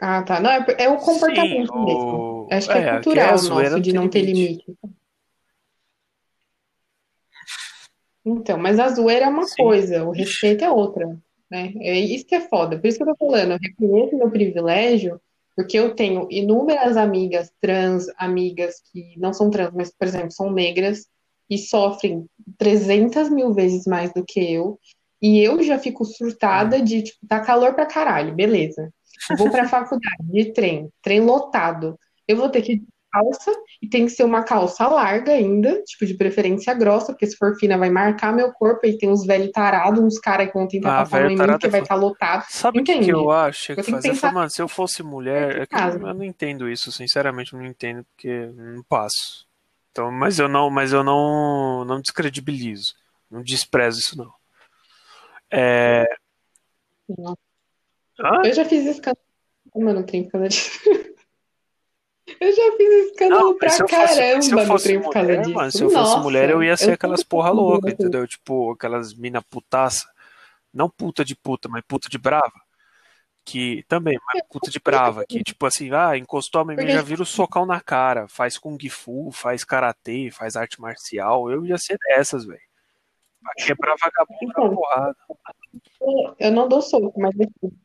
Ah, 0.00 0.22
tá. 0.22 0.40
Não, 0.40 0.50
é, 0.50 0.64
é 0.78 0.88
o 0.88 0.96
comportamento 0.96 1.72
Sim, 1.72 1.84
mesmo. 1.84 2.46
o... 2.46 2.48
Acho 2.50 2.68
que 2.68 2.78
é, 2.78 2.82
é, 2.82 2.92
cultural 2.92 3.34
a 3.34 3.36
zoeira 3.36 3.70
nosso 3.70 3.82
de 3.82 3.92
não 3.92 4.08
ter 4.08 4.22
limite. 4.22 4.64
limite. 4.66 4.96
Então, 8.24 8.56
mas 8.58 8.78
a 8.78 8.88
zoeira 8.88 9.26
é 9.26 9.28
uma 9.28 9.44
Sim. 9.44 9.62
coisa, 9.62 10.04
o 10.04 10.10
respeito 10.12 10.64
é 10.64 10.70
outra, 10.70 11.06
né? 11.50 11.72
É 11.80 11.98
isso 11.98 12.26
que 12.26 12.34
é 12.34 12.40
foda. 12.40 12.78
Por 12.78 12.86
isso 12.86 12.96
que 12.96 13.02
eu 13.02 13.08
tô 13.08 13.26
falando, 13.26 13.52
eu 13.52 13.58
reconheço 13.60 14.16
meu 14.16 14.30
privilégio, 14.30 15.20
porque 15.60 15.78
eu 15.78 15.94
tenho 15.94 16.26
inúmeras 16.30 16.96
amigas 16.96 17.52
trans, 17.60 18.06
amigas 18.16 18.76
que 18.90 19.12
não 19.18 19.30
são 19.34 19.50
trans, 19.50 19.70
mas, 19.74 19.90
por 19.90 20.08
exemplo, 20.08 20.30
são 20.30 20.50
negras 20.50 21.06
e 21.50 21.58
sofrem 21.58 22.24
300 22.56 23.28
mil 23.28 23.52
vezes 23.52 23.84
mais 23.84 24.10
do 24.14 24.24
que 24.24 24.40
eu. 24.40 24.80
E 25.20 25.38
eu 25.38 25.62
já 25.62 25.78
fico 25.78 26.02
surtada 26.06 26.80
de, 26.80 27.02
tipo, 27.02 27.26
tá 27.28 27.40
calor 27.40 27.74
pra 27.74 27.84
caralho, 27.84 28.34
beleza. 28.34 28.90
Eu 29.30 29.36
vou 29.36 29.50
pra 29.50 29.68
faculdade 29.68 30.22
de 30.32 30.50
trem, 30.50 30.88
trem 31.02 31.20
lotado. 31.20 31.94
Eu 32.26 32.38
vou 32.38 32.48
ter 32.48 32.62
que 32.62 32.82
calça 33.10 33.52
e 33.82 33.88
tem 33.88 34.06
que 34.06 34.12
ser 34.12 34.24
uma 34.24 34.42
calça 34.42 34.86
larga 34.86 35.32
ainda, 35.32 35.82
tipo, 35.82 36.06
de 36.06 36.14
preferência 36.14 36.72
grossa, 36.74 37.12
porque 37.12 37.26
se 37.26 37.36
for 37.36 37.56
fina 37.56 37.76
vai 37.76 37.90
marcar 37.90 38.32
meu 38.32 38.52
corpo 38.52 38.86
e 38.86 38.96
tem 38.96 39.10
uns 39.10 39.24
velhos 39.26 39.50
tarados, 39.50 40.02
uns 40.02 40.18
caras 40.18 40.48
que 40.48 40.54
vão 40.54 40.68
tentar 40.68 40.94
Ah, 40.94 41.04
passar 41.04 41.30
em 41.30 41.36
mim 41.36 41.46
porque 41.46 41.66
é 41.66 41.70
vai 41.70 41.82
estar 41.82 41.94
lotado. 41.94 42.44
Sabe 42.48 42.80
o 42.80 42.84
que, 42.84 42.98
que 42.98 43.10
eu 43.10 43.30
acho 43.30 43.74
que 43.74 43.80
Eu 43.80 43.84
que 43.84 43.90
fazer? 43.90 44.08
Pensar 44.10 44.32
mano, 44.32 44.50
se 44.50 44.62
eu 44.62 44.68
fosse 44.68 45.02
mulher, 45.02 45.62
é 45.62 45.66
que 45.66 45.74
eu, 45.74 46.08
eu 46.08 46.14
não 46.14 46.24
entendo 46.24 46.68
isso, 46.68 46.92
sinceramente, 46.92 47.54
não 47.54 47.64
entendo, 47.64 48.04
porque 48.14 48.46
não 48.54 48.82
passo. 48.84 49.46
Então, 49.90 50.10
mas 50.10 50.38
eu 50.38 50.48
não, 50.48 50.70
mas 50.70 50.92
eu 50.92 51.02
não, 51.02 51.84
não 51.84 52.00
descredibilizo, 52.00 52.94
não 53.30 53.42
desprezo 53.42 53.98
isso 53.98 54.16
não. 54.16 54.32
É? 55.50 56.06
Eu 58.44 58.54
já 58.54 58.64
fiz 58.64 58.86
escândalo. 58.86 59.18
Mano, 59.74 60.00
no 60.00 60.30
causa 60.30 60.48
disso. 60.48 60.80
Eu 62.38 62.52
já 62.54 62.76
fiz 62.76 62.88
Não, 62.88 63.06
escândalo 63.10 63.48
mas 63.50 63.58
pra 63.58 63.70
se 63.70 63.82
eu 63.82 63.88
fosse, 63.88 64.14
se 64.14 64.20
eu 64.20 64.56
caramba 64.56 64.60
no 64.62 64.66
fosse 64.68 64.84
trem 64.84 64.98
mulher, 64.98 65.48
mano, 65.48 65.72
se 65.72 65.82
eu 65.82 65.90
fosse 65.90 66.10
Nossa, 66.10 66.18
mulher, 66.20 66.50
eu 66.50 66.62
ia 66.62 66.76
ser 66.76 66.90
eu 66.90 66.94
aquelas 66.94 67.22
porra 67.24 67.50
louca, 67.50 67.88
assim. 67.88 67.94
entendeu? 67.94 68.26
Tipo, 68.26 68.72
aquelas 68.72 69.14
mina 69.14 69.42
putaça, 69.42 70.06
não 70.72 70.88
puta 70.88 71.24
de 71.24 71.34
puta, 71.34 71.68
mas 71.68 71.82
puta 71.88 72.08
de 72.08 72.18
brava, 72.18 72.52
que 73.44 73.82
também, 73.88 74.18
mas 74.32 74.42
puta 74.50 74.70
de 74.70 74.78
brava, 74.78 75.24
que 75.26 75.42
tipo 75.42 75.64
assim, 75.66 75.90
ah, 75.92 76.16
encostou 76.16 76.60
a 76.60 76.64
mim, 76.64 76.74
Porque- 76.76 76.90
já 76.90 77.02
vira 77.02 77.22
o 77.22 77.26
socão 77.26 77.64
na 77.66 77.80
cara, 77.80 78.28
faz 78.28 78.56
kung 78.58 78.78
fu, 78.88 79.30
faz 79.32 79.64
karatê, 79.64 80.30
faz 80.30 80.56
arte 80.56 80.80
marcial, 80.80 81.50
eu 81.50 81.64
ia 81.66 81.78
ser 81.78 81.96
dessas, 82.08 82.44
velho. 82.44 82.60
Pra 83.42 83.52
quebrar 83.64 83.94
vagabundo 83.98 84.38
na 84.46 84.50
Então. 84.50 84.74
porrada. 84.74 85.16
Eu 86.38 86.52
não 86.52 86.68
dou 86.68 86.82
soco, 86.82 87.18
mas 87.20 87.34
assim, 87.40 87.76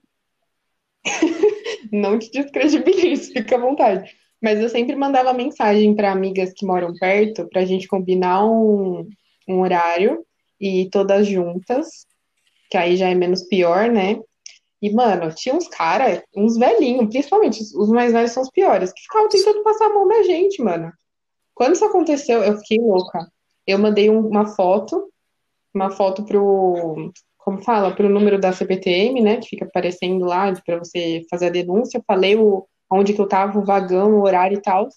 não 1.91 2.19
te 2.19 2.29
descredibilizo, 2.31 3.31
fica 3.33 3.55
à 3.55 3.59
vontade. 3.59 4.15
Mas 4.45 4.59
eu 4.59 4.69
sempre 4.69 4.95
mandava 4.95 5.33
mensagem 5.33 5.95
para 5.95 6.11
amigas 6.11 6.53
que 6.53 6.67
moram 6.67 6.93
perto 6.93 7.49
pra 7.49 7.65
gente 7.65 7.87
combinar 7.87 8.45
um, 8.45 9.09
um 9.49 9.61
horário 9.61 10.23
e 10.61 10.87
todas 10.91 11.25
juntas, 11.25 12.05
que 12.69 12.77
aí 12.77 12.95
já 12.95 13.09
é 13.09 13.15
menos 13.15 13.41
pior, 13.41 13.89
né? 13.89 14.19
E, 14.79 14.93
mano, 14.93 15.33
tinha 15.33 15.55
uns 15.55 15.67
caras, 15.67 16.21
uns 16.35 16.57
velhinhos, 16.57 17.09
principalmente 17.09 17.59
os- 17.59 17.89
mais 17.89 18.13
velhos 18.13 18.33
são 18.33 18.43
os 18.43 18.51
piores, 18.51 18.93
que 18.93 19.01
ficavam 19.01 19.27
tentando 19.29 19.63
passar 19.63 19.87
a 19.87 19.93
mão 19.95 20.07
na 20.07 20.21
gente, 20.21 20.61
mano. 20.61 20.93
Quando 21.55 21.73
isso 21.73 21.85
aconteceu, 21.85 22.43
eu 22.43 22.55
fiquei 22.59 22.77
louca. 22.77 23.27
Eu 23.65 23.79
mandei 23.79 24.11
um- 24.11 24.27
uma 24.27 24.45
foto, 24.45 25.09
uma 25.73 25.89
foto 25.89 26.23
pro, 26.23 27.11
como 27.39 27.63
fala, 27.63 27.95
pro 27.95 28.07
número 28.07 28.39
da 28.39 28.53
CPTM, 28.53 29.21
né, 29.21 29.37
que 29.37 29.47
fica 29.49 29.65
aparecendo 29.65 30.23
lá 30.23 30.53
pra 30.63 30.77
você 30.77 31.23
fazer 31.31 31.47
a 31.47 31.49
denúncia. 31.49 31.99
Falei 32.05 32.35
o, 32.35 32.67
onde 32.91 33.13
que 33.13 33.21
eu 33.21 33.27
tava, 33.27 33.59
o 33.59 33.65
vagão, 33.65 34.13
o 34.13 34.23
horário 34.23 34.57
e 34.57 34.61
tal. 34.61 34.87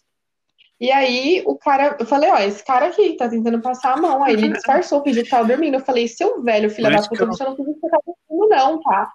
E 0.80 0.93
aí 0.93 1.43
o 1.45 1.57
cara, 1.57 1.97
eu 1.99 2.07
falei, 2.07 2.30
ó, 2.30 2.39
esse 2.39 2.64
cara 2.64 2.86
aqui 2.86 3.16
tá 3.16 3.28
tentando 3.28 3.61
passar 3.61 3.95
a 3.95 4.01
mão. 4.01 4.22
Aí 4.22 4.34
ele 4.34 4.49
disfarçou, 4.55 5.03
fingiu 5.03 5.24
que 5.24 5.30
tava 5.30 5.49
dormindo. 5.49 5.74
Eu 5.74 5.84
falei, 5.84 6.07
seu 6.07 6.43
velho, 6.43 6.70
filha 6.70 6.91
Por 6.91 6.97
da 7.01 7.09
puta, 7.09 7.26
você 7.26 7.45
não 7.45 7.57
que 7.57 7.62
você 7.62 7.89
tava 7.89 8.03
dormindo, 8.07 8.49
não, 8.49 8.80
tá? 8.80 9.12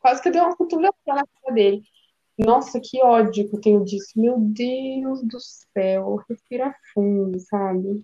Quase 0.00 0.20
que 0.20 0.28
eu 0.28 0.32
dei 0.32 0.40
uma 0.40 0.56
cotovelada 0.56 0.96
na 1.06 1.14
cara 1.14 1.54
dele. 1.54 1.82
Nossa, 2.36 2.80
que 2.80 3.00
ódio 3.02 3.48
que 3.48 3.56
eu 3.56 3.60
tenho 3.60 3.84
disso. 3.84 4.10
Meu 4.16 4.38
Deus 4.38 5.22
do 5.22 5.38
céu. 5.72 6.18
Respira 6.28 6.74
fundo, 6.92 7.38
sabe? 7.38 8.02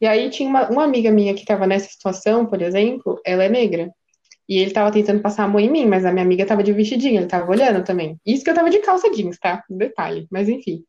E 0.00 0.06
aí 0.06 0.30
tinha 0.30 0.48
uma, 0.48 0.70
uma 0.70 0.84
amiga 0.84 1.10
minha 1.10 1.34
que 1.34 1.44
tava 1.44 1.66
nessa 1.66 1.90
situação, 1.90 2.46
por 2.46 2.62
exemplo, 2.62 3.20
ela 3.24 3.44
é 3.44 3.50
negra. 3.50 3.92
E 4.50 4.58
ele 4.58 4.72
tava 4.72 4.90
tentando 4.90 5.22
passar 5.22 5.44
a 5.44 5.48
mão 5.48 5.60
em 5.60 5.70
mim, 5.70 5.86
mas 5.86 6.04
a 6.04 6.10
minha 6.10 6.24
amiga 6.24 6.44
tava 6.44 6.64
de 6.64 6.72
vestidinho, 6.72 7.20
ele 7.20 7.28
tava 7.28 7.48
olhando 7.48 7.84
também. 7.84 8.18
Isso 8.26 8.42
que 8.42 8.50
eu 8.50 8.54
tava 8.54 8.68
de 8.68 8.80
calça 8.80 9.08
jeans, 9.08 9.38
tá? 9.38 9.62
Detalhe, 9.70 10.26
mas 10.28 10.48
enfim. 10.48 10.84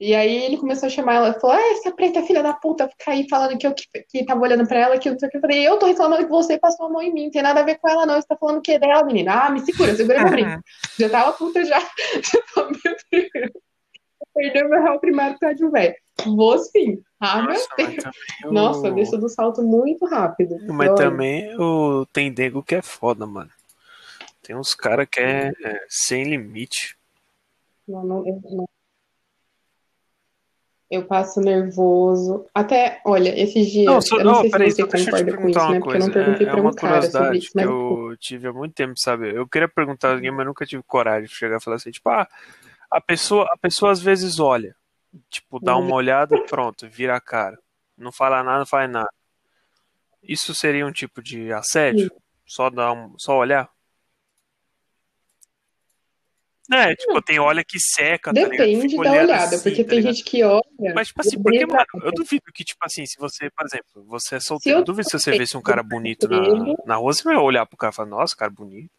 E 0.00 0.16
aí 0.16 0.46
ele 0.46 0.56
começou 0.56 0.88
a 0.88 0.90
chamar 0.90 1.14
ela, 1.14 1.32
falou: 1.34 1.56
Ah, 1.56 1.72
essa 1.74 1.92
preta 1.92 2.24
filha 2.24 2.42
da 2.42 2.52
puta 2.52 2.88
fica 2.88 3.12
aí 3.12 3.28
falando 3.28 3.56
que 3.56 3.64
eu 3.64 3.72
que, 3.72 3.84
que 4.10 4.26
tava 4.26 4.40
olhando 4.40 4.66
pra 4.66 4.80
ela, 4.80 4.98
que 4.98 5.08
eu 5.08 5.12
não 5.12 5.18
sei 5.20 5.28
o 5.28 5.30
que. 5.30 5.36
Eu 5.36 5.40
falei, 5.40 5.68
eu 5.68 5.78
tô 5.78 5.86
reclamando 5.86 6.24
que 6.24 6.28
você 6.28 6.58
passou 6.58 6.86
a 6.86 6.90
mão 6.90 7.00
em 7.00 7.14
mim, 7.14 7.24
não 7.26 7.30
tem 7.30 7.40
nada 7.40 7.60
a 7.60 7.62
ver 7.62 7.78
com 7.78 7.88
ela, 7.88 8.04
não. 8.04 8.20
Você 8.20 8.26
tá 8.26 8.36
falando 8.36 8.58
o 8.58 8.62
que 8.62 8.76
dela, 8.80 9.04
menina? 9.04 9.46
Ah, 9.46 9.50
me 9.50 9.60
segura, 9.60 9.94
segura 9.94 10.20
meu 10.24 10.30
brinco. 10.32 10.60
Já 10.98 11.08
tava 11.08 11.32
puta 11.34 11.64
já. 11.64 11.78
Já 12.20 12.42
tava, 12.52 12.68
meu 12.68 12.96
Deus. 13.12 13.52
Perdeu 14.34 14.68
meu 14.68 14.82
réu 14.82 14.98
primário 14.98 15.34
por 15.34 15.40
causa 15.40 15.54
de 15.54 15.64
um 15.64 15.70
velho. 15.70 15.94
Vou 16.24 16.58
sim. 16.58 17.02
Ah, 17.20 17.42
meu 17.42 17.52
Nossa, 17.52 17.68
o- 18.44 18.52
Nossa, 18.52 18.88
eu 18.88 18.94
desço 18.94 19.18
do 19.18 19.28
salto 19.28 19.62
muito 19.62 20.06
rápido. 20.06 20.56
Mas 20.68 20.88
Olha, 20.90 20.96
também 20.96 21.54
o 21.58 22.06
tem 22.12 22.30
nego 22.30 22.62
que 22.62 22.74
é 22.74 22.82
foda, 22.82 23.26
mano. 23.26 23.50
Tem 24.42 24.56
uns 24.56 24.74
caras 24.74 25.06
que 25.10 25.20
é, 25.20 25.52
é 25.64 25.84
sem 25.88 26.24
limite. 26.24 26.96
não, 27.86 28.04
não, 28.04 28.26
eu, 28.26 28.40
não. 28.50 28.68
Eu 30.90 31.06
passo 31.06 31.40
nervoso. 31.40 32.44
Até, 32.52 33.00
olha, 33.06 33.32
esses 33.40 33.70
dias, 33.70 33.86
Não, 33.86 34.02
só, 34.02 34.18
eu 34.18 34.24
não 34.26 34.34
não, 34.34 34.40
sei 34.42 34.50
se 34.50 34.52
peraí, 34.52 34.70
você 34.70 34.82
deixa 34.82 34.82
eu 34.82 35.04
te 35.04 35.04
concorda 35.06 35.24
com 35.36 35.48
perguntar 35.48 35.60
isso, 35.60 35.68
uma 35.68 35.72
né? 35.74 35.80
Porque 35.80 35.96
eu 35.96 36.00
não 36.00 36.10
coisa. 36.10 36.12
perguntei 36.12 36.46
É, 36.46 36.48
é 36.48 36.52
pra 36.52 36.60
uma 36.60 36.70
um 36.70 36.74
curiosidade 36.74 37.38
isso, 37.38 37.52
que 37.52 37.60
eu 37.64 38.16
tive 38.20 38.48
há 38.48 38.52
muito 38.52 38.74
tempo 38.74 38.94
de 38.94 39.00
saber. 39.00 39.34
Eu 39.34 39.48
queria 39.48 39.68
perguntar 39.68 40.08
a 40.10 40.12
alguém, 40.12 40.30
mas 40.30 40.44
nunca 40.46 40.66
tive 40.66 40.82
coragem 40.82 41.28
de 41.28 41.34
chegar 41.34 41.56
e 41.56 41.62
falar 41.62 41.76
assim, 41.76 41.90
tipo, 41.90 42.08
ah, 42.10 42.28
a 42.90 43.00
pessoa, 43.00 43.48
a 43.50 43.56
pessoa 43.56 43.90
às 43.90 44.02
vezes 44.02 44.38
olha, 44.38 44.76
tipo, 45.30 45.60
dá 45.60 45.76
uma 45.76 45.94
olhada 45.94 46.40
pronto, 46.44 46.88
vira 46.88 47.16
a 47.16 47.20
cara. 47.20 47.58
Não 47.96 48.12
fala 48.12 48.42
nada, 48.42 48.58
não 48.60 48.66
faz 48.66 48.90
nada. 48.90 49.10
Isso 50.22 50.54
seria 50.54 50.86
um 50.86 50.92
tipo 50.92 51.22
de 51.22 51.52
assédio? 51.52 52.10
Só 52.46 52.70
dar 52.70 52.92
um, 52.92 53.18
só 53.18 53.36
olhar? 53.36 53.70
É, 56.72 56.94
tipo, 56.94 57.20
tem 57.20 57.38
olha 57.38 57.62
que 57.64 57.78
seca, 57.78 58.32
tá 58.32 58.40
depende 58.40 58.88
Fica 58.88 59.02
da 59.02 59.12
olhada, 59.12 59.56
assim, 59.56 59.62
porque 59.62 59.82
tá 59.84 59.90
tem 59.90 59.98
ligado? 59.98 60.14
gente 60.14 60.24
que 60.24 60.42
olha. 60.42 60.62
Mas, 60.94 61.08
tipo 61.08 61.20
assim, 61.20 61.42
porque, 61.42 61.66
mano, 61.66 61.84
eu 62.02 62.12
duvido 62.12 62.44
que, 62.54 62.64
tipo 62.64 62.80
assim, 62.84 63.04
se 63.04 63.18
você, 63.18 63.50
por 63.50 63.66
exemplo, 63.66 64.04
você 64.06 64.36
é 64.36 64.40
solteiro, 64.40 64.78
eu 64.78 64.84
duvido 64.84 65.10
se 65.10 65.18
você 65.18 65.36
visse 65.36 65.56
um 65.56 65.62
cara 65.62 65.82
bonito 65.82 66.28
na, 66.28 66.40
na 66.86 66.96
rua, 66.96 67.12
você 67.12 67.22
vai 67.24 67.36
olhar 67.36 67.66
pro 67.66 67.76
cara 67.76 67.92
e 67.92 67.96
falar, 67.96 68.08
nossa, 68.08 68.36
cara 68.36 68.50
bonito. 68.50 68.90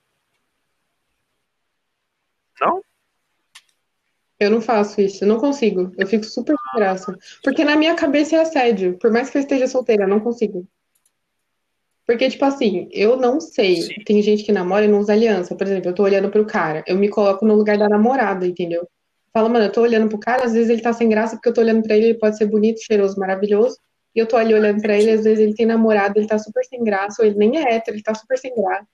Não? 2.60 2.84
Eu 4.40 4.50
não 4.50 4.62
faço 4.62 5.00
isso, 5.00 5.24
eu 5.24 5.28
não 5.28 5.38
consigo. 5.38 5.92
Eu 5.98 6.08
fico 6.08 6.26
super 6.26 6.56
sem 6.56 6.82
graça. 6.82 7.18
Porque 7.44 7.64
na 7.64 7.76
minha 7.76 7.96
cabeça 7.96 8.36
é 8.36 8.40
assédio. 8.40 8.98
Por 9.00 9.12
mais 9.12 9.30
que 9.30 9.38
eu 9.38 9.42
esteja 9.42 9.68
solteira, 9.68 10.04
eu 10.04 10.08
não 10.08 10.20
consigo. 10.20 10.68
Porque, 12.06 12.30
tipo 12.30 12.44
assim, 12.44 12.90
eu 12.92 13.16
não 13.16 13.40
sei. 13.40 13.82
Sim. 13.82 13.94
Tem 14.06 14.22
gente 14.22 14.44
que 14.44 14.52
namora 14.52 14.86
e 14.86 14.88
não 14.88 15.00
usa 15.00 15.14
aliança. 15.14 15.56
Por 15.56 15.66
exemplo, 15.66 15.90
eu 15.90 15.96
tô 15.96 16.04
olhando 16.04 16.30
pro 16.30 16.46
cara. 16.46 16.84
Eu 16.86 16.98
me 16.98 17.08
coloco 17.08 17.46
no 17.46 17.56
lugar 17.56 17.78
da 17.78 17.88
namorada, 17.88 18.46
entendeu? 18.46 18.88
Fala, 19.34 19.50
mano, 19.50 19.66
eu 19.66 19.72
tô 19.72 19.82
olhando 19.82 20.08
pro 20.10 20.20
cara, 20.20 20.46
às 20.46 20.54
vezes 20.54 20.70
ele 20.70 20.82
tá 20.82 20.94
sem 20.94 21.10
graça 21.10 21.36
porque 21.36 21.50
eu 21.50 21.54
tô 21.54 21.62
olhando 21.62 21.82
pra 21.82 21.98
ele, 21.98 22.08
ele 22.08 22.20
pode 22.20 22.38
ser 22.38 22.46
bonito, 22.46 22.84
cheiroso, 22.84 23.20
maravilhoso. 23.20 23.80
E 24.16 24.20
eu 24.20 24.28
tô 24.28 24.38
ali 24.38 24.54
olhando 24.54 24.80
pra 24.80 24.96
ele, 24.96 25.10
às 25.10 25.24
vezes 25.24 25.40
ele 25.40 25.56
tem 25.56 25.66
namorado, 25.66 26.20
ele 26.20 26.28
tá 26.28 26.38
super 26.38 26.64
sem 26.66 26.84
graça, 26.84 27.24
ou 27.24 27.28
ele 27.28 27.36
nem 27.36 27.58
é 27.58 27.76
hétero, 27.76 27.98
ele 27.98 28.04
tá 28.04 28.14
super 28.14 28.38
sem 28.38 28.54
graça. 28.54 28.86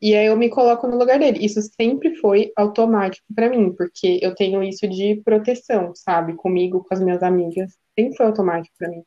E 0.00 0.14
aí 0.14 0.26
eu 0.26 0.36
me 0.36 0.50
coloco 0.50 0.86
no 0.86 0.98
lugar 0.98 1.18
dele. 1.18 1.44
Isso 1.44 1.60
sempre 1.62 2.14
foi 2.16 2.52
automático 2.56 3.26
pra 3.34 3.48
mim, 3.48 3.72
porque 3.72 4.18
eu 4.22 4.34
tenho 4.34 4.62
isso 4.62 4.86
de 4.86 5.20
proteção, 5.24 5.92
sabe? 5.94 6.34
Comigo, 6.34 6.84
com 6.84 6.94
as 6.94 7.00
minhas 7.00 7.22
amigas. 7.22 7.72
Sempre 7.98 8.16
foi 8.16 8.26
automático 8.26 8.74
pra 8.78 8.90
mim. 8.90 9.02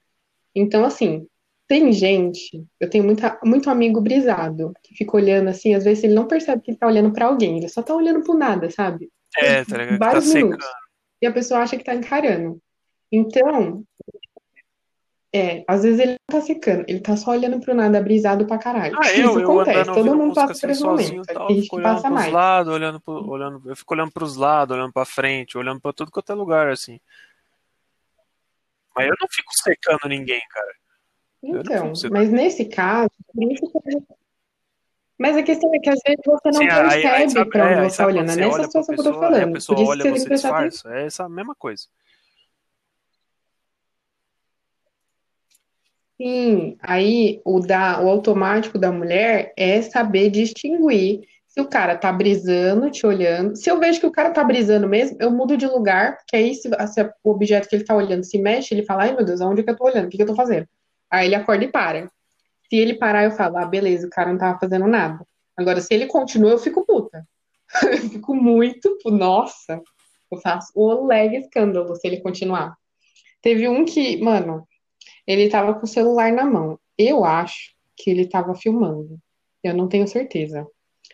Então, 0.56 0.84
assim, 0.84 1.28
tem 1.68 1.92
gente, 1.92 2.66
eu 2.80 2.90
tenho 2.90 3.04
muita, 3.04 3.40
muito 3.44 3.70
amigo 3.70 4.02
brisado, 4.02 4.74
que 4.84 4.96
fica 4.96 5.16
olhando 5.16 5.50
assim, 5.50 5.76
às 5.76 5.84
vezes 5.84 6.04
ele 6.04 6.16
não 6.16 6.26
percebe 6.26 6.64
que 6.64 6.72
ele 6.72 6.78
tá 6.80 6.88
olhando 6.88 7.14
pra 7.14 7.28
alguém, 7.28 7.58
ele 7.58 7.70
só 7.70 7.84
tá 7.84 7.94
olhando 7.94 8.24
pro 8.24 8.34
nada, 8.34 8.72
sabe? 8.72 9.08
É, 9.38 9.64
tá 9.64 9.78
ligado? 9.78 9.94
Que 9.94 10.00
Tá 10.00 10.06
Vários 10.06 10.26
secando. 10.26 10.46
minutos. 10.46 10.68
E 11.22 11.28
a 11.28 11.32
pessoa 11.32 11.60
acha 11.60 11.78
que 11.78 11.84
tá 11.84 11.94
encarando. 11.94 12.60
Então, 13.12 13.84
é, 15.34 15.64
às 15.68 15.84
vezes 15.84 16.00
ele 16.00 16.12
não 16.14 16.40
tá 16.40 16.42
secando, 16.46 16.86
ele 16.88 17.00
tá 17.00 17.16
só 17.16 17.32
olhando 17.32 17.60
pro 17.60 17.74
nada, 17.76 18.02
brisado 18.02 18.46
pra 18.48 18.58
caralho. 18.58 18.98
Ah, 19.00 19.12
eu, 19.12 19.30
Isso 19.30 19.40
eu 19.40 19.52
acontece, 19.52 19.80
andando 19.80 19.94
todo 19.96 20.16
mundo 20.18 20.34
passa 20.34 20.48
por 20.48 20.54
assim 20.54 20.72
esse 20.72 20.84
momento, 20.84 21.34
tal, 21.34 21.48
tem 21.48 21.56
gente 21.62 21.82
passa 21.82 22.02
pros 22.02 22.14
mais. 22.14 22.34
lados, 22.34 22.74
olhando 22.74 23.00
pro, 23.00 23.30
olhando, 23.30 23.62
eu 23.70 23.76
fico 23.76 23.94
olhando 23.94 24.12
pros 24.12 24.36
lados, 24.36 24.76
olhando 24.76 24.92
pra 24.92 25.06
frente, 25.06 25.58
olhando 25.58 25.80
pra 25.80 25.94
tudo 25.94 26.12
quanto 26.12 26.32
é 26.32 26.36
lugar, 26.36 26.70
assim. 26.70 27.00
Mas 28.96 29.08
eu 29.08 29.16
não 29.22 29.28
fico 29.30 29.52
secando 29.54 30.10
ninguém, 30.10 30.42
cara. 30.50 30.72
Então, 31.42 31.94
mas 32.12 32.30
nesse 32.30 32.66
caso, 32.66 33.10
Mas 35.18 35.36
a 35.38 35.44
questão 35.44 35.74
é 35.76 35.80
que 35.80 35.90
às 35.90 36.00
vezes 36.06 36.20
você 36.26 36.48
não 36.50 36.62
Sim, 36.62 36.70
aí- 36.70 36.80
aí 36.80 37.02
percebe 37.02 37.32
sabe- 37.32 37.50
pra 37.50 37.64
onde 37.66 37.74
é, 37.74 37.80
aí 37.80 37.90
você 37.90 37.98
tá 37.98 38.06
olhando. 38.08 38.32
É 38.32 38.36
nessa 38.36 38.56
pra 38.56 38.64
situação 38.64 38.96
que 38.96 39.02
eu 39.02 39.04
tô 39.04 39.10
aí 39.12 39.16
a 39.16 39.20
falando. 39.20 39.54
pessoa 39.54 39.76
Por 39.76 39.82
isso 39.84 39.92
olha, 39.92 40.04
que 40.04 40.10
você 40.20 40.30
disfarça. 40.30 40.90
É 40.96 41.06
essa 41.06 41.30
mesma 41.30 41.56
coisa. 41.56 41.84
Sim, 46.22 46.76
aí 46.82 47.42
o, 47.46 47.62
da, 47.62 48.02
o 48.02 48.10
automático 48.10 48.78
da 48.78 48.92
mulher 48.92 49.54
é 49.56 49.82
saber 49.82 50.30
distinguir 50.30 51.22
se 51.48 51.62
o 51.62 51.68
cara 51.68 51.98
tá 51.98 52.12
brisando, 52.12 52.92
te 52.92 53.06
olhando. 53.08 53.56
Se 53.56 53.72
eu 53.72 53.80
vejo 53.80 54.02
que 54.02 54.06
o 54.06 54.12
cara 54.12 54.32
tá 54.32 54.44
brisando 54.44 54.86
mesmo, 54.88 55.16
eu 55.22 55.32
mudo 55.32 55.56
de 55.56 55.66
lugar, 55.66 56.18
porque 56.18 56.36
aí 56.36 56.54
se, 56.54 56.70
se 56.88 57.04
o 57.24 57.32
objeto 57.32 57.70
que 57.70 57.76
ele 57.78 57.86
tá 57.86 57.96
olhando 57.96 58.26
se 58.26 58.38
mexe, 58.38 58.74
ele 58.74 58.86
fala, 58.86 59.04
ai 59.04 59.16
meu 59.16 59.24
Deus, 59.24 59.40
aonde 59.40 59.64
que 59.64 59.70
eu 59.70 59.78
tô 59.78 59.86
olhando? 59.86 60.08
O 60.08 60.10
que 60.10 60.18
que 60.18 60.24
eu 60.24 60.28
tô 60.28 60.36
fazendo? 60.36 60.68
Aí 61.10 61.28
ele 61.28 61.36
acorda 61.36 61.64
e 61.64 61.72
para. 61.72 62.12
Se 62.70 62.76
ele 62.76 62.96
parar, 62.96 63.24
eu 63.24 63.32
falo, 63.32 63.58
ah, 63.58 63.66
beleza, 63.66 64.06
o 64.06 64.10
cara 64.10 64.30
não 64.32 64.38
tava 64.38 64.60
fazendo 64.60 64.88
nada. 64.88 65.26
Agora, 65.58 65.80
se 65.80 65.94
ele 65.94 66.06
continua, 66.06 66.52
eu 66.52 66.60
fico 66.60 66.86
puta. 66.86 67.26
Eu 67.84 67.98
fico 68.10 68.36
muito, 68.36 68.98
nossa, 69.06 69.80
eu 70.32 70.40
faço 70.40 70.72
o 70.74 71.06
leg 71.06 71.38
escândalo 71.38 71.96
se 71.96 72.08
ele 72.08 72.20
continuar. 72.20 72.76
Teve 73.44 73.70
um 73.70 73.86
que, 73.86 74.18
mano, 74.18 74.68
ele 75.30 75.48
tava 75.48 75.76
com 75.76 75.86
o 75.86 75.88
celular 75.88 76.32
na 76.32 76.44
mão. 76.44 76.80
Eu 76.98 77.24
acho 77.24 77.76
que 77.96 78.10
ele 78.10 78.28
tava 78.28 78.56
filmando. 78.56 79.20
Eu 79.64 79.76
não 79.76 79.88
tenho 79.88 80.08
certeza. 80.08 80.66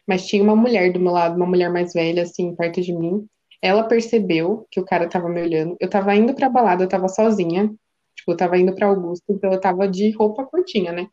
Mas 0.08 0.26
tinha 0.26 0.42
uma 0.42 0.56
mulher 0.56 0.94
do 0.94 1.02
meu 1.02 1.12
lado, 1.12 1.36
uma 1.36 1.46
mulher 1.46 1.70
mais 1.70 1.92
velha, 1.92 2.24
assim, 2.24 2.56
perto 2.56 2.82
de 2.82 2.94
mim. 2.94 3.28
Ela 3.62 3.84
percebeu 3.84 4.66
que 4.72 4.80
o 4.80 4.86
cara 4.86 5.10
tava 5.10 5.28
me 5.28 5.42
olhando. 5.42 5.76
Eu 5.82 5.90
tava 5.90 6.16
indo 6.16 6.34
pra 6.34 6.48
balada, 6.48 6.86
eu 6.86 6.88
tava 6.88 7.10
sozinha. 7.10 7.68
Tipo, 8.16 8.32
eu 8.32 8.38
tava 8.38 8.58
indo 8.58 8.74
pra 8.74 8.88
Augusto, 8.88 9.26
então 9.28 9.52
eu 9.52 9.60
tava 9.60 9.86
de 9.86 10.12
roupa 10.12 10.46
curtinha, 10.46 10.94
né? 10.94 11.10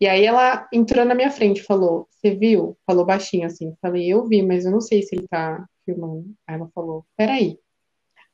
E 0.00 0.06
aí 0.06 0.24
ela 0.24 0.66
entrou 0.72 1.04
na 1.04 1.14
minha 1.14 1.30
frente 1.30 1.62
falou: 1.62 2.08
Você 2.10 2.34
viu? 2.34 2.78
Falou 2.86 3.04
baixinho 3.04 3.46
assim. 3.46 3.74
Falei: 3.82 4.10
Eu 4.10 4.26
vi, 4.26 4.40
mas 4.42 4.64
eu 4.64 4.70
não 4.70 4.80
sei 4.80 5.02
se 5.02 5.14
ele 5.14 5.28
tá 5.28 5.62
filmando. 5.84 6.24
Aí 6.46 6.54
ela 6.54 6.70
falou: 6.74 7.04
Peraí. 7.16 7.58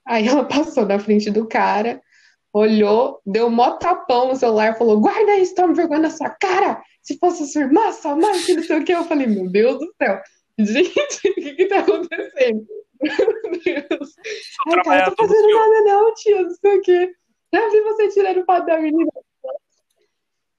Aí 0.06 0.28
ela 0.28 0.44
passou 0.46 0.86
na 0.86 0.98
frente 1.00 1.28
do 1.28 1.48
cara, 1.48 2.00
olhou, 2.54 3.20
deu 3.26 3.50
mó 3.50 3.72
tapão 3.72 4.28
no 4.28 4.36
celular, 4.36 4.78
falou: 4.78 5.00
Guarda 5.00 5.36
isso, 5.36 5.54
toma 5.54 5.74
vergonha 5.74 6.02
na 6.02 6.10
sua 6.10 6.30
cara. 6.30 6.80
Se 7.02 7.18
fosse 7.18 7.46
sua 7.48 7.62
irmã, 7.62 7.92
sua 7.92 8.14
mãe, 8.14 8.40
que 8.46 8.54
não 8.54 8.62
sei 8.62 8.78
o 8.78 8.84
que. 8.84 8.92
Eu 8.92 9.04
falei: 9.04 9.26
Meu 9.26 9.50
Deus 9.50 9.78
do 9.78 9.92
céu. 10.00 10.20
Gente, 10.58 10.94
o 11.28 11.34
que 11.34 11.54
que 11.54 11.66
tá 11.66 11.80
acontecendo? 11.80 12.64
Meu 13.02 13.60
Deus. 13.64 14.14
Ai, 14.68 14.82
cara, 14.84 15.06
eu 15.06 15.16
tô 15.16 15.26
fazendo 15.26 15.54
nada 15.54 15.80
não, 15.82 16.14
tia, 16.14 16.42
não 16.42 16.50
sei 16.50 16.78
o 16.78 16.80
quê. 16.80 17.12
Já 17.52 17.68
vi 17.68 17.80
você 17.82 18.08
tirando 18.08 18.44
foto 18.44 18.66
da 18.66 18.80
menina. 18.80 19.10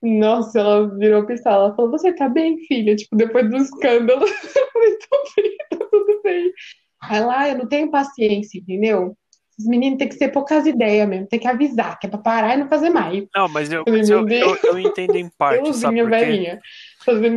Nossa, 0.01 0.59
ela 0.59 0.97
virou 0.97 1.25
pistola. 1.25 1.65
Ela 1.65 1.75
falou, 1.75 1.91
você 1.91 2.13
tá 2.13 2.29
bem, 2.29 2.59
filha? 2.67 2.95
Tipo, 2.95 3.15
depois 3.15 3.49
do 3.49 3.57
escândalo. 3.57 4.25
Eu 4.25 4.71
falei, 4.71 4.97
tô 4.97 5.23
bem, 5.35 5.57
tá 5.69 5.87
tudo 5.89 6.21
bem. 6.23 6.53
Aí 7.01 7.19
lá, 7.21 7.49
eu 7.49 7.57
não 7.57 7.67
tenho 7.67 7.89
paciência, 7.89 8.59
entendeu? 8.59 9.17
Os 9.57 9.65
meninos 9.65 9.97
têm 9.97 10.09
que 10.09 10.15
ser 10.15 10.29
poucas 10.29 10.65
ideias 10.65 11.07
mesmo, 11.07 11.27
tem 11.27 11.39
que 11.39 11.47
avisar, 11.47 11.97
que 11.97 12.07
é 12.07 12.09
pra 12.09 12.19
parar 12.19 12.55
e 12.55 12.57
não 12.57 12.67
fazer 12.67 12.89
mais. 12.89 13.25
Não, 13.33 13.47
mas 13.47 13.71
eu, 13.71 13.85
mas 13.87 14.09
eu, 14.09 14.27
eu, 14.27 14.57
eu 14.63 14.79
entendo 14.79 15.15
em 15.15 15.29
parte, 15.29 15.73
sabe 15.73 15.99
Euzinha, 15.99 16.03
por 16.03 16.11
quê? 16.11 16.25
velhinha. 16.25 16.61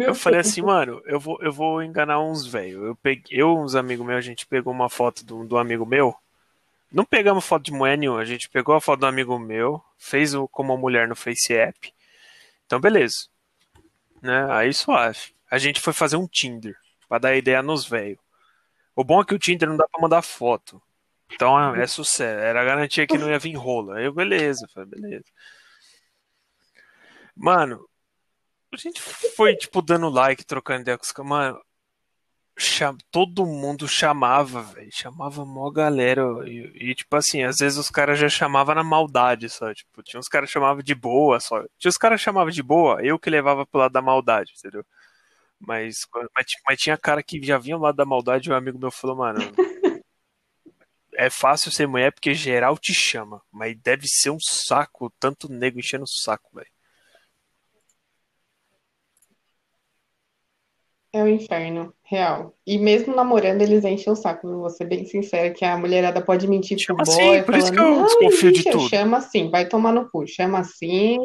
Eu 0.09 0.15
falei 0.15 0.41
assim, 0.41 0.63
mano, 0.63 1.01
eu 1.05 1.21
vou, 1.21 1.39
eu 1.41 1.53
vou 1.53 1.83
enganar 1.83 2.21
uns 2.21 2.45
velhos. 2.47 2.83
Eu 2.83 2.97
peguei, 2.97 3.39
eu 3.39 3.57
uns 3.57 3.77
amigos 3.77 4.05
meus, 4.05 4.19
a 4.19 4.23
gente 4.23 4.47
pegou 4.47 4.73
uma 4.73 4.89
foto 4.89 5.25
do, 5.25 5.45
do 5.45 5.59
amigo 5.59 5.87
meu. 5.87 6.15
Não 6.91 7.05
pegamos 7.05 7.45
foto 7.45 7.65
de 7.65 7.73
mulher 7.73 7.97
nenhuma, 7.97 8.21
a 8.21 8.25
gente 8.25 8.49
pegou 8.49 8.75
a 8.75 8.81
foto 8.81 9.01
do 9.01 9.07
amigo 9.07 9.39
meu, 9.39 9.81
fez 9.99 10.35
o 10.35 10.49
como 10.49 10.73
uma 10.73 10.81
mulher 10.81 11.07
no 11.07 11.15
Face 11.15 11.53
App. 11.55 11.93
Então, 12.67 12.81
beleza. 12.81 13.27
Né? 14.23 14.47
Aí 14.51 14.73
suave. 14.73 15.19
A 15.51 15.59
gente 15.59 15.81
foi 15.81 15.93
fazer 15.93 16.17
um 16.17 16.27
Tinder, 16.27 16.77
pra 17.09 17.19
dar 17.19 17.37
ideia 17.37 17.63
nos 17.63 17.87
velhos. 17.87 18.19
O 18.97 19.05
bom 19.05 19.21
é 19.21 19.25
que 19.25 19.35
o 19.35 19.39
Tinder 19.39 19.69
não 19.69 19.77
dá 19.77 19.87
pra 19.87 20.01
mandar 20.01 20.23
foto. 20.23 20.83
Então 21.33 21.75
é, 21.75 21.87
sucesso. 21.87 22.41
Era 22.41 22.65
garantia 22.65 23.07
que 23.07 23.19
não 23.19 23.31
ia 23.31 23.39
vir 23.39 23.55
rola. 23.55 23.97
Aí 23.99 24.05
eu, 24.05 24.13
beleza, 24.13 24.67
falei, 24.73 24.89
beleza. 24.89 25.25
Mano, 27.37 27.89
a 28.73 28.77
gente 28.77 29.01
foi, 29.01 29.55
tipo, 29.57 29.81
dando 29.81 30.09
like, 30.09 30.45
trocando 30.45 30.83
ideia 30.83 30.99
com 30.99 31.05
os. 31.05 31.29
Mano, 31.29 31.61
cham- 32.59 32.97
todo 33.11 33.47
mundo 33.47 33.87
chamava, 33.87 34.63
velho. 34.63 34.91
Chamava 34.93 35.45
mó 35.45 35.71
galera. 35.71 36.23
E, 36.47 36.91
e, 36.91 36.95
tipo 36.95 37.15
assim, 37.17 37.43
às 37.45 37.59
vezes 37.59 37.79
os 37.79 37.91
caras 37.91 38.19
já 38.19 38.29
chamavam 38.29 38.75
na 38.75 38.83
maldade 38.83 39.49
só. 39.49 39.73
Tipo, 39.73 40.03
tinha 40.03 40.19
uns 40.19 40.29
caras 40.29 40.49
que 40.49 40.53
chamavam 40.55 40.83
de 40.83 40.95
boa 40.95 41.39
só. 41.41 41.63
Tinha 41.79 41.91
os 41.91 41.97
caras 41.97 42.21
que 42.21 42.25
chamavam 42.25 42.51
de 42.51 42.63
boa, 42.63 43.01
eu 43.03 43.19
que 43.19 43.31
levava 43.31 43.65
pro 43.65 43.81
lado 43.81 43.93
da 43.93 44.03
maldade, 44.03 44.53
entendeu? 44.59 44.85
Mas, 45.61 46.07
mas, 46.35 46.47
mas 46.67 46.81
tinha 46.81 46.97
cara 46.97 47.23
que 47.23 47.43
já 47.43 47.59
vinha 47.59 47.77
lado 47.77 47.97
da 47.97 48.05
maldade 48.05 48.49
e 48.49 48.53
um 48.53 48.57
amigo 48.57 48.79
meu 48.79 48.91
falou, 48.91 49.17
mano. 49.17 49.41
É 51.21 51.29
fácil 51.29 51.73
ser 51.73 51.89
mulher 51.89 52.13
porque 52.13 52.33
geral 52.33 52.79
te 52.79 52.95
chama. 52.95 53.43
Mas 53.51 53.77
deve 53.83 54.07
ser 54.07 54.31
um 54.31 54.39
saco, 54.41 55.13
tanto 55.19 55.53
nego 55.53 55.81
enchendo 55.81 56.05
o 56.05 56.07
saco, 56.07 56.49
velho. 56.55 56.71
É 61.13 61.21
o 61.21 61.27
inferno, 61.27 61.93
real. 62.05 62.55
E 62.65 62.79
mesmo 62.79 63.17
namorando, 63.17 63.63
eles 63.63 63.85
enchem 63.85 64.13
o 64.13 64.15
saco, 64.15 64.47
viu? 64.47 64.61
Vou 64.61 64.71
ser 64.71 64.85
bem 64.85 65.05
sincera, 65.07 65.53
que 65.53 65.65
a 65.65 65.77
mulherada 65.77 66.25
pode 66.25 66.47
mentir 66.47 66.77
pro 66.87 67.05
Chama 67.05 67.05
boy, 67.05 67.39
assim, 67.39 67.45
por 67.45 67.55
isso 67.57 67.67
falando, 67.67 67.75
que 67.75 67.81
eu 67.81 67.97
não, 67.97 68.05
desconfio 68.05 68.53
de 68.53 68.65
tudo. 68.71 68.89
chama 68.89 69.17
assim, 69.17 69.51
vai 69.51 69.69
tomar 69.69 69.93
no 69.93 70.09
cu, 70.09 70.25
chama 70.25 70.61
assim, 70.61 71.17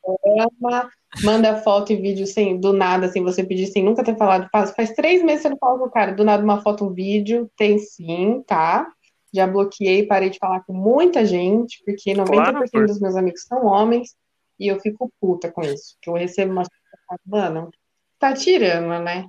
chama, 0.00 0.90
manda 1.22 1.56
foto 1.62 1.92
e 1.92 1.96
vídeo 1.96 2.26
sem, 2.26 2.58
do 2.58 2.72
nada, 2.72 3.06
assim, 3.06 3.22
você 3.22 3.44
pedir 3.44 3.66
sem 3.66 3.84
nunca 3.84 4.04
ter 4.04 4.16
falado, 4.16 4.48
faz, 4.50 4.70
faz 4.72 4.92
três 4.92 5.22
meses 5.22 5.42
que 5.42 5.42
você 5.42 5.48
não 5.50 5.58
fala 5.58 5.78
com 5.78 5.86
o 5.86 5.90
cara, 5.90 6.12
do 6.12 6.24
nada 6.24 6.42
uma 6.42 6.62
foto, 6.62 6.84
um 6.84 6.92
vídeo, 6.92 7.50
tem 7.56 7.78
sim, 7.78 8.42
tá? 8.46 8.86
Já 9.34 9.46
bloqueei, 9.46 10.06
parei 10.06 10.30
de 10.30 10.38
falar 10.38 10.62
com 10.64 10.72
muita 10.72 11.24
gente, 11.24 11.82
porque 11.84 12.14
90% 12.14 12.32
Claro, 12.32 12.70
por- 12.70 12.86
dos 12.86 13.00
meus 13.00 13.16
amigos 13.16 13.42
são 13.44 13.64
homens, 13.66 14.14
e 14.58 14.68
eu 14.68 14.78
fico 14.80 15.10
puta 15.20 15.50
com 15.50 15.62
isso, 15.62 15.96
que 16.00 16.08
eu 16.10 16.14
recebo 16.14 16.52
uma 16.52 16.62
mano, 17.26 17.70
tá 18.18 18.32
tirando, 18.32 19.02
né? 19.02 19.26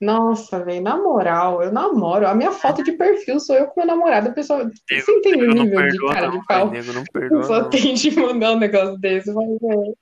Nossa, 0.00 0.62
velho, 0.64 0.82
na 0.82 0.96
moral, 0.96 1.62
eu 1.62 1.72
namoro. 1.72 2.26
A 2.26 2.34
minha 2.34 2.50
foto 2.52 2.82
de 2.82 2.92
perfil 2.92 3.38
sou 3.40 3.56
eu 3.56 3.66
com 3.68 3.80
meu 3.80 3.86
namorado. 3.86 4.28
A 4.28 4.32
pessoa. 4.32 4.70
Você 4.90 5.12
entende 5.12 5.44
o 5.44 5.48
nível 5.54 5.64
de 5.64 5.70
perdoa, 5.90 6.12
cara 6.14 6.26
não, 6.28 6.38
de 6.38 6.46
pau? 6.46 6.70
Nego 6.70 6.92
não 6.92 7.04
perdoa, 7.04 7.40
pessoa 7.40 7.62
não. 7.62 7.70
tem 7.70 7.94
de 7.94 8.20
mandar 8.20 8.52
um 8.52 8.58
negócio 8.58 8.98
desse. 8.98 9.32
Mas, 9.32 9.46
velho, 9.60 9.96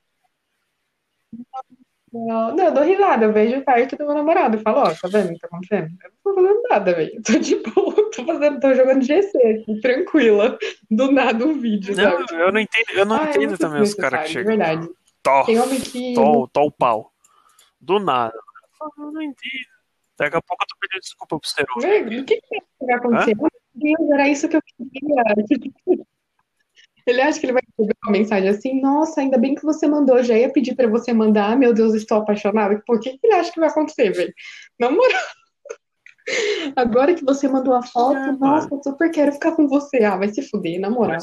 não, 2.11 2.55
não, 2.55 2.65
eu 2.65 2.73
dou 2.73 2.83
risada. 2.83 3.25
Eu 3.25 3.33
vejo 3.33 3.63
perto 3.63 3.95
do 3.95 4.05
meu 4.05 4.15
namorado. 4.15 4.57
Eu 4.57 4.61
falo, 4.61 4.79
ó, 4.79 4.93
tá 4.93 5.07
vendo 5.07 5.29
o 5.29 5.33
que 5.33 5.39
tá 5.39 5.47
acontecendo? 5.47 5.87
Eu 6.03 6.11
não 6.11 6.17
tô 6.23 6.35
fazendo 6.41 6.61
nada, 6.69 6.93
velho. 6.95 7.11
Eu 7.15 7.23
tô 7.23 7.39
de 7.39 7.55
boa, 7.55 7.95
tô 8.11 8.25
fazendo, 8.25 8.59
tô 8.59 8.73
jogando 8.73 9.01
GC 9.03 9.37
aqui, 9.37 9.79
tranquila. 9.81 10.57
Do 10.91 11.11
nada 11.11 11.45
um 11.45 11.59
vídeo, 11.59 11.95
Não, 11.95 12.03
sabe? 12.03 12.41
eu 12.41 12.51
não 12.51 12.59
entendo, 12.59 12.85
eu 12.93 13.05
não 13.05 13.15
Ah, 13.15 13.25
é 13.25 13.29
entendo 13.29 13.47
muito 13.47 13.57
também 13.59 13.81
os 13.81 13.93
caras 13.95 14.19
que 14.21 14.25
de 14.27 14.33
chegam. 14.33 14.57
verdade. 14.57 14.89
Tó, 15.23 15.43
Tem 15.45 15.59
homem 15.59 15.79
que. 15.79 16.13
tó, 16.13 16.47
tó 16.51 16.63
o 16.65 16.71
pau. 16.71 17.11
Do 17.79 17.99
nada. 17.99 18.33
Eu 18.97 19.11
não 19.11 19.21
entendo. 19.21 19.72
Daqui 20.17 20.37
a 20.37 20.41
pouco 20.41 20.63
eu 20.63 20.67
tô 20.67 20.75
pedindo 20.79 21.01
desculpa 21.01 21.39
pro 21.39 21.49
ser 21.49 21.65
humano. 21.75 22.05
Velho, 22.05 22.21
o 22.21 22.25
que 22.25 22.35
que 22.37 22.85
vai 22.85 22.95
acontecer? 22.95 23.35
Meu 23.35 23.49
Deus, 23.73 24.11
era 24.11 24.29
isso 24.29 24.47
que 24.47 24.57
eu 24.57 24.61
queria. 24.61 26.05
Ele 27.05 27.21
acha 27.21 27.37
que 27.37 27.45
ele 27.45 27.53
vai 27.53 27.61
receber 27.67 27.97
uma 28.05 28.11
mensagem 28.13 28.49
assim, 28.49 28.79
nossa, 28.79 29.19
ainda 29.19 29.37
bem 29.37 29.55
que 29.55 29.63
você 29.63 29.85
mandou, 29.85 30.23
já 30.23 30.37
ia 30.37 30.49
pedir 30.49 30.73
pra 30.73 30.87
você 30.87 31.11
mandar, 31.11 31.57
meu 31.57 31.73
Deus, 31.73 31.93
estou 31.93 32.19
apaixonada. 32.19 32.81
Por 32.85 32.97
que 32.99 33.17
que 33.17 33.27
ele 33.27 33.35
acha 33.35 33.51
que 33.51 33.59
vai 33.59 33.67
acontecer, 33.67 34.09
velho? 34.11 34.33
Na 34.79 34.89
moral. 34.89 35.21
Agora 36.77 37.13
que 37.13 37.25
você 37.25 37.47
mandou 37.47 37.73
a 37.73 37.83
foto, 37.83 38.15
É, 38.15 38.31
nossa, 38.31 38.69
eu 38.71 38.81
super 38.81 39.11
quero 39.11 39.33
ficar 39.33 39.51
com 39.51 39.67
você. 39.67 40.03
Ah, 40.03 40.15
vai 40.15 40.29
se 40.29 40.41
fuder, 40.43 40.79
na 40.79 40.89
moral. 40.89 41.19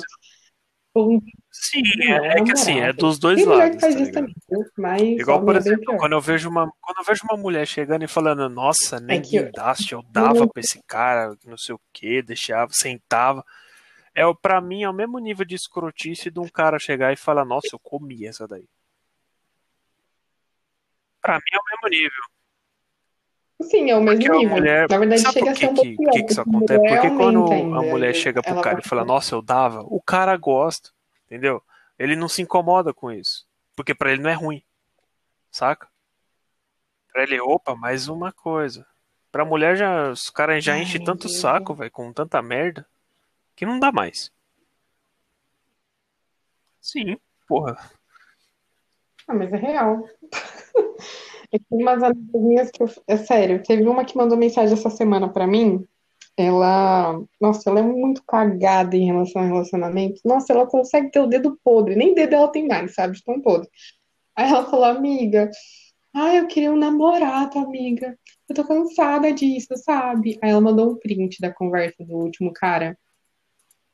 Bom, 0.94 1.18
Sim, 1.52 1.82
não, 1.98 2.24
é 2.24 2.44
que 2.44 2.52
assim, 2.52 2.78
é 2.78 2.92
dos 2.92 3.18
dois 3.18 3.36
Tem 3.36 3.44
lados, 3.46 3.74
que 3.74 3.80
faz 3.80 3.94
tá 3.94 4.00
isso 4.00 4.12
também? 4.12 4.34
Mas 4.76 5.18
Igual, 5.18 5.44
por 5.44 5.56
é 5.56 5.58
exemplo, 5.58 5.96
quando 5.98 6.12
eu 6.12 6.20
vejo 6.20 6.48
uma, 6.48 6.70
quando 6.80 6.98
eu 6.98 7.04
vejo 7.04 7.22
uma 7.28 7.36
mulher 7.36 7.66
chegando 7.66 8.04
e 8.04 8.08
falando, 8.08 8.48
nossa, 8.48 9.00
nem 9.00 9.18
É 9.18 9.20
que 9.22 9.36
eu- 9.36 9.44
guindaste, 9.44 9.92
eu 9.92 10.02
dava 10.10 10.46
pra 10.46 10.60
esse 10.60 10.80
cara, 10.86 11.36
não 11.44 11.56
sei 11.56 11.74
o 11.74 11.80
que, 11.92 12.22
deixava, 12.22 12.70
sentava. 12.72 13.44
É, 14.14 14.22
pra 14.40 14.60
mim, 14.60 14.82
é 14.84 14.88
o 14.88 14.92
mesmo 14.94 15.18
nível 15.18 15.44
de 15.44 15.54
escrotice 15.54 16.30
de 16.30 16.38
um 16.38 16.48
cara 16.48 16.78
chegar 16.78 17.12
e 17.12 17.16
falar, 17.16 17.44
nossa, 17.44 17.68
eu 17.72 17.78
comi 17.80 18.26
essa 18.26 18.46
daí. 18.46 18.68
Pra 21.20 21.34
mim 21.34 21.40
é 21.52 21.58
o 21.58 21.62
mesmo 21.70 22.00
nível. 22.00 22.24
Sim, 23.62 23.90
é 23.90 23.96
o 23.96 24.00
mesmo 24.02 24.20
Porque 24.22 24.38
nível. 24.38 24.56
mulher. 24.56 24.86
Na 24.88 24.98
verdade, 24.98 25.20
Sabe 25.20 25.32
chega 25.34 25.50
a 25.50 25.54
que, 25.54 25.60
ser 25.60 25.66
um 25.66 25.74
que, 25.74 25.74
pouco 25.74 25.96
pior, 26.02 26.12
que, 26.12 26.22
que 26.22 26.32
isso 26.32 26.40
acontece? 26.40 26.88
Porque 26.88 27.10
quando 27.10 27.44
a 27.74 27.82
mulher 27.82 28.14
chega 28.14 28.42
pro 28.42 28.60
cara 28.60 28.80
e 28.80 28.88
fala, 28.88 29.04
nossa, 29.04 29.34
eu 29.34 29.42
dava, 29.42 29.82
o 29.82 30.00
cara 30.00 30.36
gosta, 30.36 30.90
entendeu? 31.30 31.62
Ele 31.96 32.16
não 32.16 32.28
se 32.28 32.42
incomoda 32.42 32.92
com 32.92 33.12
isso. 33.12 33.46
Porque 33.76 33.94
pra 33.94 34.10
ele 34.10 34.20
não 34.20 34.30
é 34.30 34.34
ruim, 34.34 34.62
saca? 35.50 35.88
Pra 37.12 37.22
ele, 37.22 37.40
opa, 37.40 37.76
mais 37.76 38.08
uma 38.08 38.32
coisa. 38.32 38.86
Pra 39.30 39.44
mulher, 39.44 39.76
já, 39.76 40.10
os 40.10 40.28
caras 40.28 40.64
já 40.64 40.76
enchem 40.76 41.02
tanto 41.02 41.28
Deus. 41.28 41.40
saco, 41.40 41.74
velho, 41.74 41.90
com 41.90 42.12
tanta 42.12 42.42
merda, 42.42 42.86
que 43.54 43.64
não 43.64 43.78
dá 43.78 43.92
mais. 43.92 44.32
Sim, 46.80 47.16
porra. 47.46 47.78
Ah, 49.28 49.34
mas 49.34 49.52
é 49.52 49.56
real. 49.56 50.08
É 51.52 51.58
que 51.58 51.64
umas 51.70 52.00
amigas 52.00 52.40
minhas 52.40 52.70
que 52.70 52.80
eu, 52.80 52.88
é 53.08 53.16
sério, 53.16 53.60
teve 53.60 53.82
uma 53.82 54.04
que 54.04 54.16
mandou 54.16 54.38
mensagem 54.38 54.72
essa 54.72 54.88
semana 54.88 55.28
pra 55.28 55.48
mim. 55.48 55.84
Ela, 56.40 57.20
nossa, 57.40 57.68
ela 57.68 57.80
é 57.80 57.82
muito 57.82 58.22
cagada 58.26 58.96
em 58.96 59.06
relação 59.06 59.42
a 59.42 59.46
relacionamento. 59.46 60.20
Nossa, 60.24 60.52
ela 60.52 60.66
consegue 60.66 61.10
ter 61.10 61.20
o 61.20 61.26
dedo 61.26 61.58
podre, 61.62 61.94
nem 61.94 62.14
dedo 62.14 62.34
ela 62.34 62.48
tem 62.48 62.66
mais, 62.66 62.94
sabe? 62.94 63.16
De 63.16 63.24
tão 63.24 63.40
podre. 63.40 63.68
Aí 64.36 64.48
ela 64.48 64.64
falou, 64.64 64.86
amiga, 64.86 65.50
ah, 66.14 66.34
eu 66.34 66.46
queria 66.46 66.72
um 66.72 66.76
namorado, 66.76 67.58
amiga. 67.58 68.18
Eu 68.48 68.54
tô 68.54 68.64
cansada 68.64 69.32
disso, 69.32 69.76
sabe? 69.76 70.38
Aí 70.42 70.50
ela 70.50 70.60
mandou 70.60 70.90
um 70.90 70.96
print 70.96 71.40
da 71.40 71.52
conversa 71.52 72.04
do 72.04 72.16
último 72.16 72.52
cara. 72.52 72.98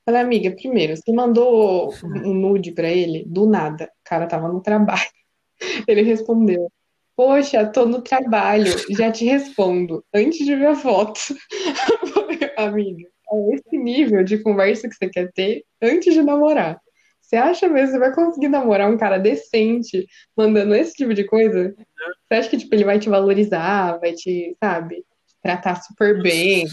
Falei, 0.04 0.20
amiga, 0.20 0.52
primeiro, 0.52 0.96
você 0.96 1.12
mandou 1.12 1.92
um 2.24 2.32
nude 2.32 2.72
pra 2.72 2.88
ele? 2.88 3.24
Do 3.26 3.46
nada. 3.46 3.86
O 3.86 4.08
cara 4.08 4.26
tava 4.26 4.48
no 4.48 4.60
trabalho. 4.60 5.10
Ele 5.88 6.02
respondeu: 6.02 6.70
Poxa, 7.16 7.66
tô 7.66 7.86
no 7.86 8.02
trabalho, 8.02 8.72
já 8.90 9.10
te 9.10 9.24
respondo, 9.24 10.04
antes 10.14 10.44
de 10.44 10.54
ver 10.54 10.66
a 10.66 10.76
foto. 10.76 11.18
Amiga, 12.56 13.08
é 13.32 13.54
esse 13.54 13.76
nível 13.76 14.24
de 14.24 14.38
conversa 14.38 14.88
que 14.88 14.94
você 14.94 15.08
quer 15.08 15.32
ter 15.32 15.64
antes 15.82 16.14
de 16.14 16.22
namorar. 16.22 16.80
Você 17.20 17.36
acha 17.36 17.68
mesmo 17.68 17.86
que 17.86 17.92
você 17.92 17.98
vai 17.98 18.14
conseguir 18.14 18.48
namorar 18.48 18.88
um 18.88 18.96
cara 18.96 19.18
decente 19.18 20.06
mandando 20.36 20.74
esse 20.74 20.92
tipo 20.92 21.12
de 21.12 21.24
coisa? 21.24 21.74
Você 21.76 22.34
acha 22.34 22.48
que 22.48 22.56
tipo, 22.56 22.72
ele 22.74 22.84
vai 22.84 23.00
te 23.00 23.08
valorizar, 23.08 23.98
vai 23.98 24.12
te, 24.12 24.56
sabe, 24.62 25.04
tratar 25.42 25.82
super 25.82 26.22
bem? 26.22 26.66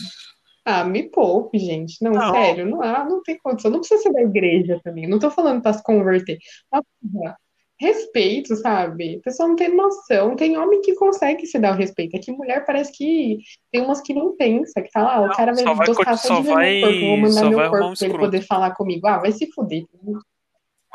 Ah, 0.64 0.86
me 0.86 1.10
poupe, 1.10 1.58
gente. 1.58 2.02
Não, 2.02 2.12
Não. 2.12 2.34
sério, 2.34 2.66
não, 2.66 2.82
ah, 2.82 3.04
não 3.04 3.22
tem 3.24 3.38
condição. 3.40 3.72
Não 3.72 3.80
precisa 3.80 4.04
ser 4.04 4.14
da 4.14 4.22
igreja 4.22 4.80
também. 4.84 5.08
Não 5.08 5.20
tô 5.20 5.30
falando 5.30 5.62
pra 5.62 5.74
se 5.74 5.84
converter. 5.84 6.38
Porra, 6.70 7.36
respeito, 7.80 8.56
sabe? 8.56 9.18
A 9.18 9.24
pessoa 9.24 9.50
não 9.50 9.56
tem 9.56 9.76
noção. 9.76 10.36
Tem 10.36 10.58
homem 10.58 10.82
que 10.82 10.96
consegue 10.96 11.46
se 11.46 11.60
dar 11.60 11.74
o 11.74 11.78
respeito. 11.78 12.16
É 12.16 12.20
que 12.20 12.32
mulher 12.32 12.66
parece 12.66 12.92
que 12.92 13.40
tem 13.72 13.82
umas 13.82 14.02
que 14.02 14.14
não 14.14 14.36
pensa, 14.36 14.82
que 14.82 14.92
fala, 14.92 15.16
ah, 15.16 15.22
o 15.22 15.32
cara 15.36 15.54
vai 15.54 15.64
vai 15.76 15.88
gostar 15.88 16.18
só 16.18 16.40
de 16.42 16.48
vai- 16.48 16.80
meu 16.80 16.88
corpo, 16.90 17.00
vou 17.08 17.18
mandar 17.18 17.50
meu 17.50 17.60
vai 17.60 17.70
corpo 17.70 17.86
um 17.88 17.94
pra 17.94 18.08
ele 18.08 18.18
poder 18.18 18.42
falar 18.42 18.72
comigo. 18.76 19.08
Ah, 19.08 19.18
vai 19.20 19.32
se 19.32 19.52
fuder. 19.52 19.86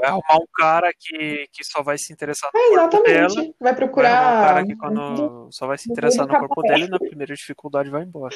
Vai 0.01 0.11
arrumar 0.11 0.37
um 0.37 0.47
cara 0.55 0.93
que, 0.97 1.47
que 1.53 1.65
só 1.65 1.83
vai 1.83 1.99
se 1.99 2.13
interessar 2.13 2.51
no 2.55 2.61
É, 2.61 2.69
corpo 2.69 3.03
dela. 3.03 3.27
exatamente. 3.27 3.37
Vai 3.37 3.45
Vai 3.59 3.73
arrumar 3.73 3.73
um 3.73 3.77
procurar. 3.77 4.47
cara 4.47 4.67
que 4.67 4.77
quando 4.77 5.49
só 5.51 5.67
vai 5.67 5.77
se 5.77 5.91
interessar 5.91 6.27
no 6.27 6.39
corpo 6.39 6.63
dele 6.63 6.85
e 6.85 6.89
na 6.89 6.99
primeira 7.01 7.35
dificuldade 7.35 7.91
vai 7.91 8.05
embora. 8.05 8.35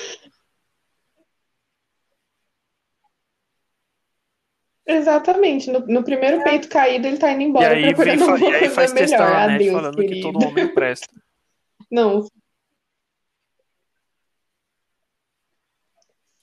Exatamente. 4.97 5.71
No, 5.71 5.81
no 5.81 6.03
primeiro 6.05 6.43
peito 6.45 6.69
caído, 6.69 7.07
ele 7.07 7.19
tá 7.19 7.31
indo 7.33 7.43
E 7.43 7.45
embora 7.45 7.69
aí, 7.75 7.83
vem, 7.83 7.95
procurando 7.95 8.25
fa- 8.25 8.27
uma 8.27 8.39
e 8.39 8.45
aí 8.45 8.61
coisa 8.61 8.75
faz 8.75 8.93
textão 8.93 9.19
melhor. 9.27 9.41
net 9.49 9.55
Adeus, 9.55 9.73
falando 9.73 9.97
que 9.97 10.03
querido. 10.09 10.33
todo 10.33 10.47
homem 10.49 10.69
presta. 10.75 11.09
Não, 11.91 12.25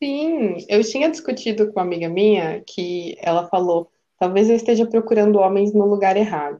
sim. 0.01 0.57
Eu 0.67 0.83
tinha 0.83 1.09
discutido 1.09 1.65
com 1.67 1.79
uma 1.79 1.85
amiga 1.85 2.09
minha 2.09 2.61
que 2.65 3.15
ela 3.21 3.47
falou: 3.47 3.89
talvez 4.19 4.49
eu 4.49 4.55
esteja 4.55 4.85
procurando 4.85 5.39
homens 5.39 5.73
no 5.73 5.85
lugar 5.85 6.17
errado. 6.17 6.59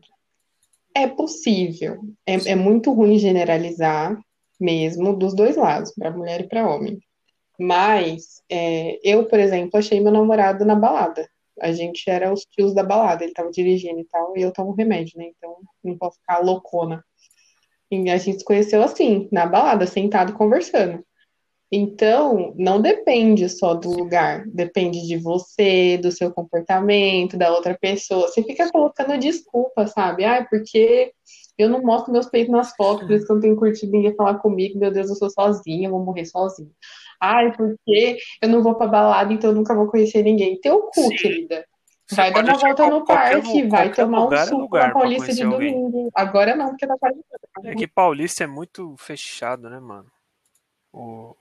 É 0.96 1.08
possível. 1.08 2.00
É, 2.26 2.52
é 2.52 2.56
muito 2.56 2.92
ruim 2.92 3.18
generalizar 3.18 4.18
mesmo 4.60 5.16
dos 5.16 5.34
dois 5.34 5.56
lados, 5.56 5.94
para 5.94 6.12
mulher 6.12 6.42
e 6.42 6.48
para 6.48 6.68
homem. 6.68 7.00
Mas 7.58 8.42
é, 8.50 9.00
eu, 9.04 9.26
por 9.26 9.40
exemplo, 9.40 9.78
achei 9.78 10.00
meu 10.02 10.12
namorado 10.12 10.66
na 10.66 10.76
balada. 10.76 11.30
A 11.62 11.72
gente 11.72 12.10
era 12.10 12.32
os 12.32 12.46
tios 12.46 12.74
da 12.74 12.84
balada, 12.84 13.24
ele 13.24 13.34
tava 13.34 13.52
dirigindo 13.52 14.00
e 14.00 14.06
tal, 14.06 14.38
e 14.38 14.42
eu 14.42 14.52
tomo 14.52 14.74
remédio, 14.74 15.18
né? 15.18 15.32
Então 15.36 15.58
não 15.84 15.98
posso 15.98 16.18
ficar 16.20 16.40
loucona. 16.40 17.04
E 17.92 18.10
a 18.10 18.18
gente 18.18 18.40
se 18.40 18.46
conheceu 18.46 18.84
assim, 18.84 19.28
na 19.32 19.46
balada, 19.46 19.88
sentado 19.88 20.34
conversando. 20.34 21.04
Então, 21.72 22.54
não 22.58 22.82
depende 22.82 23.48
só 23.48 23.76
do 23.76 23.90
lugar, 23.92 24.44
depende 24.48 25.06
de 25.08 25.18
você, 25.18 25.98
do 26.00 26.12
seu 26.12 26.32
comportamento, 26.32 27.38
da 27.38 27.52
outra 27.52 27.78
pessoa. 27.80 28.28
Você 28.28 28.44
fica 28.44 28.72
colocando 28.72 29.18
desculpa, 29.20 29.86
sabe? 29.86 30.26
Ah, 30.26 30.46
porque 30.50 31.14
eu 31.64 31.70
não 31.70 31.82
mostro 31.82 32.12
meus 32.12 32.28
peitos 32.28 32.52
nas 32.52 32.76
fotos, 32.76 33.06
por 33.06 33.14
isso 33.14 33.26
que 33.26 33.32
eu 33.32 33.36
não 33.36 33.42
tenho 33.42 33.56
curtido 33.56 33.92
ninguém 33.92 34.16
falar 34.16 34.36
comigo, 34.40 34.80
meu 34.80 34.92
Deus, 34.92 35.10
eu 35.10 35.16
sou 35.16 35.30
sozinha, 35.30 35.88
eu 35.88 35.92
vou 35.92 36.04
morrer 36.04 36.26
sozinha. 36.26 36.72
Ai, 37.22 37.52
porque 37.56 38.18
eu 38.42 38.50
não 38.50 38.64
vou 38.64 38.76
pra 38.76 38.88
balada, 38.88 39.34
então 39.34 39.50
eu 39.50 39.56
nunca 39.56 39.76
vou 39.76 39.88
conhecer 39.88 40.24
ninguém. 40.24 40.60
Teu 40.62 40.84
cu, 40.84 41.02
Sim. 41.10 41.16
querida. 41.16 41.66
Vai 42.12 42.32
dar 42.32 42.44
uma 42.44 42.58
volta 42.58 42.90
no 42.90 43.06
parque, 43.06 43.62
lu- 43.62 43.70
vai 43.70 43.94
tomar 43.94 44.26
um 44.26 44.38
suco 44.38 44.62
lugar 44.62 44.88
na 44.88 44.94
Paulista 44.94 45.34
de 45.34 45.44
alguém. 45.44 45.74
domingo. 45.74 46.10
Agora 46.16 46.56
não, 46.56 46.70
porque 46.70 46.88
tá 46.88 46.98
quase. 46.98 47.20
É 47.64 47.76
que 47.76 47.88
paulista 47.88 48.44
é 48.46 48.48
muito 48.48 48.96
fechado, 48.98 49.70
né, 49.70 49.80
mano? 49.80 50.10
O 50.92 51.36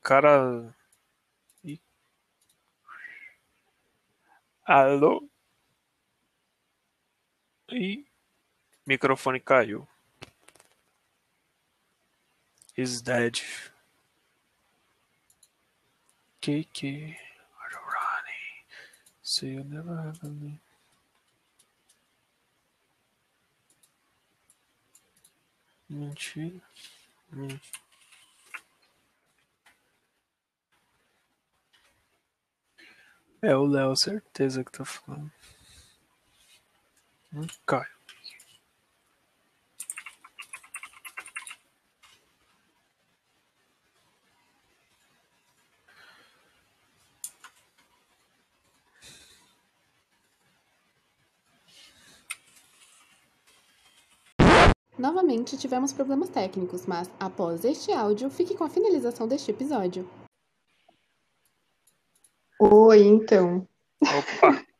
cara. 0.00 0.72
Ih. 1.64 1.80
Alô? 4.64 5.28
Ih, 7.70 8.04
microfone 8.86 9.40
caiu. 9.40 9.86
Is 12.76 13.02
dead. 13.02 13.38
Kiki, 16.40 17.16
Ronnie, 17.70 18.64
so 19.22 19.46
you 19.46 19.62
never 19.62 19.94
have 19.94 20.22
me. 20.24 20.58
Mentira. 25.88 26.60
Hum. 27.32 27.60
É 33.42 33.54
o 33.56 33.66
Léo, 33.66 33.94
certeza 33.94 34.64
que 34.64 34.72
tá 34.72 34.84
falando. 34.84 35.30
Hum. 37.34 37.46
Novamente 54.98 55.56
tivemos 55.56 55.92
problemas 55.92 56.28
técnicos, 56.28 56.86
mas 56.86 57.10
após 57.18 57.64
este 57.64 57.92
áudio, 57.92 58.28
fique 58.28 58.54
com 58.54 58.64
a 58.64 58.68
finalização 58.68 59.26
deste 59.26 59.50
episódio. 59.50 60.08
Oi, 62.60 63.02
então. 63.02 63.66
Opa, 64.00 64.62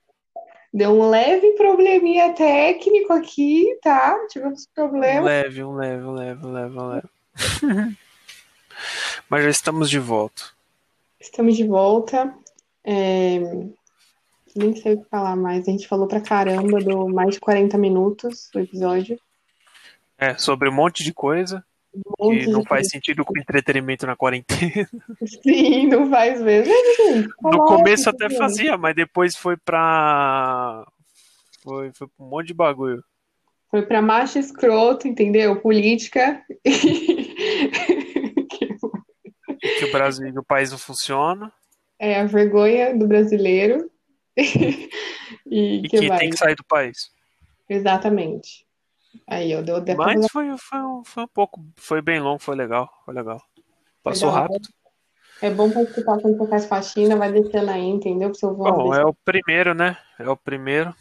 Deu 0.72 0.90
um 0.90 1.10
leve 1.10 1.52
probleminha 1.52 2.32
técnico 2.34 3.12
aqui, 3.12 3.78
tá? 3.82 4.26
Tivemos 4.28 4.62
um 4.62 4.74
problema. 4.74 5.26
leve, 5.26 5.62
um 5.62 5.74
leve, 5.74 6.02
um 6.02 6.12
leve, 6.12 6.46
um 6.46 6.52
leve, 6.52 6.78
um 6.78 6.86
leve. 6.86 7.08
Mas 9.28 9.44
já 9.44 9.50
estamos 9.50 9.90
de 9.90 9.98
volta. 9.98 10.42
Estamos 11.20 11.56
de 11.56 11.66
volta. 11.66 12.34
É, 12.84 13.38
Nem 14.56 14.74
sei 14.76 14.94
o 14.94 15.02
que 15.02 15.10
falar 15.10 15.36
mais. 15.36 15.68
A 15.68 15.70
gente 15.70 15.88
falou 15.88 16.06
pra 16.06 16.20
caramba 16.20 16.80
do 16.80 17.08
mais 17.08 17.34
de 17.34 17.40
40 17.40 17.76
minutos 17.76 18.48
do 18.52 18.60
episódio. 18.60 19.18
É, 20.22 20.38
sobre 20.38 20.68
um 20.68 20.72
monte 20.72 21.02
de 21.02 21.12
coisa 21.12 21.64
Um 21.92 22.26
monte 22.26 22.44
que 22.44 22.46
não 22.46 22.62
faz 22.62 22.82
coisa. 22.82 22.90
sentido 22.90 23.24
com 23.24 23.36
entretenimento 23.36 24.06
na 24.06 24.14
quarentena. 24.14 24.88
Sim, 25.42 25.88
não 25.88 26.08
faz 26.08 26.40
mesmo. 26.40 26.72
Tá 27.42 27.50
No 27.50 27.64
começo 27.64 28.08
até 28.08 28.30
fazia, 28.30 28.76
mas 28.78 28.94
depois 28.94 29.34
foi 29.34 29.56
pra. 29.56 30.86
Foi, 31.64 31.90
foi 31.92 32.06
pra 32.06 32.24
um 32.24 32.28
monte 32.28 32.46
de 32.48 32.54
bagulho. 32.54 33.02
Foi 33.68 33.82
pra 33.82 34.00
macho 34.00 34.38
escroto, 34.38 35.08
entendeu? 35.08 35.60
Política. 35.60 36.40
Que 39.78 39.84
o 39.84 39.92
Brasil, 39.92 40.32
que 40.32 40.38
o 40.40 40.44
país 40.44 40.72
não 40.72 40.78
funciona. 40.78 41.52
É 41.96 42.20
a 42.20 42.24
vergonha 42.24 42.96
do 42.96 43.06
brasileiro. 43.06 43.90
E 45.46 45.76
E 45.76 45.82
que 45.82 46.00
que 46.00 46.16
tem 46.16 46.30
que 46.30 46.36
sair 46.36 46.54
do 46.54 46.64
país. 46.64 47.10
Exatamente. 47.68 48.64
Aí, 49.26 49.52
eu 49.52 49.62
deu 49.62 49.82
pra 49.84 49.94
Mas 49.94 50.26
foi, 50.30 50.56
foi, 50.58 50.78
um, 50.80 51.04
foi 51.04 51.24
um 51.24 51.28
pouco. 51.28 51.64
Foi 51.76 52.00
bem 52.02 52.20
longo, 52.20 52.38
foi 52.38 52.56
legal. 52.56 52.88
Foi 53.04 53.14
legal. 53.14 53.40
Passou 54.02 54.28
Legal. 54.28 54.42
rápido. 54.42 54.68
É 55.40 55.50
bom 55.50 55.66
escutar 55.68 56.20
quando 56.20 56.36
você 56.36 56.50
faz 56.50 56.66
faxina, 56.66 57.16
vai 57.16 57.32
descendo 57.32 57.70
aí, 57.70 57.82
entendeu? 57.82 58.30
Pro 58.30 58.38
seu. 58.38 58.54
Bom, 58.54 58.94
é 58.94 59.04
o 59.04 59.12
primeiro, 59.12 59.74
né? 59.74 59.96
É 60.18 60.28
o 60.28 60.36
primeiro. 60.36 60.94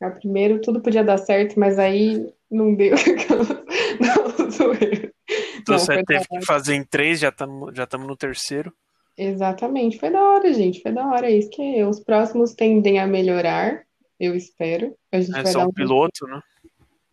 É 0.00 0.06
o 0.06 0.14
primeiro, 0.14 0.60
tudo 0.60 0.80
podia 0.80 1.02
dar 1.02 1.18
certo, 1.18 1.58
mas 1.58 1.76
aí 1.78 2.32
não 2.50 2.74
deu. 2.74 2.94
Não, 3.98 4.50
zoeira. 4.50 5.12
Então 5.58 5.74
Não, 5.74 5.78
você 5.78 6.04
teve 6.04 6.24
que 6.24 6.46
fazer 6.46 6.74
em 6.74 6.84
três, 6.84 7.18
já 7.18 7.30
estamos 7.30 7.74
já 7.76 7.84
tamo 7.84 8.06
no 8.06 8.16
terceiro. 8.16 8.72
Exatamente, 9.16 9.98
foi 9.98 10.10
da 10.10 10.22
hora, 10.22 10.54
gente. 10.54 10.80
Foi 10.80 10.92
da 10.92 11.04
hora. 11.04 11.26
É 11.26 11.36
isso 11.36 11.50
que 11.50 11.60
é. 11.60 11.84
Os 11.84 11.98
próximos 11.98 12.54
tendem 12.54 13.00
a 13.00 13.06
melhorar, 13.08 13.82
eu 14.20 14.36
espero. 14.36 14.94
A 15.10 15.20
gente 15.20 15.36
É 15.36 15.42
vai 15.42 15.52
só 15.52 15.58
dar 15.58 15.66
um 15.66 15.70
um 15.70 15.72
piloto, 15.72 16.26
né? 16.28 16.40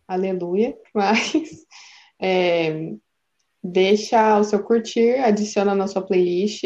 Aleluia, 0.08 0.76
mas 0.94 1.66
É, 2.20 2.92
deixa 3.62 4.38
o 4.38 4.44
seu 4.44 4.62
curtir, 4.62 5.16
adiciona 5.18 5.74
na 5.74 5.86
sua 5.86 6.02
playlist, 6.02 6.64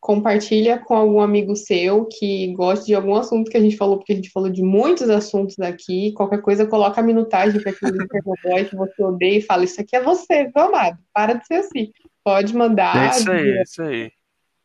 compartilha 0.00 0.78
com 0.78 0.94
algum 0.94 1.20
amigo 1.20 1.56
seu 1.56 2.06
que 2.06 2.52
goste 2.54 2.86
de 2.86 2.94
algum 2.94 3.14
assunto 3.16 3.50
que 3.50 3.56
a 3.56 3.60
gente 3.60 3.76
falou, 3.76 3.98
porque 3.98 4.12
a 4.12 4.16
gente 4.16 4.30
falou 4.30 4.48
de 4.48 4.62
muitos 4.62 5.10
assuntos 5.10 5.58
aqui. 5.58 6.12
Qualquer 6.12 6.40
coisa, 6.40 6.66
coloca 6.66 7.00
a 7.00 7.04
minutagem 7.04 7.60
para 7.60 7.72
aquele 7.72 7.98
boy 8.44 8.64
que 8.64 8.76
você 8.76 9.02
odeia 9.02 9.38
e 9.38 9.42
fala: 9.42 9.64
Isso 9.64 9.80
aqui 9.80 9.96
é 9.96 10.02
você, 10.02 10.50
meu 10.54 10.66
amado, 10.66 10.98
para 11.12 11.34
de 11.34 11.46
ser 11.46 11.56
assim. 11.56 11.90
Pode 12.24 12.54
mandar. 12.54 13.14
É 13.14 13.18
isso 13.18 13.30
aí, 13.30 13.50
é 13.50 13.62
isso 13.62 13.82
aí. 13.82 14.12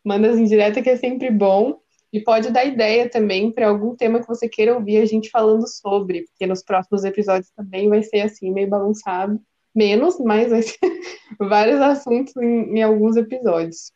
Manda 0.05 0.27
em 0.27 0.45
direta 0.45 0.81
que 0.81 0.89
é 0.89 0.97
sempre 0.97 1.31
bom. 1.31 1.79
E 2.13 2.21
pode 2.21 2.51
dar 2.51 2.63
ideia 2.63 3.09
também 3.09 3.51
para 3.51 3.67
algum 3.67 3.95
tema 3.95 4.19
que 4.19 4.27
você 4.27 4.47
queira 4.47 4.75
ouvir 4.75 4.97
a 4.97 5.05
gente 5.05 5.31
falando 5.31 5.67
sobre, 5.67 6.25
porque 6.27 6.45
nos 6.45 6.63
próximos 6.63 7.03
episódios 7.03 7.49
também 7.55 7.89
vai 7.89 8.03
ser 8.03 8.21
assim, 8.21 8.53
meio 8.53 8.69
bagunçado. 8.69 9.41
Menos, 9.73 10.19
mas 10.19 10.51
vai 10.51 10.61
ser 10.61 10.77
vários 11.39 11.81
assuntos 11.81 12.35
em, 12.37 12.77
em 12.77 12.83
alguns 12.83 13.17
episódios. 13.17 13.91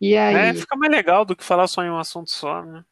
E 0.00 0.16
aí. 0.16 0.34
É, 0.34 0.54
fica 0.54 0.74
mais 0.76 0.90
legal 0.90 1.24
do 1.24 1.36
que 1.36 1.44
falar 1.44 1.68
só 1.68 1.84
em 1.84 1.90
um 1.90 1.98
assunto 1.98 2.32
só, 2.32 2.64
né? 2.64 2.84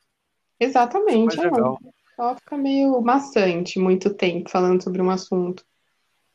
Exatamente. 0.61 1.33
Fica 1.33 1.51
mais 1.51 1.53
é, 1.53 1.57
legal. 1.57 1.79
só 2.15 2.37
fica 2.37 2.57
meio 2.57 3.01
maçante 3.01 3.81
muito 3.81 4.15
tempo 4.15 4.49
falando 4.49 4.81
sobre 4.81 5.03
um 5.03 5.11
assunto. 5.11 5.65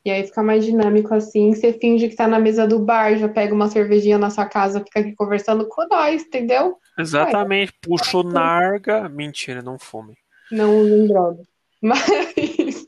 E 0.05 0.11
aí 0.11 0.25
fica 0.25 0.43
mais 0.43 0.65
dinâmico 0.65 1.13
assim, 1.13 1.53
você 1.53 1.71
finge 1.71 2.09
que 2.09 2.15
tá 2.15 2.27
na 2.27 2.37
mesa 2.37 2.67
do 2.67 2.77
bar, 2.77 3.15
já 3.17 3.29
pega 3.29 3.53
uma 3.53 3.69
cervejinha 3.69 4.17
na 4.17 4.29
sua 4.29 4.45
casa, 4.45 4.83
fica 4.83 4.99
aqui 4.99 5.15
conversando 5.15 5.65
com 5.69 5.87
nós, 5.87 6.23
entendeu? 6.23 6.77
Exatamente. 6.99 7.73
Puxou 7.81 8.21
narga. 8.21 9.07
Mentira, 9.07 9.61
não 9.61 9.79
fume. 9.79 10.17
Não 10.51 10.77
usem 10.81 11.07
droga. 11.07 11.41
Mas. 11.81 12.87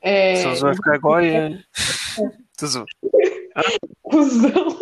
É, 0.00 0.36
você 0.36 0.60
vai 0.60 0.74
ficar 0.74 0.96
igual. 0.96 1.20
Tô 2.56 2.66
zoando. 2.66 2.86
cuzão. 4.02 4.78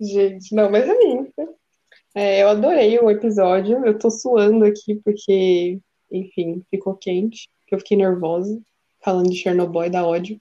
Gente, 0.00 0.54
não, 0.54 0.70
mas 0.70 0.88
é 0.88 0.98
isso. 0.98 1.56
É, 2.14 2.42
eu 2.42 2.48
adorei 2.48 2.98
o 2.98 3.10
episódio. 3.10 3.84
Eu 3.84 3.98
tô 3.98 4.10
suando 4.10 4.64
aqui 4.64 4.96
porque, 5.04 5.80
enfim, 6.10 6.62
ficou 6.70 6.96
quente. 6.96 7.48
Que 7.66 7.74
eu 7.74 7.78
fiquei 7.78 7.96
nervosa 7.96 8.60
falando 9.00 9.30
de 9.30 9.36
Chernobyl 9.36 9.90
da 9.90 10.06
ódio. 10.06 10.40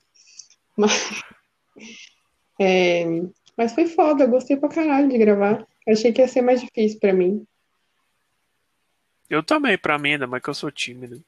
Mas, 0.76 0.92
é, 2.60 3.06
mas 3.58 3.74
foi 3.74 3.88
foda, 3.88 4.24
eu 4.24 4.30
gostei 4.30 4.58
pra 4.58 4.70
caralho 4.70 5.10
de 5.10 5.18
gravar. 5.18 5.66
Achei 5.88 6.12
que 6.12 6.22
ia 6.22 6.28
ser 6.28 6.42
mais 6.42 6.62
difícil 6.62 7.00
pra 7.00 7.14
mim. 7.14 7.46
Eu 9.30 9.44
também, 9.44 9.78
pra 9.78 9.98
mim, 9.98 10.14
ainda 10.14 10.28
mais 10.28 10.42
que 10.44 10.50
eu 10.50 10.54
sou 10.54 10.72
tímido. 10.72 11.22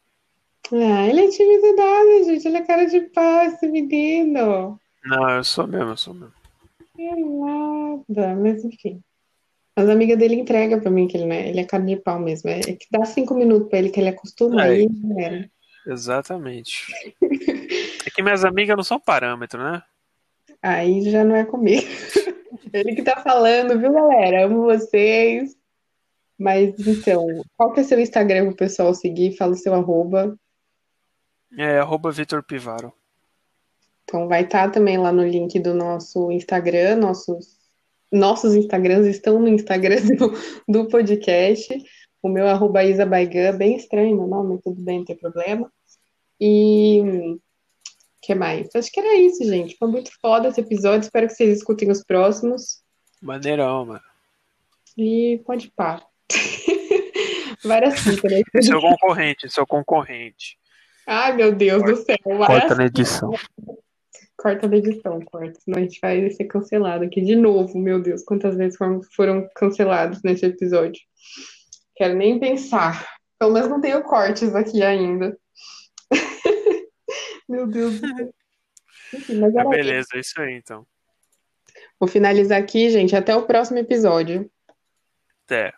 Ah, 0.71 1.07
ele 1.07 1.21
é 1.21 1.29
tímido 1.29 1.75
nada, 1.75 2.23
gente. 2.25 2.47
Ele 2.47 2.57
é 2.57 2.65
cara 2.65 2.85
de 2.85 3.01
pau, 3.01 3.43
esse 3.43 3.67
menino. 3.67 4.79
Não, 5.03 5.29
eu 5.29 5.43
sou 5.43 5.65
mesmo, 5.65 5.89
eu 5.89 5.97
sou 5.97 6.13
mesmo. 6.13 6.33
É 6.97 7.15
nada, 7.15 8.35
mas 8.35 8.63
enfim. 8.63 9.01
As 9.75 9.87
amigas 9.87 10.17
dele 10.17 10.35
entregam 10.35 10.79
pra 10.79 10.91
mim 10.91 11.07
que 11.07 11.15
ele, 11.15 11.25
né, 11.25 11.49
ele 11.49 11.61
é 11.61 11.63
cara 11.63 11.83
de 11.83 11.95
pau 11.95 12.19
mesmo. 12.19 12.49
É, 12.49 12.59
é 12.59 12.75
que 12.75 12.85
dá 12.91 13.05
cinco 13.05 13.33
minutos 13.33 13.69
pra 13.69 13.79
ele 13.79 13.89
que 13.89 13.99
ele 13.99 14.09
acostuma 14.09 14.65
É. 14.65 14.69
aí 14.69 14.89
já 14.89 15.21
era. 15.21 15.51
Exatamente. 15.85 16.85
É 18.05 18.09
que 18.09 18.21
minhas 18.21 18.45
amigas 18.45 18.75
não 18.75 18.83
são 18.83 18.99
parâmetro, 18.99 19.63
né? 19.63 19.81
Aí 20.61 21.09
já 21.09 21.23
não 21.23 21.35
é 21.35 21.45
comigo. 21.45 21.87
Ele 22.73 22.95
que 22.95 23.03
tá 23.03 23.17
falando, 23.21 23.79
viu, 23.79 23.91
galera? 23.91 24.45
Amo 24.45 24.63
vocês. 24.63 25.55
Mas 26.37 26.75
então, 26.87 27.25
qual 27.57 27.73
que 27.73 27.81
é 27.81 27.83
seu 27.83 27.99
Instagram 27.99 28.45
pro 28.47 28.55
pessoal 28.55 28.93
seguir? 28.93 29.35
Fala 29.35 29.53
o 29.53 29.57
seu 29.57 29.73
arroba. 29.73 30.37
É 31.57 31.79
arroba 31.79 32.11
Vitor 32.11 32.43
Pivaro. 32.43 32.93
Então 34.03 34.27
vai 34.27 34.43
estar 34.43 34.71
também 34.71 34.97
lá 34.97 35.11
no 35.11 35.27
link 35.27 35.59
do 35.59 35.73
nosso 35.73 36.31
Instagram. 36.31 36.95
Nossos, 36.95 37.57
nossos 38.11 38.55
Instagrams 38.55 39.05
estão 39.05 39.39
no 39.39 39.47
Instagram 39.47 40.01
do, 40.17 40.33
do 40.67 40.87
podcast. 40.87 41.67
O 42.21 42.29
meu 42.29 42.45
é 42.45 42.51
arroba 42.51 42.83
Isa 42.83 43.05
Baigan, 43.05 43.55
bem 43.55 43.75
estranho 43.75 44.17
meu 44.17 44.27
nome, 44.27 44.59
tudo 44.61 44.81
bem, 44.81 44.99
não 44.99 45.05
tem 45.05 45.15
problema. 45.15 45.71
E 46.39 47.01
o 47.01 47.39
que 48.21 48.35
mais? 48.35 48.69
Acho 48.75 48.91
que 48.91 48.99
era 48.99 49.15
isso, 49.15 49.43
gente. 49.43 49.77
Foi 49.77 49.87
muito 49.87 50.11
foda 50.21 50.49
esse 50.49 50.61
episódio. 50.61 51.05
Espero 51.05 51.27
que 51.27 51.33
vocês 51.33 51.57
escutem 51.57 51.89
os 51.89 52.03
próximos. 52.03 52.81
Maneirão, 53.21 53.85
mano. 53.85 54.01
E 54.97 55.41
pode 55.45 55.71
pá. 55.71 56.05
Várias 57.63 57.99
fitas, 57.99 58.31
né? 58.31 58.41
Esse 58.53 58.71
é 58.71 58.75
o 58.75 58.81
concorrente, 58.81 59.45
esse 59.45 59.59
é 59.59 59.63
o 59.63 59.67
concorrente. 59.67 60.57
Ai, 61.05 61.35
meu 61.35 61.53
Deus 61.53 61.83
do 61.83 61.95
céu. 61.95 62.17
Várias 62.25 62.47
Corta 62.47 62.75
na 62.75 62.85
edição. 62.85 63.33
Corta 64.37 64.67
da 64.67 64.77
edição, 64.77 65.19
corta. 65.21 65.59
Senão 65.59 65.79
a 65.79 65.81
gente 65.81 65.99
vai 65.99 66.29
ser 66.29 66.45
cancelado 66.45 67.03
aqui 67.03 67.19
de 67.19 67.35
novo. 67.35 67.77
Meu 67.77 68.01
Deus, 68.01 68.23
quantas 68.23 68.55
vezes 68.55 68.77
foram, 68.77 69.01
foram 69.15 69.49
cancelados 69.55 70.21
nesse 70.23 70.45
episódio. 70.45 71.01
Quero 71.99 72.15
nem 72.15 72.39
pensar. 72.39 73.19
Pelo 73.37 73.51
menos 73.51 73.69
não 73.69 73.81
tenho 73.81 74.01
cortes 74.03 74.55
aqui 74.55 74.81
ainda. 74.81 75.37
Meu 77.49 77.67
Deus 77.67 77.99
do 77.99 78.07
céu. 78.07 78.33
Enfim, 79.13 79.39
mas 79.41 79.53
isso. 79.53 79.69
beleza, 79.69 80.07
é 80.13 80.19
isso 80.19 80.41
aí 80.41 80.53
então. 80.53 80.87
Vou 81.99 82.07
finalizar 82.07 82.57
aqui, 82.57 82.89
gente. 82.89 83.17
Até 83.17 83.35
o 83.35 83.45
próximo 83.45 83.79
episódio. 83.79 84.49
Até. 85.43 85.73